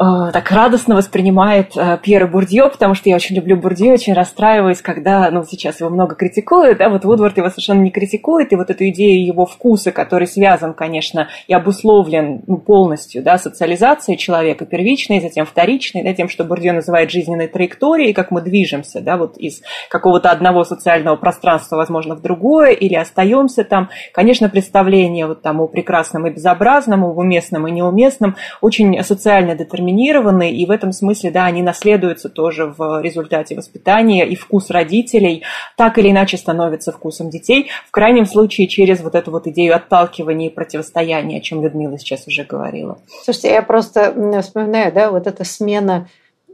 так 0.00 0.50
радостно 0.50 0.94
воспринимает 0.94 1.76
э, 1.76 1.98
Пьера 2.02 2.26
Бурдье, 2.26 2.70
потому 2.70 2.94
что 2.94 3.10
я 3.10 3.16
очень 3.16 3.36
люблю 3.36 3.58
Бурдье, 3.58 3.92
очень 3.92 4.14
расстраиваюсь, 4.14 4.80
когда, 4.80 5.30
ну, 5.30 5.44
сейчас 5.44 5.80
его 5.80 5.90
много 5.90 6.14
критикуют, 6.14 6.78
да, 6.78 6.88
вот 6.88 7.04
Вудвард 7.04 7.36
его 7.36 7.50
совершенно 7.50 7.82
не 7.82 7.90
критикует, 7.90 8.50
и 8.50 8.56
вот 8.56 8.70
эту 8.70 8.88
идею 8.88 9.26
его 9.26 9.44
вкуса, 9.44 9.92
который 9.92 10.26
связан, 10.26 10.72
конечно, 10.72 11.28
и 11.48 11.52
обусловлен 11.52 12.40
ну, 12.46 12.56
полностью, 12.56 13.22
да, 13.22 13.36
социализацией 13.36 14.16
человека, 14.16 14.64
первичной, 14.64 15.20
затем 15.20 15.44
вторичной, 15.44 16.02
да, 16.02 16.14
тем, 16.14 16.30
что 16.30 16.44
Бурдье 16.44 16.72
называет 16.72 17.10
жизненной 17.10 17.48
траекторией, 17.48 18.14
как 18.14 18.30
мы 18.30 18.40
движемся, 18.40 19.02
да, 19.02 19.18
вот 19.18 19.36
из 19.36 19.60
какого-то 19.90 20.30
одного 20.30 20.64
социального 20.64 21.16
пространства, 21.16 21.76
возможно, 21.76 22.14
в 22.14 22.22
другое, 22.22 22.70
или 22.70 22.94
остаемся 22.94 23.64
там. 23.64 23.90
Конечно, 24.14 24.48
представление 24.48 25.26
вот 25.26 25.42
там 25.42 25.60
о 25.60 25.68
прекрасном 25.68 26.26
и 26.26 26.30
безобразном, 26.30 27.04
о 27.04 27.12
уместном 27.12 27.68
и 27.68 27.70
неуместном 27.70 28.36
очень 28.62 29.04
социально 29.04 29.54
детерминировано 29.54 29.89
детерминированы, 29.90 30.52
и 30.52 30.66
в 30.66 30.70
этом 30.70 30.92
смысле, 30.92 31.30
да, 31.30 31.46
они 31.46 31.62
наследуются 31.62 32.28
тоже 32.28 32.66
в 32.66 33.00
результате 33.02 33.54
воспитания, 33.54 34.26
и 34.26 34.34
вкус 34.34 34.70
родителей 34.70 35.42
так 35.76 35.98
или 35.98 36.10
иначе 36.10 36.36
становится 36.36 36.92
вкусом 36.92 37.30
детей, 37.30 37.70
в 37.86 37.90
крайнем 37.90 38.26
случае 38.26 38.68
через 38.68 39.00
вот 39.00 39.14
эту 39.14 39.30
вот 39.30 39.46
идею 39.46 39.74
отталкивания 39.76 40.48
и 40.48 40.52
противостояния, 40.52 41.38
о 41.38 41.40
чем 41.40 41.62
Людмила 41.62 41.98
сейчас 41.98 42.26
уже 42.26 42.44
говорила. 42.44 42.98
Слушайте, 43.24 43.50
я 43.50 43.62
просто 43.62 44.14
вспоминаю, 44.42 44.92
да, 44.92 45.10
вот 45.10 45.26
эта 45.26 45.44
смена 45.44 46.08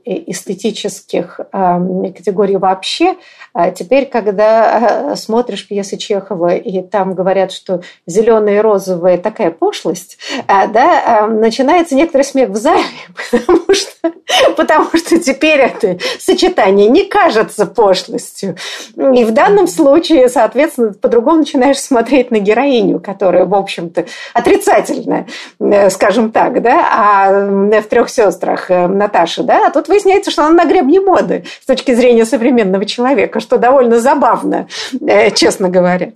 эстетических 0.06 1.40
категорий 1.52 2.56
вообще. 2.56 3.16
А 3.58 3.70
теперь, 3.70 4.06
когда 4.06 5.12
э, 5.12 5.16
смотришь 5.16 5.66
пьесы 5.66 5.96
Чехова, 5.96 6.56
и 6.56 6.82
там 6.82 7.14
говорят, 7.14 7.52
что 7.52 7.80
зеленые 8.06 8.58
и 8.58 8.60
розовые 8.60 9.16
такая 9.16 9.50
пошлость, 9.50 10.18
а, 10.46 10.66
да, 10.66 11.26
начинается 11.26 11.94
некоторый 11.94 12.22
смех 12.22 12.50
в 12.50 12.56
зале, 12.56 12.84
потому 13.30 13.74
что, 13.74 14.12
потому 14.56 14.90
что 14.94 15.18
теперь 15.18 15.60
это 15.60 15.98
сочетание 16.18 16.88
не 16.88 17.04
кажется 17.04 17.64
пошлостью. 17.64 18.56
И 18.96 19.24
в 19.24 19.32
данном 19.32 19.66
случае, 19.66 20.28
соответственно, 20.28 20.92
по-другому 20.92 21.38
начинаешь 21.38 21.78
смотреть 21.78 22.30
на 22.30 22.38
героиню, 22.38 23.00
которая, 23.00 23.46
в 23.46 23.54
общем-то, 23.54 24.04
отрицательная, 24.34 25.26
э, 25.58 25.88
скажем 25.90 26.30
так, 26.30 26.60
да, 26.62 26.88
а 26.92 27.46
в 27.80 27.88
трех 27.88 28.10
сестрах 28.10 28.70
э, 28.70 28.86
Наташа, 28.86 29.42
да, 29.42 29.66
а 29.66 29.70
тут 29.70 29.88
выясняется, 29.96 30.30
что 30.30 30.44
она 30.44 30.64
на 30.64 30.68
гребне 30.68 31.00
моды 31.00 31.44
с 31.62 31.66
точки 31.66 31.94
зрения 31.94 32.26
современного 32.26 32.84
человека, 32.84 33.40
что 33.40 33.58
довольно 33.58 34.00
забавно, 34.00 34.68
э, 35.00 35.30
честно 35.30 35.68
говоря. 35.68 36.12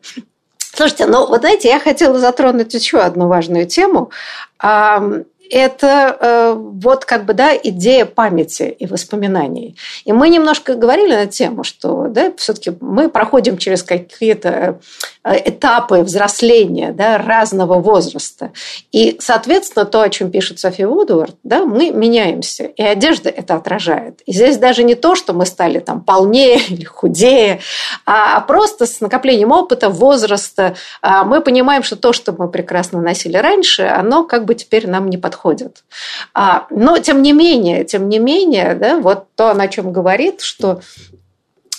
Слушайте, 0.58 1.06
ну 1.06 1.26
вот 1.26 1.40
знаете, 1.40 1.68
я 1.68 1.80
хотела 1.80 2.18
затронуть 2.18 2.74
еще 2.74 2.98
одну 2.98 3.26
важную 3.26 3.66
тему 3.66 4.10
это 5.50 6.16
э, 6.20 6.54
вот 6.56 7.04
как 7.04 7.24
бы, 7.24 7.34
да, 7.34 7.56
идея 7.56 8.06
памяти 8.06 8.74
и 8.78 8.86
воспоминаний. 8.86 9.76
И 10.04 10.12
мы 10.12 10.28
немножко 10.28 10.76
говорили 10.76 11.12
на 11.12 11.26
тему, 11.26 11.64
что, 11.64 12.06
да, 12.08 12.32
все-таки 12.36 12.72
мы 12.80 13.08
проходим 13.08 13.58
через 13.58 13.82
какие-то 13.82 14.78
этапы 15.24 15.98
взросления, 16.02 16.92
да, 16.92 17.18
разного 17.18 17.80
возраста. 17.80 18.52
И, 18.92 19.16
соответственно, 19.20 19.84
то, 19.84 20.02
о 20.02 20.08
чем 20.08 20.30
пишет 20.30 20.58
София 20.58 20.88
Вудвард, 20.88 21.36
да, 21.42 21.64
мы 21.64 21.90
меняемся, 21.90 22.64
и 22.64 22.82
одежда 22.82 23.28
это 23.28 23.54
отражает. 23.54 24.20
И 24.26 24.32
здесь 24.32 24.56
даже 24.56 24.82
не 24.82 24.94
то, 24.94 25.14
что 25.14 25.32
мы 25.32 25.46
стали 25.46 25.78
там 25.78 26.00
полнее 26.00 26.58
или 26.68 26.84
худее, 26.84 27.60
а 28.06 28.40
просто 28.40 28.86
с 28.86 29.00
накоплением 29.00 29.52
опыта, 29.52 29.90
возраста 29.90 30.74
а 31.02 31.24
мы 31.24 31.40
понимаем, 31.40 31.82
что 31.82 31.96
то, 31.96 32.12
что 32.12 32.32
мы 32.32 32.48
прекрасно 32.48 33.00
носили 33.00 33.36
раньше, 33.36 33.82
оно 33.82 34.24
как 34.24 34.44
бы 34.44 34.54
теперь 34.54 34.88
нам 34.88 35.08
не 35.08 35.18
подходит. 35.18 35.84
А, 36.34 36.66
но 36.70 36.98
тем 36.98 37.22
не 37.22 37.32
менее, 37.32 37.84
тем 37.84 38.08
не 38.08 38.18
менее, 38.18 38.74
да, 38.74 38.98
вот 38.98 39.26
то, 39.34 39.50
о 39.50 39.68
чем 39.68 39.92
говорит, 39.92 40.40
что 40.40 40.80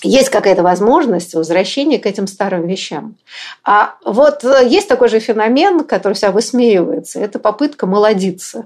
есть 0.03 0.29
какая-то 0.29 0.63
возможность 0.63 1.33
возвращения 1.33 1.99
к 1.99 2.05
этим 2.05 2.27
старым 2.27 2.67
вещам. 2.67 3.15
А 3.63 3.95
вот 4.03 4.43
есть 4.43 4.87
такой 4.87 5.09
же 5.09 5.19
феномен, 5.19 5.83
который 5.83 6.13
вся 6.13 6.31
высмеивается, 6.31 7.19
это 7.19 7.39
попытка 7.39 7.85
молодиться. 7.85 8.65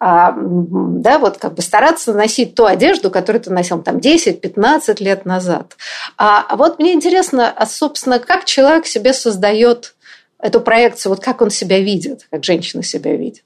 А, 0.00 0.32
да, 0.36 1.18
вот 1.18 1.38
как 1.38 1.54
бы 1.54 1.62
стараться 1.62 2.12
носить 2.12 2.54
ту 2.54 2.66
одежду, 2.66 3.10
которую 3.10 3.42
ты 3.42 3.50
носил 3.50 3.82
там 3.82 3.96
10-15 3.96 5.02
лет 5.02 5.24
назад. 5.24 5.76
А 6.16 6.54
вот 6.56 6.78
мне 6.78 6.92
интересно, 6.92 7.52
а, 7.54 7.66
собственно, 7.66 8.20
как 8.20 8.44
человек 8.44 8.86
себе 8.86 9.12
создает 9.12 9.96
эту 10.38 10.60
проекцию, 10.60 11.10
вот 11.10 11.24
как 11.24 11.42
он 11.42 11.50
себя 11.50 11.80
видит, 11.80 12.28
как 12.30 12.44
женщина 12.44 12.84
себя 12.84 13.16
видит. 13.16 13.42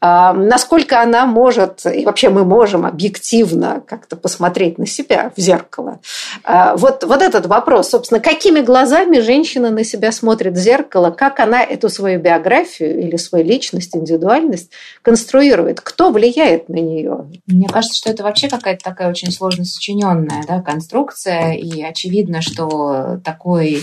Насколько 0.00 1.00
она 1.00 1.26
может, 1.26 1.86
и 1.86 2.04
вообще 2.04 2.28
мы 2.28 2.44
можем 2.44 2.84
объективно 2.84 3.82
как-то 3.86 4.14
посмотреть 4.16 4.78
на 4.78 4.86
себя 4.86 5.32
в 5.34 5.40
зеркало. 5.40 6.00
А, 6.44 6.76
вот, 6.76 7.02
вот 7.02 7.22
этот 7.22 7.46
вопрос, 7.46 7.90
собственно, 7.90 8.20
какими 8.20 8.60
глазами 8.60 9.20
женщина 9.20 9.70
на 9.70 9.84
себя 9.84 10.12
смотрит 10.12 10.52
в 10.52 10.58
зеркало, 10.58 11.10
как 11.10 11.40
она 11.40 11.62
эту 11.62 11.88
свою 11.88 12.20
биографию 12.20 13.00
или 13.00 13.16
свою 13.16 13.44
личность, 13.44 13.96
индивидуальность 13.96 14.70
конструирует, 15.02 15.80
кто 15.80 16.10
влияет 16.10 16.68
на 16.68 16.76
нее? 16.76 17.26
Мне 17.46 17.66
кажется, 17.68 17.96
что 17.96 18.10
это 18.10 18.22
вообще 18.22 18.48
какая-то 18.48 18.84
такая 18.84 19.08
очень 19.08 19.32
сложно 19.32 19.64
сочиненная 19.64 20.44
да, 20.46 20.60
конструкция, 20.60 21.52
и 21.52 21.82
очевидно, 21.82 22.42
что 22.42 23.18
такой 23.24 23.82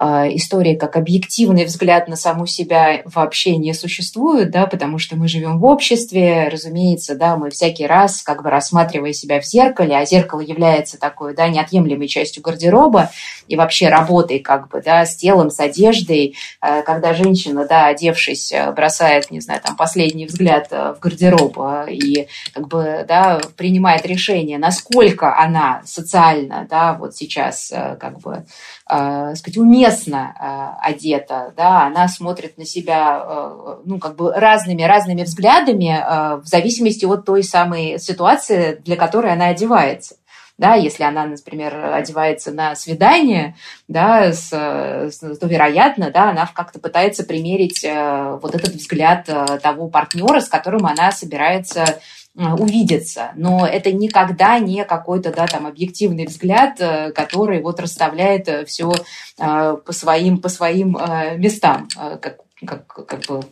истории 0.00 0.74
как 0.74 0.96
объективный 0.96 1.64
взгляд 1.64 2.08
на 2.08 2.16
саму 2.16 2.46
себя 2.46 3.02
вообще 3.04 3.56
не 3.56 3.74
существует, 3.74 4.50
да, 4.50 4.66
потому 4.66 4.98
что 4.98 5.16
мы 5.16 5.28
живем 5.28 5.58
в 5.58 5.64
обществе, 5.64 6.48
разумеется, 6.48 7.14
да, 7.14 7.36
мы 7.36 7.50
всякий 7.50 7.86
раз, 7.86 8.22
как 8.22 8.42
бы 8.42 8.50
рассматривая 8.50 9.12
себя 9.12 9.40
в 9.40 9.44
зеркале, 9.44 9.96
а 9.96 10.04
зеркало 10.06 10.40
является 10.40 10.98
такой, 10.98 11.34
да, 11.34 11.48
неотъемлемой 11.48 12.08
частью 12.08 12.42
гардероба 12.42 13.10
и 13.48 13.54
вообще 13.54 13.88
работой, 13.88 14.38
как 14.38 14.68
бы, 14.70 14.80
да, 14.82 15.04
с 15.04 15.14
телом, 15.14 15.50
с 15.50 15.60
одеждой, 15.60 16.36
а, 16.60 16.82
когда 16.82 17.12
женщина, 17.12 17.66
да, 17.66 17.86
одевшись, 17.86 18.52
бросает, 18.74 19.30
не 19.30 19.40
знаю, 19.40 19.60
там, 19.62 19.76
последний 19.76 20.26
взгляд 20.26 20.70
в 20.70 20.96
гардероб 21.00 21.58
и, 21.88 22.28
как 22.54 22.66
бы, 22.66 23.04
да, 23.06 23.40
принимает 23.56 24.06
решение, 24.06 24.58
насколько 24.58 25.38
она 25.38 25.82
социально, 25.84 26.66
да, 26.68 26.94
вот 26.94 27.14
сейчас, 27.14 27.70
как 27.70 28.20
бы, 28.20 28.46
э, 28.88 29.34
сказать, 29.34 29.56
уместно 29.56 30.34
э, 30.38 30.88
одета, 30.88 31.52
да, 31.56 31.86
она 31.86 32.08
смотрит 32.08 32.58
на 32.58 32.64
себя, 32.64 33.22
э, 33.24 33.76
ну, 33.84 33.98
как 33.98 34.16
бы 34.16 34.32
разными, 34.32 34.82
разными 34.82 35.22
взглядами 35.22 35.96
э, 35.96 36.36
в 36.36 36.46
зависимости 36.46 37.04
от 37.04 37.24
той 37.24 37.42
самой 37.42 37.98
ситуации, 37.98 38.80
для 38.84 38.96
которой 38.96 39.32
она 39.32 39.46
одевается. 39.48 40.16
да, 40.58 40.74
если 40.74 41.02
она, 41.02 41.24
например, 41.24 41.74
одевается 41.94 42.52
на 42.52 42.74
свидание, 42.76 43.56
да, 43.88 44.32
с, 44.32 44.52
с, 44.52 45.18
то, 45.18 45.46
вероятно, 45.46 46.10
да, 46.10 46.30
она 46.30 46.48
как-то 46.54 46.78
пытается 46.78 47.24
примерить 47.24 47.82
э, 47.84 48.38
вот 48.40 48.54
этот 48.54 48.74
взгляд 48.74 49.28
э, 49.28 49.58
того 49.60 49.88
партнера, 49.88 50.40
с 50.40 50.48
которым 50.48 50.86
она 50.86 51.10
собирается 51.10 52.00
увидеться. 52.34 53.32
Но 53.36 53.66
это 53.66 53.92
никогда 53.92 54.58
не 54.58 54.84
какой-то, 54.84 55.32
да, 55.32 55.46
там, 55.46 55.66
объективный 55.66 56.26
взгляд, 56.26 56.78
который 57.14 57.62
вот 57.62 57.78
расставляет 57.80 58.68
все 58.68 58.92
по 59.36 59.92
своим, 59.92 60.38
по 60.38 60.48
своим 60.48 60.96
местам, 61.36 61.88
как, 62.20 62.38
как, 62.64 62.86
как 62.86 63.20
бы 63.26 63.42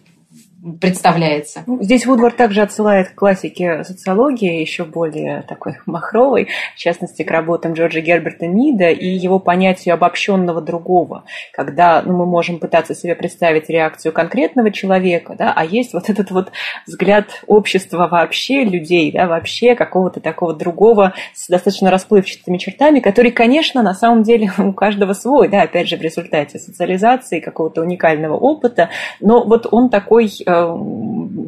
представляется. 0.80 1.62
Ну, 1.66 1.82
здесь 1.82 2.04
Вудвард 2.04 2.36
также 2.36 2.60
отсылает 2.60 3.10
к 3.10 3.14
классике 3.14 3.82
социологии, 3.84 4.60
еще 4.60 4.84
более 4.84 5.42
такой 5.42 5.78
махровой, 5.86 6.48
в 6.74 6.78
частности, 6.78 7.22
к 7.22 7.30
работам 7.30 7.72
Джорджа 7.72 8.00
Герберта 8.00 8.46
Мида 8.46 8.90
и 8.90 9.08
его 9.08 9.38
понятию 9.38 9.94
обобщенного 9.94 10.60
другого, 10.60 11.24
когда 11.52 12.02
ну, 12.02 12.16
мы 12.16 12.26
можем 12.26 12.58
пытаться 12.58 12.94
себе 12.94 13.14
представить 13.14 13.70
реакцию 13.70 14.12
конкретного 14.12 14.70
человека, 14.70 15.34
да, 15.38 15.52
а 15.54 15.64
есть 15.64 15.94
вот 15.94 16.08
этот 16.10 16.30
вот 16.30 16.52
взгляд 16.86 17.42
общества 17.46 18.08
вообще, 18.10 18.64
людей, 18.64 19.12
да, 19.12 19.26
вообще 19.26 19.74
какого-то 19.74 20.20
такого 20.20 20.54
другого 20.54 21.14
с 21.34 21.48
достаточно 21.48 21.90
расплывчатыми 21.90 22.58
чертами, 22.58 23.00
который, 23.00 23.30
конечно, 23.30 23.82
на 23.82 23.94
самом 23.94 24.24
деле 24.24 24.52
у 24.58 24.72
каждого 24.72 25.14
свой, 25.14 25.48
да, 25.48 25.62
опять 25.62 25.88
же, 25.88 25.96
в 25.96 26.02
результате 26.02 26.58
социализации, 26.58 27.40
какого-то 27.40 27.80
уникального 27.80 28.36
опыта, 28.36 28.90
но 29.20 29.44
вот 29.44 29.66
он 29.70 29.88
такой 29.88 30.28
Э, 30.49 30.49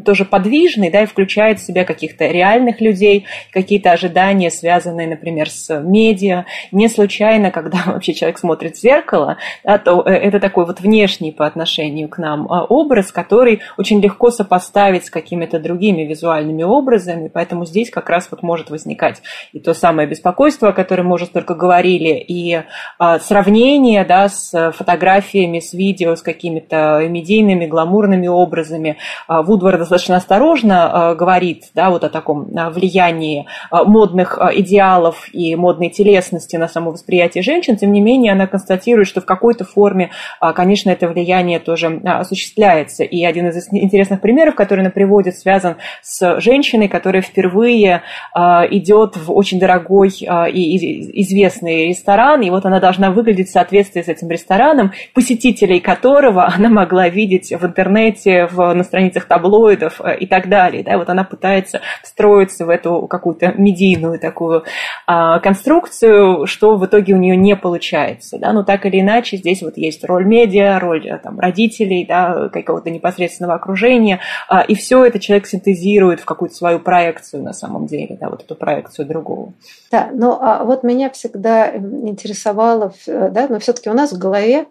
тоже 0.04 0.24
подвижный, 0.24 0.90
да, 0.90 1.02
и 1.02 1.06
включает 1.06 1.58
в 1.58 1.66
себя 1.66 1.84
каких-то 1.84 2.26
реальных 2.26 2.80
людей, 2.80 3.26
какие-то 3.50 3.92
ожидания, 3.92 4.50
связанные, 4.50 5.06
например, 5.06 5.48
с 5.48 5.80
медиа. 5.80 6.44
Не 6.72 6.88
случайно, 6.88 7.50
когда 7.50 7.78
вообще 7.86 8.14
человек 8.14 8.38
смотрит 8.38 8.76
в 8.76 8.80
зеркало, 8.80 9.38
да, 9.64 9.78
то 9.78 10.02
э, 10.02 10.10
это 10.10 10.40
такой 10.40 10.66
вот 10.66 10.80
внешний 10.80 11.32
по 11.32 11.46
отношению 11.46 12.08
к 12.08 12.18
нам 12.18 12.50
а, 12.50 12.64
образ, 12.64 13.12
который 13.12 13.60
очень 13.78 14.00
легко 14.00 14.30
сопоставить 14.30 15.06
с 15.06 15.10
какими-то 15.10 15.58
другими 15.58 16.02
визуальными 16.02 16.62
образами, 16.62 17.30
поэтому 17.32 17.64
здесь 17.64 17.90
как 17.90 18.08
раз 18.10 18.28
вот 18.30 18.42
может 18.42 18.70
возникать 18.70 19.22
и 19.52 19.60
то 19.60 19.74
самое 19.74 20.08
беспокойство, 20.08 20.68
о 20.68 20.72
котором 20.72 21.06
мы 21.06 21.14
уже 21.14 21.26
столько 21.26 21.54
говорили, 21.54 22.14
и 22.26 22.62
а, 22.98 23.18
сравнение, 23.18 24.04
да, 24.04 24.28
с 24.28 24.72
фотографиями, 24.72 25.60
с 25.60 25.72
видео, 25.72 26.16
с 26.16 26.22
какими-то 26.22 27.06
медийными, 27.08 27.66
гламурными 27.66 28.28
образами, 28.28 28.91
а, 29.26 29.42
Вудвард 29.42 29.78
достаточно 29.78 30.16
осторожно 30.16 31.10
а, 31.10 31.14
говорит 31.14 31.64
да, 31.74 31.90
вот 31.90 32.04
о 32.04 32.08
таком 32.08 32.50
влиянии 32.72 33.46
а, 33.70 33.84
модных 33.84 34.38
идеалов 34.54 35.28
и 35.32 35.54
модной 35.56 35.90
телесности 35.90 36.56
на 36.56 36.68
само 36.68 36.90
восприятие 36.90 37.42
женщин, 37.42 37.76
тем 37.76 37.92
не 37.92 38.00
менее 38.00 38.32
она 38.32 38.46
констатирует, 38.46 39.08
что 39.08 39.20
в 39.20 39.24
какой-то 39.24 39.64
форме, 39.64 40.10
конечно, 40.54 40.90
это 40.90 41.08
влияние 41.08 41.58
тоже 41.58 42.00
осуществляется. 42.04 43.04
И 43.04 43.24
один 43.24 43.48
из 43.48 43.68
интересных 43.72 44.20
примеров, 44.20 44.54
который 44.54 44.80
она 44.80 44.90
приводит, 44.90 45.36
связан 45.36 45.76
с 46.02 46.40
женщиной, 46.40 46.88
которая 46.88 47.22
впервые 47.22 48.02
идет 48.34 49.16
в 49.16 49.32
очень 49.32 49.58
дорогой 49.58 50.10
и 50.10 51.22
известный 51.22 51.88
ресторан, 51.88 52.42
и 52.42 52.50
вот 52.50 52.64
она 52.64 52.80
должна 52.80 53.10
выглядеть 53.10 53.48
в 53.48 53.52
соответствии 53.52 54.02
с 54.02 54.08
этим 54.08 54.28
рестораном, 54.28 54.92
посетителей 55.14 55.80
которого 55.80 56.46
она 56.46 56.68
могла 56.68 57.08
видеть 57.08 57.52
в 57.52 57.64
интернете, 57.64 58.46
в 58.50 58.72
на 58.82 58.84
страницах 58.84 59.26
таблоидов 59.26 60.00
э, 60.00 60.18
и 60.18 60.26
так 60.26 60.48
далее. 60.48 60.82
Да, 60.82 60.98
вот 60.98 61.08
она 61.08 61.24
пытается 61.24 61.80
встроиться 62.02 62.66
в 62.66 62.68
эту 62.68 63.06
какую-то 63.06 63.54
медийную 63.56 64.18
такую 64.18 64.64
а, 65.06 65.38
конструкцию, 65.38 66.46
что 66.46 66.76
в 66.76 66.84
итоге 66.84 67.14
у 67.14 67.16
нее 67.16 67.36
не 67.36 67.56
получается. 67.56 68.38
Да, 68.38 68.52
но 68.52 68.64
так 68.64 68.84
или 68.86 69.00
иначе 69.00 69.36
здесь 69.36 69.62
вот 69.62 69.76
есть 69.76 70.04
роль 70.04 70.24
медиа, 70.24 70.78
роль 70.80 71.06
э, 71.08 71.18
там, 71.18 71.38
родителей, 71.38 72.04
да, 72.06 72.48
какого-то 72.48 72.90
непосредственного 72.90 73.54
окружения, 73.54 74.20
а, 74.48 74.62
и 74.62 74.74
все 74.74 75.04
это 75.04 75.20
человек 75.20 75.46
синтезирует 75.46 76.20
в 76.20 76.24
какую-то 76.24 76.54
свою 76.54 76.80
проекцию 76.80 77.42
на 77.42 77.52
самом 77.52 77.86
деле, 77.86 78.16
да, 78.20 78.28
вот 78.28 78.42
эту 78.42 78.54
проекцию 78.56 79.06
другого. 79.06 79.52
Да, 79.90 80.10
но 80.12 80.38
а 80.42 80.64
вот 80.64 80.82
меня 80.82 81.10
всегда 81.10 81.70
интересовало, 81.74 82.92
да, 83.06 83.46
но 83.48 83.58
все-таки 83.58 83.90
у 83.90 83.94
нас 83.94 84.12
в 84.12 84.18
голове 84.18 84.66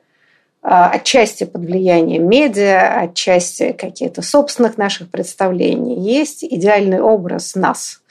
отчасти 0.61 1.43
под 1.43 1.65
влиянием 1.65 2.27
медиа, 2.29 3.01
отчасти 3.01 3.71
какие-то 3.71 4.21
собственных 4.21 4.77
наших 4.77 5.09
представлений. 5.09 5.99
Есть 5.99 6.43
идеальный 6.43 7.01
образ 7.01 7.55
нас. 7.55 8.01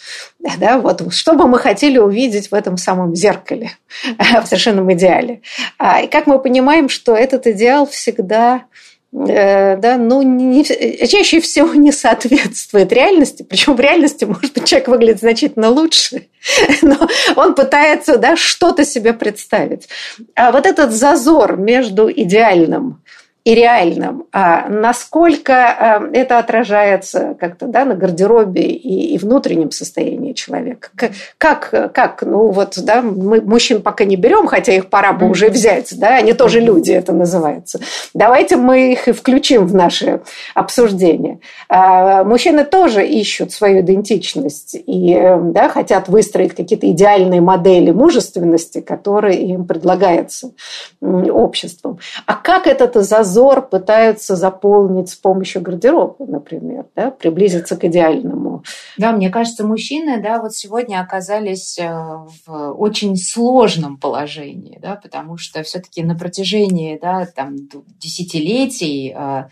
Да, 0.59 0.79
вот, 0.79 1.13
что 1.13 1.35
бы 1.35 1.47
мы 1.47 1.59
хотели 1.59 1.99
увидеть 1.99 2.51
в 2.51 2.55
этом 2.55 2.77
самом 2.77 3.15
зеркале, 3.15 3.71
в 4.19 4.47
совершенном 4.47 4.93
идеале. 4.95 5.43
А, 5.79 6.01
и 6.01 6.09
как 6.09 6.27
мы 6.27 6.41
понимаем, 6.41 6.89
что 6.89 7.15
этот 7.15 7.47
идеал 7.47 7.87
всегда 7.87 8.65
да, 9.13 9.97
ну, 9.99 10.23
не, 10.23 10.65
чаще 10.65 11.41
всего 11.41 11.75
не 11.75 11.91
соответствует 11.91 12.93
реальности, 12.93 13.43
причем 13.43 13.75
в 13.75 13.81
реальности, 13.81 14.25
может 14.27 14.65
человек 14.65 14.89
выглядит 14.89 15.21
значительно 15.21 15.71
лучше, 15.71 16.29
но 16.83 17.09
он 17.35 17.55
пытается 17.55 18.19
да, 18.19 18.37
что-то 18.37 18.85
себе 18.85 19.13
представить. 19.13 19.89
А 20.37 20.53
вот 20.53 20.67
этот 20.67 20.93
зазор 20.93 21.57
между 21.57 22.11
идеальным 22.11 23.03
и 23.43 23.55
реальным, 23.55 24.26
а 24.32 24.68
насколько 24.68 25.55
а, 25.55 26.03
это 26.12 26.38
отражается 26.38 27.34
как-то 27.41 27.68
да, 27.68 27.86
на 27.86 27.95
гардеробе 27.95 28.62
и, 28.62 29.14
и 29.14 29.18
внутреннем 29.18 29.70
состоянии 29.70 30.34
человека. 30.34 30.91
Как, 31.38 31.93
как, 31.95 32.22
ну 32.22 32.51
вот, 32.51 32.78
да, 32.82 33.01
мы 33.01 33.41
мужчин 33.41 33.80
пока 33.80 34.05
не 34.05 34.16
берем, 34.16 34.47
хотя 34.47 34.74
их 34.74 34.91
пора 34.91 35.14
бы 35.14 35.26
уже 35.30 35.49
взять, 35.49 35.99
да, 35.99 36.16
они 36.16 36.34
тоже 36.34 36.61
люди, 36.61 36.93
это 36.93 37.14
называется. 37.14 37.80
Давайте 38.12 38.57
мы 38.57 38.93
их 38.93 39.09
и 39.09 39.12
включим 39.12 39.66
в 39.66 39.74
наше 39.74 40.20
обсуждение. 40.55 41.41
А, 41.70 42.24
мужчины 42.24 42.64
тоже 42.64 43.07
ищут 43.07 43.53
свою 43.53 43.80
идентичность 43.80 44.74
и 44.74 45.18
да, 45.45 45.70
хотят 45.70 46.09
выстроить 46.09 46.55
какие-то 46.55 46.91
идеальные 46.91 47.41
модели 47.41 47.91
мужественности, 47.91 48.82
которые 48.82 49.41
им 49.41 49.64
предлагаются 49.64 50.51
обществом. 51.01 51.99
А 52.26 52.34
как 52.34 52.66
этот 52.66 52.97
зазор 52.97 53.30
зазор 53.31 53.62
пытаются 53.68 54.37
заполнить 54.37 55.09
с 55.11 55.14
помощью 55.14 55.62
гардероба, 55.62 56.26
например, 56.26 56.87
да, 56.97 57.11
приблизиться 57.11 57.76
к 57.76 57.85
идеальному. 57.85 58.64
Да, 58.99 59.12
мне 59.12 59.31
кажется, 59.31 59.66
мужчины, 59.66 60.20
да, 60.20 60.41
вот 60.41 60.55
сегодня 60.55 61.01
оказались 61.01 61.78
э, 61.78 61.89
в 61.89 62.72
очень 62.72 63.16
сложном 63.16 63.97
положении, 63.97 64.78
да, 64.83 64.97
потому 64.97 65.37
что 65.37 65.62
все-таки 65.62 66.03
на 66.03 66.16
протяжении, 66.16 66.99
да, 67.01 67.26
там, 67.26 67.57
десятилетий 67.99 69.14
э, 69.16 69.45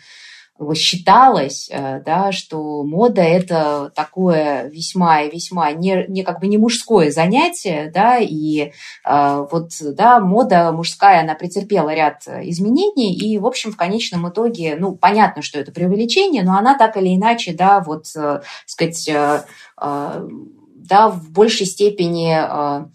считалось, 0.75 1.69
э, 1.71 2.01
да, 2.05 2.33
что 2.33 2.83
мода 2.83 3.23
это 3.23 3.93
такое 3.95 4.69
весьма 4.69 5.23
и 5.23 5.31
весьма 5.31 5.73
не, 5.73 6.05
не 6.09 6.23
как 6.23 6.41
бы 6.41 6.47
не 6.49 6.59
мужское 6.59 7.11
занятие, 7.11 7.91
да, 7.95 8.19
и 8.19 8.73
э, 9.05 9.47
вот, 9.51 9.71
да, 9.81 10.21
мода 10.21 10.73
мужская, 10.73 11.21
она 11.23 11.35
претерпела 11.35 11.95
ряд 11.95 12.27
изменений, 12.27 13.15
и, 13.15 13.39
в 13.39 13.47
общем, 13.47 13.73
в 13.73 13.77
конечном 13.77 14.29
итоге, 14.29 14.77
ну, 14.79 14.97
понятно, 14.97 15.43
что 15.43 15.59
это 15.59 15.73
преувеличение, 15.73 16.43
но 16.43 16.57
она 16.57 16.77
так 16.77 16.97
или 16.97 17.15
иначе, 17.15 17.53
да, 17.53 17.81
вот, 17.81 18.07
э, 18.17 18.41
сказать, 18.67 19.09
э, 19.09 19.43
э, 19.81 20.29
да, 20.89 21.09
в 21.09 21.31
большей 21.31 21.67
степени 21.67 22.37
э, 22.37 22.87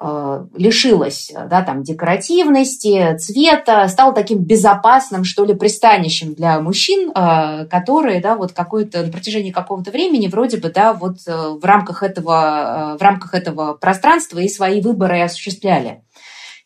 лишилась 0.00 1.32
да, 1.32 1.62
там, 1.62 1.84
декоративности, 1.84 3.16
цвета, 3.16 3.86
стала 3.88 4.12
таким 4.12 4.38
безопасным, 4.38 5.22
что 5.24 5.44
ли, 5.44 5.54
пристанищем 5.54 6.34
для 6.34 6.60
мужчин, 6.60 7.10
э, 7.10 7.66
которые 7.66 8.20
да, 8.20 8.34
вот 8.34 8.52
какое-то, 8.52 9.04
на 9.04 9.12
протяжении 9.12 9.52
какого-то 9.52 9.92
времени 9.92 10.26
вроде 10.26 10.56
бы 10.56 10.68
да, 10.70 10.92
вот 10.92 11.18
э, 11.26 11.32
в, 11.32 11.64
рамках 11.64 12.02
этого, 12.02 12.96
в 12.98 13.02
рамках 13.02 13.34
этого 13.34 13.74
пространства 13.74 14.40
и 14.40 14.48
свои 14.48 14.80
выборы 14.80 15.20
осуществляли. 15.20 16.02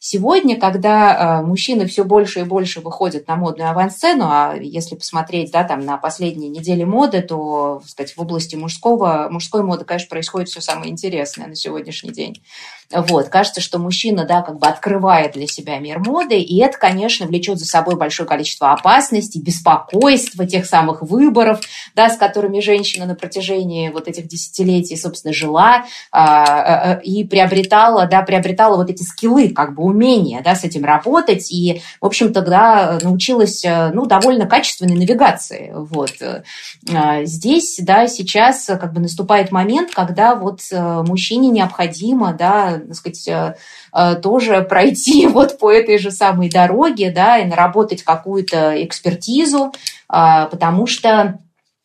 Сегодня, 0.01 0.57
когда 0.59 1.41
э, 1.41 1.45
мужчины 1.45 1.87
все 1.87 2.05
больше 2.05 2.41
и 2.41 2.45
больше 2.45 2.81
выходят 2.81 3.27
на 3.27 3.35
модную 3.35 3.71
авансцену, 3.71 4.27
а 4.29 4.55
если 4.55 4.95
посмотреть 4.95 5.51
да, 5.51 5.65
там, 5.65 5.81
на 5.81 5.97
последние 5.97 6.49
недели 6.49 6.85
моды, 6.85 7.21
то 7.21 7.83
сказать, 7.85 8.17
в 8.17 8.21
области 8.21 8.55
мужского, 8.55 9.27
мужской 9.29 9.65
моды, 9.65 9.85
конечно, 9.85 10.09
происходит 10.09 10.49
все 10.51 10.61
самое 10.61 10.93
интересное 10.93 11.49
на 11.49 11.57
сегодняшний 11.57 12.13
день. 12.13 12.41
Вот, 12.91 13.29
кажется, 13.29 13.61
что 13.61 13.79
мужчина, 13.79 14.25
да, 14.25 14.41
как 14.41 14.59
бы 14.59 14.67
открывает 14.67 15.33
для 15.33 15.47
себя 15.47 15.79
мир 15.79 15.99
моды, 15.99 16.39
и 16.39 16.59
это, 16.59 16.79
конечно, 16.79 17.27
влечет 17.27 17.59
за 17.59 17.67
собой 17.67 17.97
большое 17.97 18.27
количество 18.27 18.73
опасностей, 18.73 19.43
беспокойства, 19.43 20.47
тех 20.47 20.65
самых 20.65 21.03
выборов, 21.03 21.61
да, 21.95 22.09
с 22.09 22.17
которыми 22.17 22.61
женщина 22.61 23.05
на 23.05 23.15
протяжении 23.15 23.91
вот 23.91 24.09
этих 24.09 24.27
десятилетий, 24.27 24.97
собственно, 24.97 25.35
жила 25.35 25.85
а, 26.11 26.45
а, 26.45 26.95
и 27.03 27.25
приобретала, 27.25 28.07
да, 28.07 28.23
приобретала 28.23 28.77
вот 28.77 28.89
эти 28.89 29.03
скиллы, 29.03 29.51
как 29.51 29.75
бы 29.75 29.83
умение 29.83 30.41
да, 30.41 30.55
с 30.55 30.65
этим 30.65 30.87
работать 30.87 31.53
и, 31.53 31.83
в 32.01 32.07
общем, 32.07 32.33
тогда 32.33 32.99
научилась 33.03 33.65
ну, 33.93 34.07
довольно 34.07 34.47
качественной 34.47 34.95
навигации. 34.95 35.73
Вот. 35.75 36.15
Здесь 37.25 37.81
да, 37.83 38.07
сейчас 38.07 38.65
как 38.67 38.95
бы 38.95 39.01
наступает 39.01 39.53
момент, 39.53 39.91
когда 39.93 40.35
вот 40.35 40.61
мужчине 40.73 41.49
необходимо 41.49 42.33
да, 42.33 42.78
так 42.79 42.95
сказать, 42.95 43.57
тоже 44.23 44.63
пройти 44.63 45.27
вот 45.29 45.59
по 45.59 45.71
этой 45.73 45.99
же 45.99 46.11
самой 46.11 46.49
дороге 46.51 47.11
да, 47.11 47.39
и 47.39 47.45
наработать 47.45 48.03
какую-то 48.03 48.85
экспертизу, 48.85 49.73
потому 50.09 50.87
что 50.87 51.39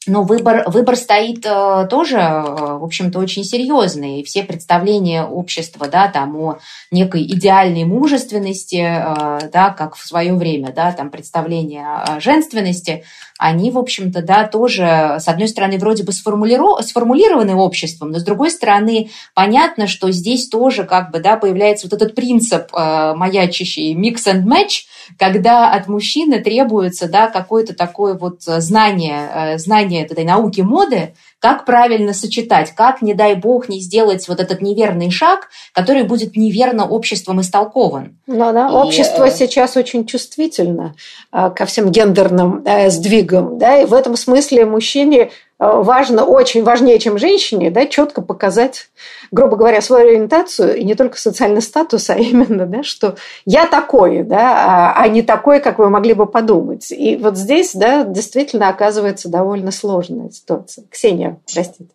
но 0.08 0.24
выбор, 0.24 0.64
выбор 0.68 0.96
стоит 0.96 1.46
э, 1.46 1.88
тоже, 1.90 2.18
э, 2.18 2.42
в 2.42 2.84
общем-то, 2.84 3.20
очень 3.20 3.44
серьезный. 3.44 4.24
Все 4.24 4.44
представления 4.44 5.24
общества, 5.24 5.88
да, 5.88 6.08
там 6.08 6.36
о 6.38 6.60
некой 6.92 7.24
идеальной 7.24 7.86
мужественности, 7.86 8.84
э, 8.84 9.50
да, 9.52 9.70
как 9.70 9.96
в 9.96 10.06
свое 10.06 10.34
время, 10.34 10.74
да, 10.74 10.92
там 10.92 11.10
представления 11.10 11.86
о 11.86 12.20
женственности, 12.20 13.04
они, 13.40 13.72
в 13.72 13.78
общем-то, 13.78 14.22
да, 14.22 14.48
тоже, 14.48 15.18
с 15.20 15.28
одной 15.28 15.48
стороны, 15.48 15.78
вроде 15.78 16.04
бы 16.04 16.12
сформулированы 16.12 17.56
обществом, 17.56 18.12
но 18.12 18.20
с 18.20 18.24
другой 18.24 18.52
стороны, 18.52 19.10
понятно, 19.34 19.88
что 19.88 20.12
здесь 20.12 20.48
тоже 20.48 20.84
как 20.84 21.12
бы, 21.12 21.20
да, 21.20 21.36
появляется 21.38 21.88
вот 21.90 22.02
этот 22.02 22.16
принцип 22.16 22.74
э, 22.74 23.14
маячащий 23.16 23.94
mix 23.96 24.28
and 24.28 24.44
match, 24.44 24.84
когда 25.18 25.72
от 25.72 25.88
мужчины 25.88 26.40
требуется, 26.42 27.10
да, 27.10 27.28
какое-то 27.28 27.74
такое 27.74 28.14
вот 28.14 28.44
знание, 28.44 29.30
э, 29.34 29.58
знание 29.94 30.06
этой 30.06 30.24
науки 30.24 30.62
моды, 30.62 31.14
как 31.40 31.66
правильно 31.66 32.14
сочетать, 32.14 32.74
как, 32.76 33.02
не 33.02 33.14
дай 33.14 33.36
бог, 33.36 33.70
не 33.70 33.80
сделать 33.80 34.28
вот 34.28 34.40
этот 34.40 34.62
неверный 34.62 35.12
шаг, 35.12 35.50
который 35.74 36.04
будет 36.04 36.36
неверно 36.36 36.88
обществом 36.88 37.42
истолкован. 37.42 38.18
Ну, 38.28 38.54
да, 38.54 38.68
и, 38.68 38.72
общество 38.72 39.26
э... 39.26 39.32
сейчас 39.32 39.78
очень 39.78 40.06
чувствительно 40.06 40.96
э, 41.32 41.50
ко 41.56 41.66
всем 41.66 41.92
гендерным 41.92 42.64
э, 42.66 42.90
сдвигам, 42.90 43.58
да, 43.58 43.82
и 43.82 43.86
в 43.86 43.94
этом 43.94 44.16
смысле 44.16 44.66
мужчине 44.66 45.32
важно, 45.60 46.26
очень 46.26 46.64
важнее, 46.64 47.00
чем 47.00 47.18
женщине, 47.18 47.72
да, 47.72 47.86
четко 47.86 48.22
показать, 48.22 48.90
грубо 49.32 49.56
говоря, 49.56 49.82
свою 49.82 50.08
ориентацию, 50.08 50.76
и 50.76 50.84
не 50.84 50.96
только 50.96 51.18
социальный 51.18 51.62
статус, 51.62 52.10
а 52.10 52.16
именно, 52.16 52.66
да, 52.66 52.84
что 52.84 53.16
я 53.46 53.68
такой, 53.68 54.24
да, 54.24 54.66
а, 54.66 55.02
а 55.02 55.08
не 55.08 55.22
такой, 55.22 55.60
как 55.60 55.80
вы 55.80 55.90
могли 55.90 56.14
бы 56.14 56.26
подумать. 56.26 56.92
И 56.92 57.18
вот 57.18 57.38
здесь, 57.38 57.74
да, 57.74 58.04
действительно 58.04 58.70
оказывается 58.70 59.30
довольно 59.30 59.72
сложная 59.72 60.30
ситуация. 60.32 60.86
Ксения, 60.90 61.40
простите. 61.54 61.90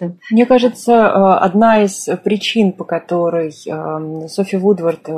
Да. 0.00 0.12
Мне 0.30 0.46
кажется, 0.46 0.92
э, 0.92 1.44
одна 1.44 1.82
из 1.82 2.08
причин, 2.24 2.72
по 2.72 2.84
которой 2.84 3.50
э, 3.50 4.28
Софи 4.28 4.56
Вудвард 4.56 5.08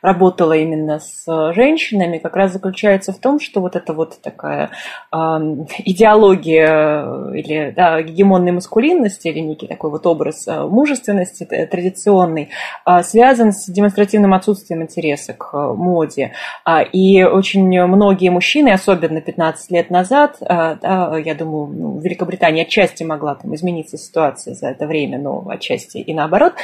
работала 0.00 0.54
именно 0.54 0.98
с 0.98 1.52
женщинами, 1.54 2.18
как 2.18 2.36
раз 2.36 2.52
заключается 2.52 3.12
в 3.12 3.18
том, 3.18 3.40
что 3.40 3.60
вот 3.60 3.76
эта 3.76 3.92
вот 3.92 4.18
такая 4.20 4.70
идеология 5.12 7.11
или 7.34 7.72
да, 7.74 8.02
гегемонной 8.02 8.52
маскулинности, 8.52 9.28
или 9.28 9.40
некий 9.40 9.66
такой 9.66 9.90
вот 9.90 10.06
образ 10.06 10.46
э, 10.46 10.66
мужественности 10.66 11.44
традиционный, 11.44 12.50
э, 12.86 13.02
связан 13.02 13.52
с 13.52 13.66
демонстративным 13.66 14.34
отсутствием 14.34 14.82
интереса 14.82 15.32
к 15.32 15.50
э, 15.52 15.74
моде. 15.74 16.32
А, 16.64 16.82
и 16.82 17.22
очень 17.22 17.66
многие 17.86 18.30
мужчины, 18.30 18.70
особенно 18.70 19.20
15 19.20 19.70
лет 19.70 19.90
назад, 19.90 20.36
да, 20.40 21.16
я 21.24 21.34
думаю, 21.34 21.66
ну, 21.66 21.98
в 21.98 22.02
Великобритании 22.02 22.62
отчасти 22.62 23.02
могла 23.02 23.34
там 23.34 23.54
измениться 23.54 23.96
ситуация 23.96 24.54
за 24.54 24.68
это 24.68 24.86
время, 24.86 25.18
но 25.18 25.46
отчасти 25.48 25.98
и 25.98 26.14
наоборот, 26.14 26.54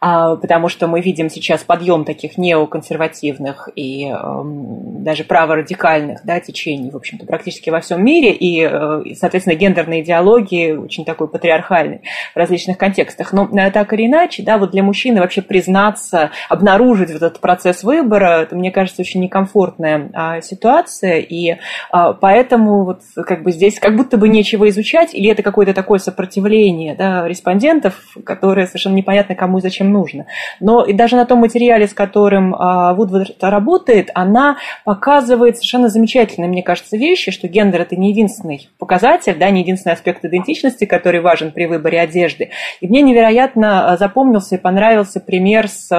а, 0.00 0.36
потому 0.36 0.68
что 0.68 0.86
мы 0.86 1.00
видим 1.00 1.30
сейчас 1.30 1.64
подъем 1.64 2.04
таких 2.04 2.38
неоконсервативных 2.38 3.68
и 3.74 4.06
эм, 4.06 5.02
даже 5.04 5.24
праворадикальных 5.24 6.20
да, 6.24 6.40
течений, 6.40 6.90
в 6.90 6.96
общем-то, 6.96 7.26
практически 7.26 7.70
во 7.70 7.80
всем 7.80 8.04
мире, 8.04 8.32
и, 8.32 9.14
соответственно, 9.14 9.54
гендерные 9.54 9.95
идеологии, 10.00 10.72
очень 10.72 11.04
такой 11.04 11.28
патриархальной 11.28 12.02
в 12.34 12.36
различных 12.36 12.78
контекстах. 12.78 13.32
Но 13.32 13.48
э, 13.52 13.70
так 13.70 13.92
или 13.92 14.06
иначе, 14.06 14.42
да, 14.42 14.58
вот 14.58 14.70
для 14.70 14.82
мужчины 14.82 15.20
вообще 15.20 15.42
признаться, 15.42 16.30
обнаружить 16.48 17.10
вот 17.10 17.22
этот 17.22 17.40
процесс 17.40 17.82
выбора, 17.82 18.42
это, 18.42 18.56
мне 18.56 18.70
кажется, 18.70 19.02
очень 19.02 19.20
некомфортная 19.20 20.10
а, 20.12 20.40
ситуация, 20.40 21.18
и 21.18 21.56
а, 21.90 22.12
поэтому 22.12 22.84
вот 22.84 23.00
как 23.14 23.42
бы 23.42 23.52
здесь 23.52 23.78
как 23.78 23.96
будто 23.96 24.16
бы 24.16 24.28
нечего 24.28 24.68
изучать, 24.68 25.14
или 25.14 25.30
это 25.30 25.42
какое-то 25.42 25.74
такое 25.74 25.98
сопротивление 25.98 26.94
да, 26.94 27.26
респондентов, 27.26 27.94
которое 28.24 28.66
совершенно 28.66 28.94
непонятно 28.94 29.34
кому 29.34 29.58
и 29.58 29.60
зачем 29.60 29.92
нужно. 29.92 30.26
Но 30.60 30.84
и 30.84 30.92
даже 30.92 31.16
на 31.16 31.26
том 31.26 31.40
материале, 31.40 31.86
с 31.86 31.94
которым 31.94 32.54
а, 32.54 32.94
Вудвард 32.94 33.36
работает, 33.42 34.10
она 34.14 34.56
показывает 34.84 35.56
совершенно 35.56 35.88
замечательные, 35.88 36.48
мне 36.48 36.62
кажется, 36.62 36.96
вещи, 36.96 37.30
что 37.30 37.48
гендер 37.48 37.82
это 37.82 37.96
не 37.96 38.10
единственный 38.10 38.68
показатель, 38.78 39.36
да, 39.38 39.50
не 39.50 39.60
единственный 39.60 39.85
аспект 39.92 40.24
идентичности, 40.24 40.84
который 40.84 41.20
важен 41.20 41.52
при 41.52 41.66
выборе 41.66 42.00
одежды. 42.00 42.50
И 42.80 42.88
мне 42.88 43.02
невероятно 43.02 43.92
а, 43.92 43.96
запомнился 43.96 44.56
и 44.56 44.58
понравился 44.58 45.20
пример 45.20 45.68
с 45.68 45.90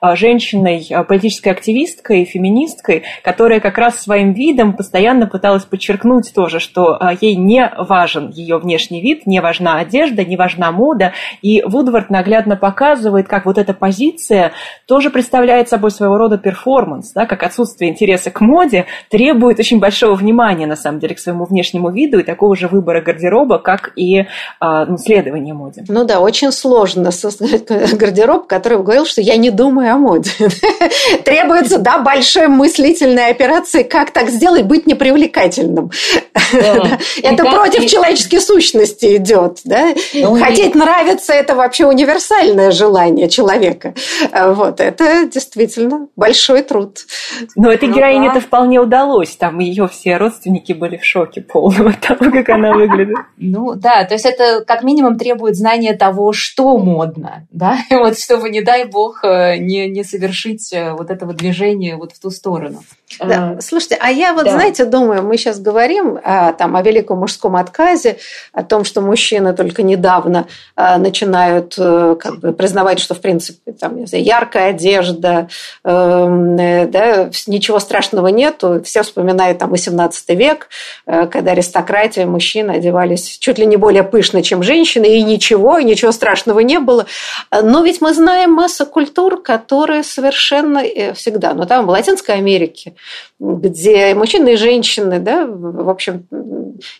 а, 0.00 0.16
женщиной, 0.16 0.86
а, 0.90 1.04
политической 1.04 1.50
активисткой, 1.50 2.24
феминисткой, 2.24 3.04
которая 3.22 3.60
как 3.60 3.78
раз 3.78 4.00
своим 4.00 4.32
видом 4.32 4.74
постоянно 4.74 5.26
пыталась 5.26 5.64
подчеркнуть 5.64 6.32
тоже, 6.34 6.60
что 6.60 6.98
ей 7.20 7.36
не 7.36 7.70
важен 7.78 8.30
ее 8.30 8.58
внешний 8.58 9.00
вид, 9.00 9.26
не 9.26 9.40
важна 9.40 9.78
одежда, 9.78 10.24
не 10.24 10.36
важна 10.36 10.72
мода. 10.72 11.12
И 11.42 11.62
Вудвард 11.62 12.10
наглядно 12.10 12.56
показывает, 12.56 13.28
как 13.28 13.46
вот 13.46 13.58
эта 13.58 13.74
позиция 13.74 14.52
тоже 14.86 15.10
представляет 15.10 15.68
собой 15.68 15.90
своего 15.90 16.18
рода 16.18 16.38
перформанс, 16.38 17.12
да, 17.12 17.26
как 17.26 17.42
отсутствие 17.42 17.90
интереса 17.90 18.30
к 18.30 18.40
моде 18.40 18.86
требует 19.10 19.58
очень 19.58 19.78
большого 19.78 20.14
внимания, 20.14 20.66
на 20.66 20.76
самом 20.76 21.00
деле, 21.00 21.14
к 21.14 21.18
своему 21.18 21.44
внешнему 21.44 21.90
виду 21.90 22.18
и 22.18 22.22
такого 22.22 22.56
же 22.56 22.68
выбора 22.68 23.00
гардероба, 23.00 23.35
как 23.44 23.92
и 23.96 24.26
а, 24.60 24.86
ну, 24.86 24.98
следование 24.98 25.54
моде. 25.54 25.84
Ну 25.88 26.04
да, 26.04 26.20
очень 26.20 26.52
сложно 26.52 27.10
создать 27.10 27.66
гардероб, 27.96 28.46
который 28.46 28.78
говорил, 28.78 29.06
что 29.06 29.20
я 29.20 29.36
не 29.36 29.50
думаю 29.50 29.94
о 29.94 29.98
моде. 29.98 30.30
Требуется, 31.24 31.78
да, 31.78 31.98
большой 31.98 32.48
мыслительной 32.48 33.30
операции, 33.30 33.82
как 33.82 34.10
так 34.10 34.30
сделать, 34.30 34.64
быть 34.64 34.86
непривлекательным. 34.86 35.90
Это 37.22 37.44
против 37.44 37.86
человеческой 37.86 38.40
сущности 38.40 39.16
идет. 39.16 39.60
Ну 40.14 40.38
Хотеть 40.38 40.74
нравиться– 40.74 41.32
это 41.34 41.54
вообще 41.54 41.86
универсальное 41.86 42.70
желание 42.70 43.28
человека. 43.28 43.94
Вот, 44.32 44.80
это 44.80 45.26
действительно 45.26 46.08
большой 46.16 46.62
труд. 46.62 46.98
Но 47.56 47.70
этой 47.70 47.88
ну 47.88 47.96
героине 47.96 48.28
это 48.28 48.40
вполне 48.40 48.80
удалось. 48.80 49.36
Там 49.36 49.58
ее 49.58 49.88
все 49.88 50.16
родственники 50.16 50.72
были 50.72 50.96
в 50.96 51.04
шоке 51.04 51.40
полного 51.40 51.92
того, 51.92 52.30
как 52.30 52.48
она 52.48 52.72
выглядит. 52.72 53.16
Ну 53.36 53.74
да, 53.74 54.04
то 54.04 54.14
есть 54.14 54.24
это 54.24 54.64
как 54.64 54.82
минимум 54.82 55.18
требует 55.18 55.56
знания 55.56 55.94
того, 55.94 56.32
что 56.32 56.78
модно, 56.78 57.46
да, 57.50 57.78
вот 57.90 58.18
чтобы, 58.18 58.48
не 58.50 58.62
дай 58.62 58.84
бог, 58.84 59.24
э, 59.24 59.58
не, 59.58 59.88
не 59.88 60.04
совершить 60.04 60.72
э, 60.72 60.92
вот 60.92 61.10
этого 61.10 61.34
движения 61.34 61.96
вот 61.96 62.12
в 62.12 62.20
ту 62.20 62.30
сторону. 62.30 62.82
Да. 63.20 63.56
А, 63.56 63.60
слушайте, 63.60 63.98
а 64.00 64.10
я 64.10 64.32
вот, 64.32 64.44
да. 64.44 64.52
знаете, 64.52 64.84
думаю, 64.84 65.22
мы 65.22 65.36
сейчас 65.36 65.60
говорим 65.60 66.18
а, 66.24 66.52
там, 66.52 66.74
о 66.76 66.82
великом 66.82 67.18
мужском 67.20 67.56
отказе, 67.56 68.18
о 68.52 68.62
том, 68.62 68.84
что 68.84 69.00
мужчины 69.00 69.54
только 69.54 69.82
недавно 69.82 70.46
а, 70.74 70.98
начинают 70.98 71.74
как 71.76 72.38
бы 72.40 72.52
признавать, 72.52 72.98
что, 72.98 73.14
в 73.14 73.20
принципе, 73.20 73.72
там, 73.72 74.06
знаю, 74.06 74.24
яркая 74.24 74.70
одежда, 74.70 75.48
э, 75.84 76.88
да, 76.90 77.30
ничего 77.46 77.78
страшного 77.78 78.28
нету. 78.28 78.82
Все 78.84 79.02
вспоминают 79.02 79.58
там 79.58 79.70
18 79.70 80.28
век, 80.30 80.68
э, 81.06 81.26
когда 81.26 81.52
аристократия, 81.52 82.26
мужчины 82.26 82.72
одевались 82.72 83.15
чуть 83.22 83.58
ли 83.58 83.66
не 83.66 83.76
более 83.76 84.02
пышно, 84.02 84.42
чем 84.42 84.62
женщины, 84.62 85.18
и 85.18 85.22
ничего, 85.22 85.78
и 85.78 85.84
ничего 85.84 86.12
страшного 86.12 86.60
не 86.60 86.78
было. 86.78 87.06
Но 87.50 87.82
ведь 87.82 88.00
мы 88.00 88.14
знаем 88.14 88.52
массу 88.52 88.86
культур, 88.86 89.42
которые 89.42 90.02
совершенно 90.02 90.82
всегда, 91.14 91.54
но 91.54 91.64
там 91.64 91.86
в 91.86 91.90
Латинской 91.90 92.36
Америке, 92.36 92.94
где 93.38 94.14
мужчины 94.14 94.54
и 94.54 94.56
женщины, 94.56 95.18
да, 95.18 95.46
в 95.46 95.88
общем, 95.88 96.26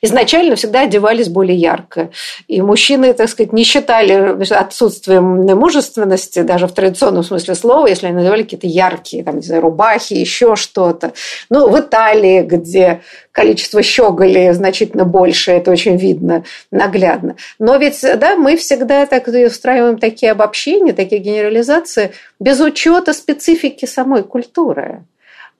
изначально 0.01 0.57
всегда 0.57 0.81
одевались 0.81 1.29
более 1.29 1.57
ярко. 1.57 2.11
И 2.49 2.63
мужчины, 2.63 3.13
так 3.13 3.29
сказать, 3.29 3.53
не 3.53 3.65
считали 3.65 4.43
отсутствием 4.53 5.45
мужественности, 5.57 6.43
даже 6.43 6.67
в 6.67 6.73
традиционном 6.73 7.23
смысле 7.23 7.55
слова, 7.55 7.87
если 7.87 8.07
они 8.07 8.17
надевали 8.17 8.43
какие-то 8.43 8.67
яркие, 8.67 9.23
там, 9.23 9.37
не 9.37 9.43
знаю, 9.43 9.63
рубахи, 9.63 10.15
еще 10.15 10.57
что-то. 10.57 11.13
Ну, 11.51 11.69
в 11.69 11.79
Италии, 11.79 12.43
где 12.43 13.03
количество 13.37 13.83
щеголей 13.83 14.51
значительно 14.55 15.05
больше, 15.05 15.53
это 15.53 15.71
очень 15.71 15.99
видно 15.99 16.45
наглядно. 16.71 17.37
Но 17.59 17.77
ведь, 17.77 18.01
да, 18.01 18.35
мы 18.35 18.57
всегда 18.57 19.05
так 19.05 19.29
устраиваем 19.29 19.99
такие 19.99 20.33
обобщения, 20.33 20.95
такие 20.95 21.21
генерализации 21.21 22.13
без 22.41 22.61
учета 22.61 23.13
специфики 23.13 23.85
самой 23.85 24.23
культуры. 24.23 25.05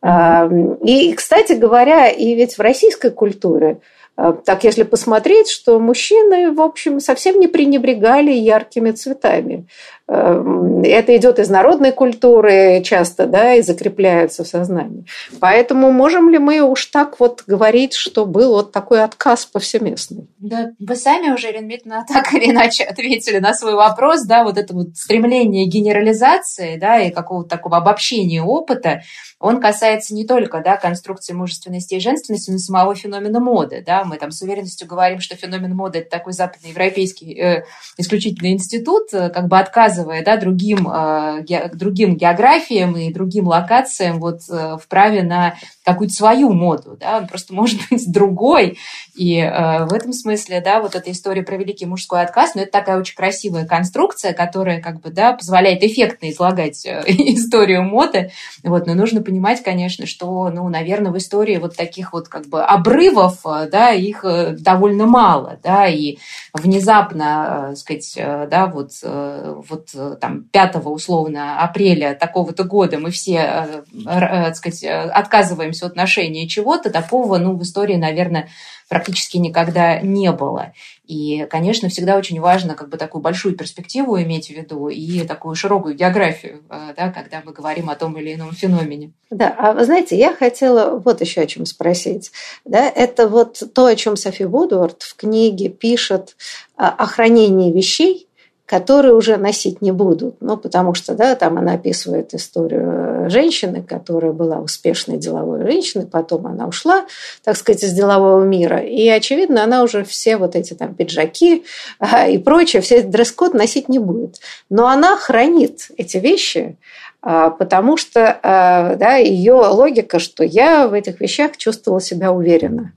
И, 0.03 1.13
кстати 1.15 1.53
говоря, 1.53 2.09
и 2.09 2.35
ведь 2.35 2.57
в 2.57 2.63
российской 2.63 3.11
культуре, 3.11 3.79
а, 4.17 4.33
так 4.33 4.65
если 4.65 4.83
посмотреть, 4.83 5.51
что 5.51 5.79
мужчины, 5.79 6.53
в 6.53 6.63
общем, 6.63 7.01
совсем 7.01 7.39
не 7.39 7.49
пренебрегали 7.49 8.33
яркими 8.33 8.93
цветами. 8.93 9.67
Это 10.09 11.17
идет 11.17 11.41
из 11.41 11.51
народной 11.51 11.91
культуры 11.91 12.81
часто, 12.85 13.27
да, 13.27 13.55
и 13.55 13.63
закрепляется 13.63 14.45
в 14.45 14.47
сознании. 14.47 15.05
Поэтому 15.41 15.91
можем 15.91 16.31
ли 16.31 16.39
мы 16.39 16.61
уж 16.61 16.87
так 16.87 17.19
вот 17.19 17.43
говорить, 17.47 17.95
что 17.95 18.25
был 18.25 18.53
вот 18.53 18.71
такой 18.71 19.03
отказ 19.03 19.47
повсеместный? 19.47 20.29
Да, 20.39 20.71
вы 20.79 20.95
сами 20.95 21.33
уже, 21.33 21.51
Ирина 21.51 21.67
Дмитриевна, 21.67 22.05
так 22.09 22.33
или 22.35 22.53
иначе 22.53 22.85
ответили 22.85 23.39
на 23.39 23.53
свой 23.53 23.75
вопрос, 23.75 24.25
да, 24.25 24.45
вот 24.45 24.59
это 24.59 24.75
вот 24.75 24.97
стремление 24.97 25.67
генерализации, 25.67 26.77
да, 26.77 27.01
и 27.01 27.11
какого-то 27.11 27.49
такого 27.49 27.79
обобщения 27.79 28.43
опыта, 28.43 29.03
он 29.39 29.61
касается 29.61 30.15
не 30.15 30.25
только 30.25 30.63
да, 30.63 30.77
конструкции 30.77 31.35
мужественности 31.35 31.95
и 31.95 32.01
женственности, 32.01 32.51
но 32.51 32.57
и 32.57 32.59
самого 32.59 32.95
феномена 32.95 33.39
моды. 33.39 33.83
Да? 33.87 34.05
Мы 34.05 34.17
там 34.17 34.31
с 34.31 34.41
уверенностью 34.41 34.89
говорим, 34.89 35.21
что 35.21 35.37
феномен 35.37 35.75
моды– 35.75 35.99
это 36.01 36.11
такой 36.11 36.33
западноевропейский 36.33 37.39
э, 37.39 37.65
исключительный 37.99 38.53
институт, 38.53 39.13
э, 39.13 39.29
как 39.29 39.49
бы 39.49 39.59
отказывая 39.97 40.25
да, 40.25 40.37
другим, 40.37 40.89
э, 40.89 41.69
другим 41.75 42.17
географиям 42.17 42.97
и 42.97 43.13
другим 43.13 43.49
локациям 43.49 44.21
вот, 44.21 44.41
э, 44.51 44.77
в 44.81 44.89
праве 44.89 45.23
на 45.23 45.57
какую-то 45.87 46.15
свою 46.15 46.53
моду. 46.53 46.97
Да? 46.99 47.19
Он 47.19 47.29
просто 47.29 47.55
может 47.55 47.81
быть 47.91 48.11
другой. 48.11 48.79
И 49.15 49.39
э, 49.39 49.87
в 49.87 49.93
этом 49.93 50.13
смысле 50.13 50.61
да, 50.61 50.81
вот 50.81 50.97
эта 50.97 51.13
история 51.13 51.43
про 51.43 51.57
великий 51.57 51.87
мужской 51.87 52.23
отказ, 52.23 52.55
но 52.55 52.61
ну, 52.61 52.63
это 52.65 52.73
такая 52.73 52.99
очень 52.99 53.15
красивая 53.15 53.67
конструкция, 53.67 54.33
которая 54.33 54.83
как 54.83 55.01
бы, 55.01 55.11
да, 55.11 55.33
позволяет 55.33 55.85
эффектно 55.85 56.31
излагать 56.31 56.85
э, 56.85 57.05
историю 57.07 57.85
моды. 57.85 58.33
Вот, 58.65 58.87
но 58.87 58.95
нужно 58.95 59.23
понимать, 59.23 59.63
конечно, 59.63 60.07
что, 60.07 60.51
ну, 60.51 60.69
наверное, 60.69 61.13
в 61.13 61.19
истории 61.19 61.59
вот 61.59 61.77
таких 61.77 62.13
вот 62.13 62.29
как 62.29 62.47
бы 62.47 62.65
обрывов, 62.65 63.39
э, 63.47 63.69
да, 63.71 63.91
их 63.93 64.25
э, 64.25 64.57
довольно 64.59 65.07
мало, 65.07 65.59
да, 65.63 65.87
и 65.87 66.19
внезапно, 66.53 67.71
э, 67.73 67.77
сказать, 67.77 68.13
да, 68.17 68.67
вот, 68.67 68.91
вот 69.03 70.21
там 70.21 70.45
5 70.51 70.77
условно 70.87 71.63
апреля 71.63 72.15
такого-то 72.15 72.65
года 72.65 72.99
мы 72.99 73.11
все, 73.11 73.85
так 74.05 74.57
сказать, 74.57 74.85
отказываемся 74.85 75.76
от 75.83 75.97
ношения 75.97 76.49
чего-то, 76.49 76.91
такого, 76.91 77.39
ну, 77.39 77.57
в 77.57 77.63
истории, 77.63 77.97
наверное, 77.97 78.49
практически 78.89 79.37
никогда 79.37 80.01
не 80.01 80.31
было. 80.33 80.73
И, 81.07 81.47
конечно, 81.51 81.89
всегда 81.89 82.17
очень 82.17 82.41
важно 82.41 82.75
как 82.75 82.89
бы 82.89 82.97
такую 82.97 83.23
большую 83.23 83.57
перспективу 83.57 84.21
иметь 84.23 84.49
в 84.49 84.51
виду 84.51 84.89
и 84.89 85.25
такую 85.25 85.55
широкую 85.55 85.95
географию, 85.95 86.63
э, 86.71 86.95
да, 86.97 87.11
когда 87.11 87.43
мы 87.45 87.53
говорим 87.53 87.91
о 87.91 87.97
том 87.97 88.17
или 88.19 88.35
ином 88.35 88.53
феномене. 88.53 89.13
Да, 89.31 89.55
а 89.59 89.73
вы 89.73 89.85
знаете, 89.85 90.17
я 90.17 90.35
хотела 90.35 90.99
вот 90.99 91.21
еще 91.21 91.43
о 91.43 91.47
чем 91.47 91.67
спросить. 91.67 92.31
Да, 92.65 92.89
это 92.89 93.29
вот 93.29 93.63
то, 93.75 93.87
о 93.87 93.97
чем 93.97 94.17
Софи 94.17 94.45
Вудворд 94.45 95.03
в 95.03 95.17
книге 95.17 95.69
пишет 95.69 96.37
о 96.77 97.07
хранении 97.07 97.73
вещей, 97.73 98.27
которые 98.67 99.15
уже 99.15 99.37
носить 99.37 99.81
не 99.81 99.93
будут. 99.93 100.37
Ну, 100.41 100.57
потому 100.57 100.95
что, 100.95 101.15
да, 101.15 101.37
там 101.37 101.57
она 101.57 101.75
описывает 101.75 102.35
историю 102.35 103.06
женщины, 103.31 103.83
которая 103.83 104.33
была 104.33 104.59
успешной 104.59 105.17
деловой 105.17 105.63
женщиной, 105.63 106.07
потом 106.07 106.47
она 106.47 106.67
ушла, 106.67 107.07
так 107.45 107.57
сказать, 107.57 107.83
из 107.85 107.93
делового 107.93 108.45
мира. 108.45 108.79
И, 108.79 109.09
очевидно, 109.09 109.65
она 109.65 109.83
уже 109.83 110.05
все 110.05 110.37
вот 110.37 110.57
эти 110.57 110.75
там 110.75 110.95
пиджаки 110.95 111.65
а, 111.99 112.29
и 112.29 112.39
прочее, 112.39 112.83
все 112.83 112.97
этот 112.97 113.11
дресс-код 113.11 113.55
носить 113.55 113.89
не 113.89 113.99
будет. 113.99 114.41
Но 114.71 114.87
она 114.89 115.17
хранит 115.17 115.89
эти 115.97 116.19
вещи, 116.19 116.77
а, 117.23 117.51
потому 117.51 117.97
что 117.97 118.39
а, 118.43 118.95
да, 118.97 119.17
ее 119.17 119.55
логика, 119.55 120.19
что 120.19 120.45
я 120.45 120.89
в 120.89 120.93
этих 120.93 121.21
вещах 121.21 121.57
чувствовала 121.57 122.01
себя 122.01 122.33
уверенно. 122.33 122.93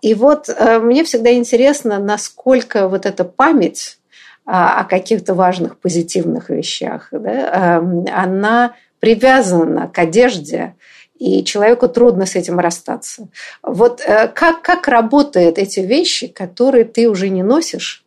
И 0.00 0.14
вот 0.14 0.48
мне 0.58 1.04
всегда 1.04 1.32
интересно, 1.34 2.00
насколько 2.00 2.88
вот 2.88 3.06
эта 3.06 3.22
память 3.22 3.98
о 4.44 4.82
каких-то 4.82 5.34
важных 5.34 5.78
позитивных 5.78 6.50
вещах, 6.50 7.10
да, 7.12 7.76
она 8.12 8.74
привязана 9.02 9.88
к 9.88 9.98
одежде, 9.98 10.76
и 11.18 11.42
человеку 11.42 11.88
трудно 11.88 12.24
с 12.24 12.36
этим 12.36 12.60
расстаться. 12.60 13.26
Вот 13.60 14.00
э, 14.00 14.28
как, 14.28 14.62
как 14.62 14.86
работают 14.86 15.58
эти 15.58 15.80
вещи, 15.80 16.28
которые 16.28 16.84
ты 16.84 17.08
уже 17.08 17.28
не 17.28 17.42
носишь, 17.42 18.04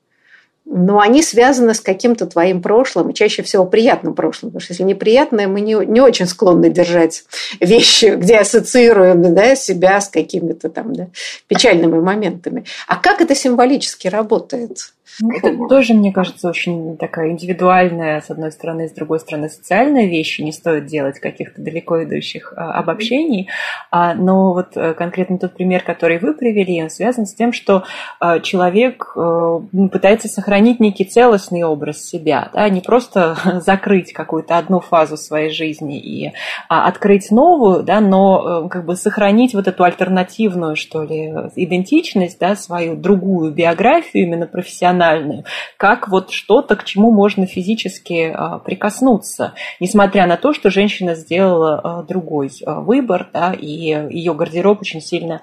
но 0.63 1.01
они 1.01 1.21
связаны 1.21 1.73
с 1.73 1.81
каким-то 1.81 2.27
твоим 2.27 2.61
прошлым, 2.61 3.11
чаще 3.11 3.43
всего 3.43 3.65
приятным 3.65 4.13
прошлым, 4.13 4.51
потому 4.51 4.61
что 4.61 4.71
если 4.71 4.83
неприятное, 4.83 5.49
мы 5.49 5.59
не, 5.59 5.73
не 5.85 5.99
очень 5.99 6.27
склонны 6.27 6.69
держать 6.69 7.25
вещи, 7.59 8.15
где 8.15 8.37
ассоциируем 8.37 9.35
да, 9.35 9.53
себя 9.55 9.99
с 9.99 10.07
какими-то 10.07 10.69
там 10.69 10.93
да, 10.93 11.07
печальными 11.47 11.99
моментами. 11.99 12.63
А 12.87 12.95
как 12.95 13.19
это 13.19 13.35
символически 13.35 14.07
работает? 14.07 14.93
Ну, 15.21 15.31
это 15.31 15.55
тоже, 15.69 15.93
мне 15.93 16.11
кажется, 16.11 16.49
очень 16.49 16.97
такая 16.97 17.29
индивидуальная, 17.29 18.21
с 18.21 18.31
одной 18.31 18.51
стороны, 18.51 18.89
с 18.89 18.91
другой 18.91 19.19
стороны, 19.19 19.49
социальная 19.49 20.07
вещь. 20.07 20.39
Не 20.39 20.51
стоит 20.51 20.87
делать 20.87 21.19
каких-то 21.19 21.61
далеко 21.61 22.03
идущих 22.03 22.53
а, 22.55 22.73
обобщений. 22.73 23.47
А, 23.91 24.15
но 24.15 24.53
вот 24.53 24.75
э, 24.75 24.93
конкретно 24.93 25.37
тот 25.37 25.53
пример, 25.53 25.83
который 25.83 26.17
вы 26.17 26.33
привели, 26.33 26.81
он 26.81 26.89
связан 26.89 27.27
с 27.27 27.35
тем, 27.35 27.53
что 27.53 27.83
а, 28.19 28.39
человек 28.39 29.13
э, 29.15 29.59
пытается 29.91 30.27
сохранить 30.27 30.79
некий 30.79 31.05
целостный 31.05 31.63
образ 31.63 32.03
себя, 32.03 32.49
да, 32.53 32.67
не 32.69 32.81
просто 32.81 33.37
закрыть 33.65 34.11
какую-то 34.11 34.57
одну 34.57 34.79
фазу 34.79 35.17
своей 35.17 35.51
жизни 35.51 35.99
и 35.99 36.33
открыть 36.67 37.31
новую, 37.31 37.83
да, 37.83 38.01
но 38.01 38.65
э, 38.65 38.69
как 38.69 38.85
бы 38.85 38.95
сохранить 38.95 39.53
вот 39.53 39.67
эту 39.67 39.83
альтернативную, 39.83 40.75
что 40.75 41.03
ли, 41.03 41.31
идентичность, 41.55 42.39
да, 42.39 42.55
свою 42.55 42.95
другую 42.95 43.51
биографию, 43.51 44.23
именно 44.25 44.47
профессиональную, 44.47 44.94
эмоциональную, 44.95 45.43
как 45.77 46.07
вот 46.07 46.31
что-то, 46.31 46.75
к 46.75 46.83
чему 46.83 47.11
можно 47.11 47.45
физически 47.45 48.31
а, 48.33 48.59
прикоснуться, 48.59 49.53
несмотря 49.79 50.25
на 50.27 50.37
то, 50.37 50.53
что 50.53 50.69
женщина 50.69 51.15
сделала 51.15 51.79
а, 51.83 52.03
другой 52.03 52.49
а, 52.65 52.79
выбор, 52.79 53.29
да, 53.33 53.53
и 53.53 53.67
ее 53.67 54.33
гардероб 54.33 54.81
очень 54.81 55.01
сильно 55.01 55.41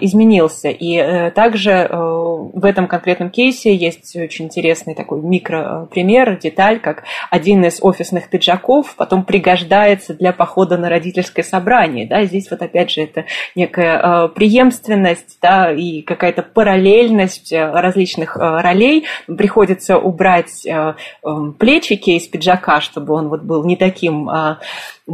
изменился. 0.00 0.68
И 0.68 0.96
э, 0.96 1.30
также 1.30 1.70
э, 1.70 1.88
в 1.90 2.64
этом 2.64 2.86
конкретном 2.86 3.30
кейсе 3.30 3.74
есть 3.74 4.14
очень 4.16 4.46
интересный 4.46 4.94
такой 4.94 5.20
микропример, 5.20 6.38
деталь, 6.38 6.80
как 6.80 7.04
один 7.30 7.64
из 7.64 7.78
офисных 7.82 8.28
пиджаков 8.28 8.94
потом 8.96 9.24
пригождается 9.24 10.14
для 10.14 10.32
похода 10.32 10.76
на 10.76 10.88
родительское 10.88 11.44
собрание. 11.44 12.06
Да, 12.06 12.24
здесь 12.24 12.50
вот 12.50 12.62
опять 12.62 12.90
же 12.90 13.02
это 13.02 13.24
некая 13.54 14.28
преемственность 14.28 15.38
да, 15.40 15.72
и 15.72 16.02
какая-то 16.02 16.42
параллельность 16.42 17.52
различных 17.52 18.36
ролей, 18.36 18.83
рублей, 18.84 19.04
приходится 19.26 19.98
убрать 19.98 20.66
э, 20.66 20.94
э, 21.24 21.28
плечики 21.58 22.10
из 22.10 22.26
пиджака, 22.28 22.80
чтобы 22.80 23.14
он 23.14 23.28
вот 23.28 23.42
был 23.42 23.64
не 23.64 23.76
таким 23.76 24.28
а, 24.28 24.58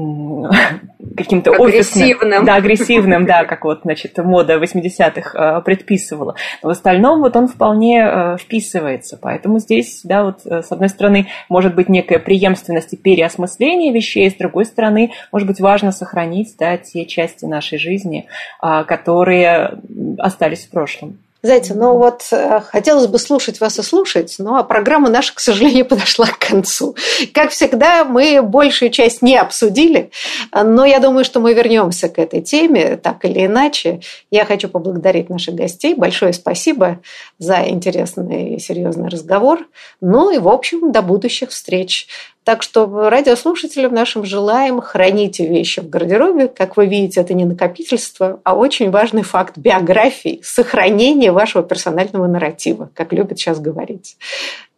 каким-то 1.16 1.52
офисным. 1.52 2.44
Да, 2.44 2.56
агрессивным, 2.56 3.26
да, 3.26 3.44
как 3.48 3.64
вот, 3.64 3.80
значит, 3.82 4.16
мода 4.18 4.56
80-х 4.56 5.58
э, 5.58 5.62
предписывала. 5.62 6.34
Но 6.62 6.68
в 6.68 6.72
остальном 6.72 7.20
вот 7.20 7.36
он 7.36 7.48
вполне 7.48 8.36
вписывается. 8.40 9.18
Поэтому 9.20 9.58
здесь, 9.58 10.00
да, 10.04 10.24
вот 10.24 10.40
с 10.44 10.70
одной 10.70 10.88
стороны, 10.88 11.26
может 11.48 11.74
быть 11.74 11.88
некая 11.88 12.18
преемственность 12.18 12.92
и 12.92 12.96
переосмысление 12.96 13.92
вещей, 13.92 14.30
с 14.30 14.34
другой 14.34 14.64
стороны, 14.64 15.12
может 15.32 15.48
быть 15.48 15.60
важно 15.60 15.92
сохранить, 15.92 16.54
да, 16.58 16.76
те 16.76 17.06
части 17.06 17.44
нашей 17.44 17.78
жизни, 17.78 18.26
а, 18.60 18.84
которые 18.84 19.80
остались 20.18 20.66
в 20.66 20.70
прошлом. 20.70 21.18
Знаете, 21.42 21.72
ну 21.72 21.96
вот 21.96 22.26
э, 22.32 22.60
хотелось 22.60 23.06
бы 23.06 23.18
слушать 23.18 23.60
вас 23.60 23.78
и 23.78 23.82
слушать, 23.82 24.34
но 24.38 24.62
программа 24.62 25.08
наша, 25.08 25.34
к 25.34 25.40
сожалению, 25.40 25.84
подошла 25.88 26.26
к 26.26 26.38
концу. 26.38 26.94
Как 27.32 27.50
всегда, 27.50 28.04
мы 28.04 28.42
большую 28.42 28.90
часть 28.90 29.22
не 29.22 29.36
обсудили, 29.38 30.10
но 30.52 30.84
я 30.84 30.98
думаю, 30.98 31.24
что 31.24 31.40
мы 31.40 31.54
вернемся 31.54 32.08
к 32.08 32.18
этой 32.18 32.42
теме 32.42 32.96
так 32.96 33.24
или 33.24 33.46
иначе. 33.46 34.00
Я 34.30 34.44
хочу 34.44 34.68
поблагодарить 34.68 35.30
наших 35.30 35.54
гостей. 35.54 35.94
Большое 35.94 36.34
спасибо 36.34 37.00
за 37.38 37.66
интересный 37.68 38.54
и 38.54 38.58
серьезный 38.58 39.08
разговор. 39.08 39.66
Ну 40.00 40.30
и, 40.30 40.38
в 40.38 40.48
общем, 40.48 40.92
до 40.92 41.00
будущих 41.00 41.50
встреч. 41.50 42.06
Так 42.50 42.64
что 42.64 43.08
радиослушателям 43.08 43.94
нашим 43.94 44.24
желаем 44.24 44.80
храните 44.80 45.46
вещи 45.46 45.78
в 45.78 45.88
гардеробе. 45.88 46.48
Как 46.48 46.76
вы 46.76 46.86
видите, 46.86 47.20
это 47.20 47.32
не 47.32 47.44
накопительство, 47.44 48.40
а 48.42 48.56
очень 48.56 48.90
важный 48.90 49.22
факт 49.22 49.56
биографии, 49.56 50.40
сохранения 50.42 51.30
вашего 51.30 51.62
персонального 51.62 52.26
нарратива, 52.26 52.90
как 52.92 53.12
любят 53.12 53.38
сейчас 53.38 53.60
говорить. 53.60 54.16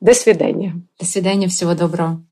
До 0.02 0.12
свидания. 0.12 0.74
До 1.00 1.06
свидания, 1.06 1.48
всего 1.48 1.72
доброго. 1.72 2.22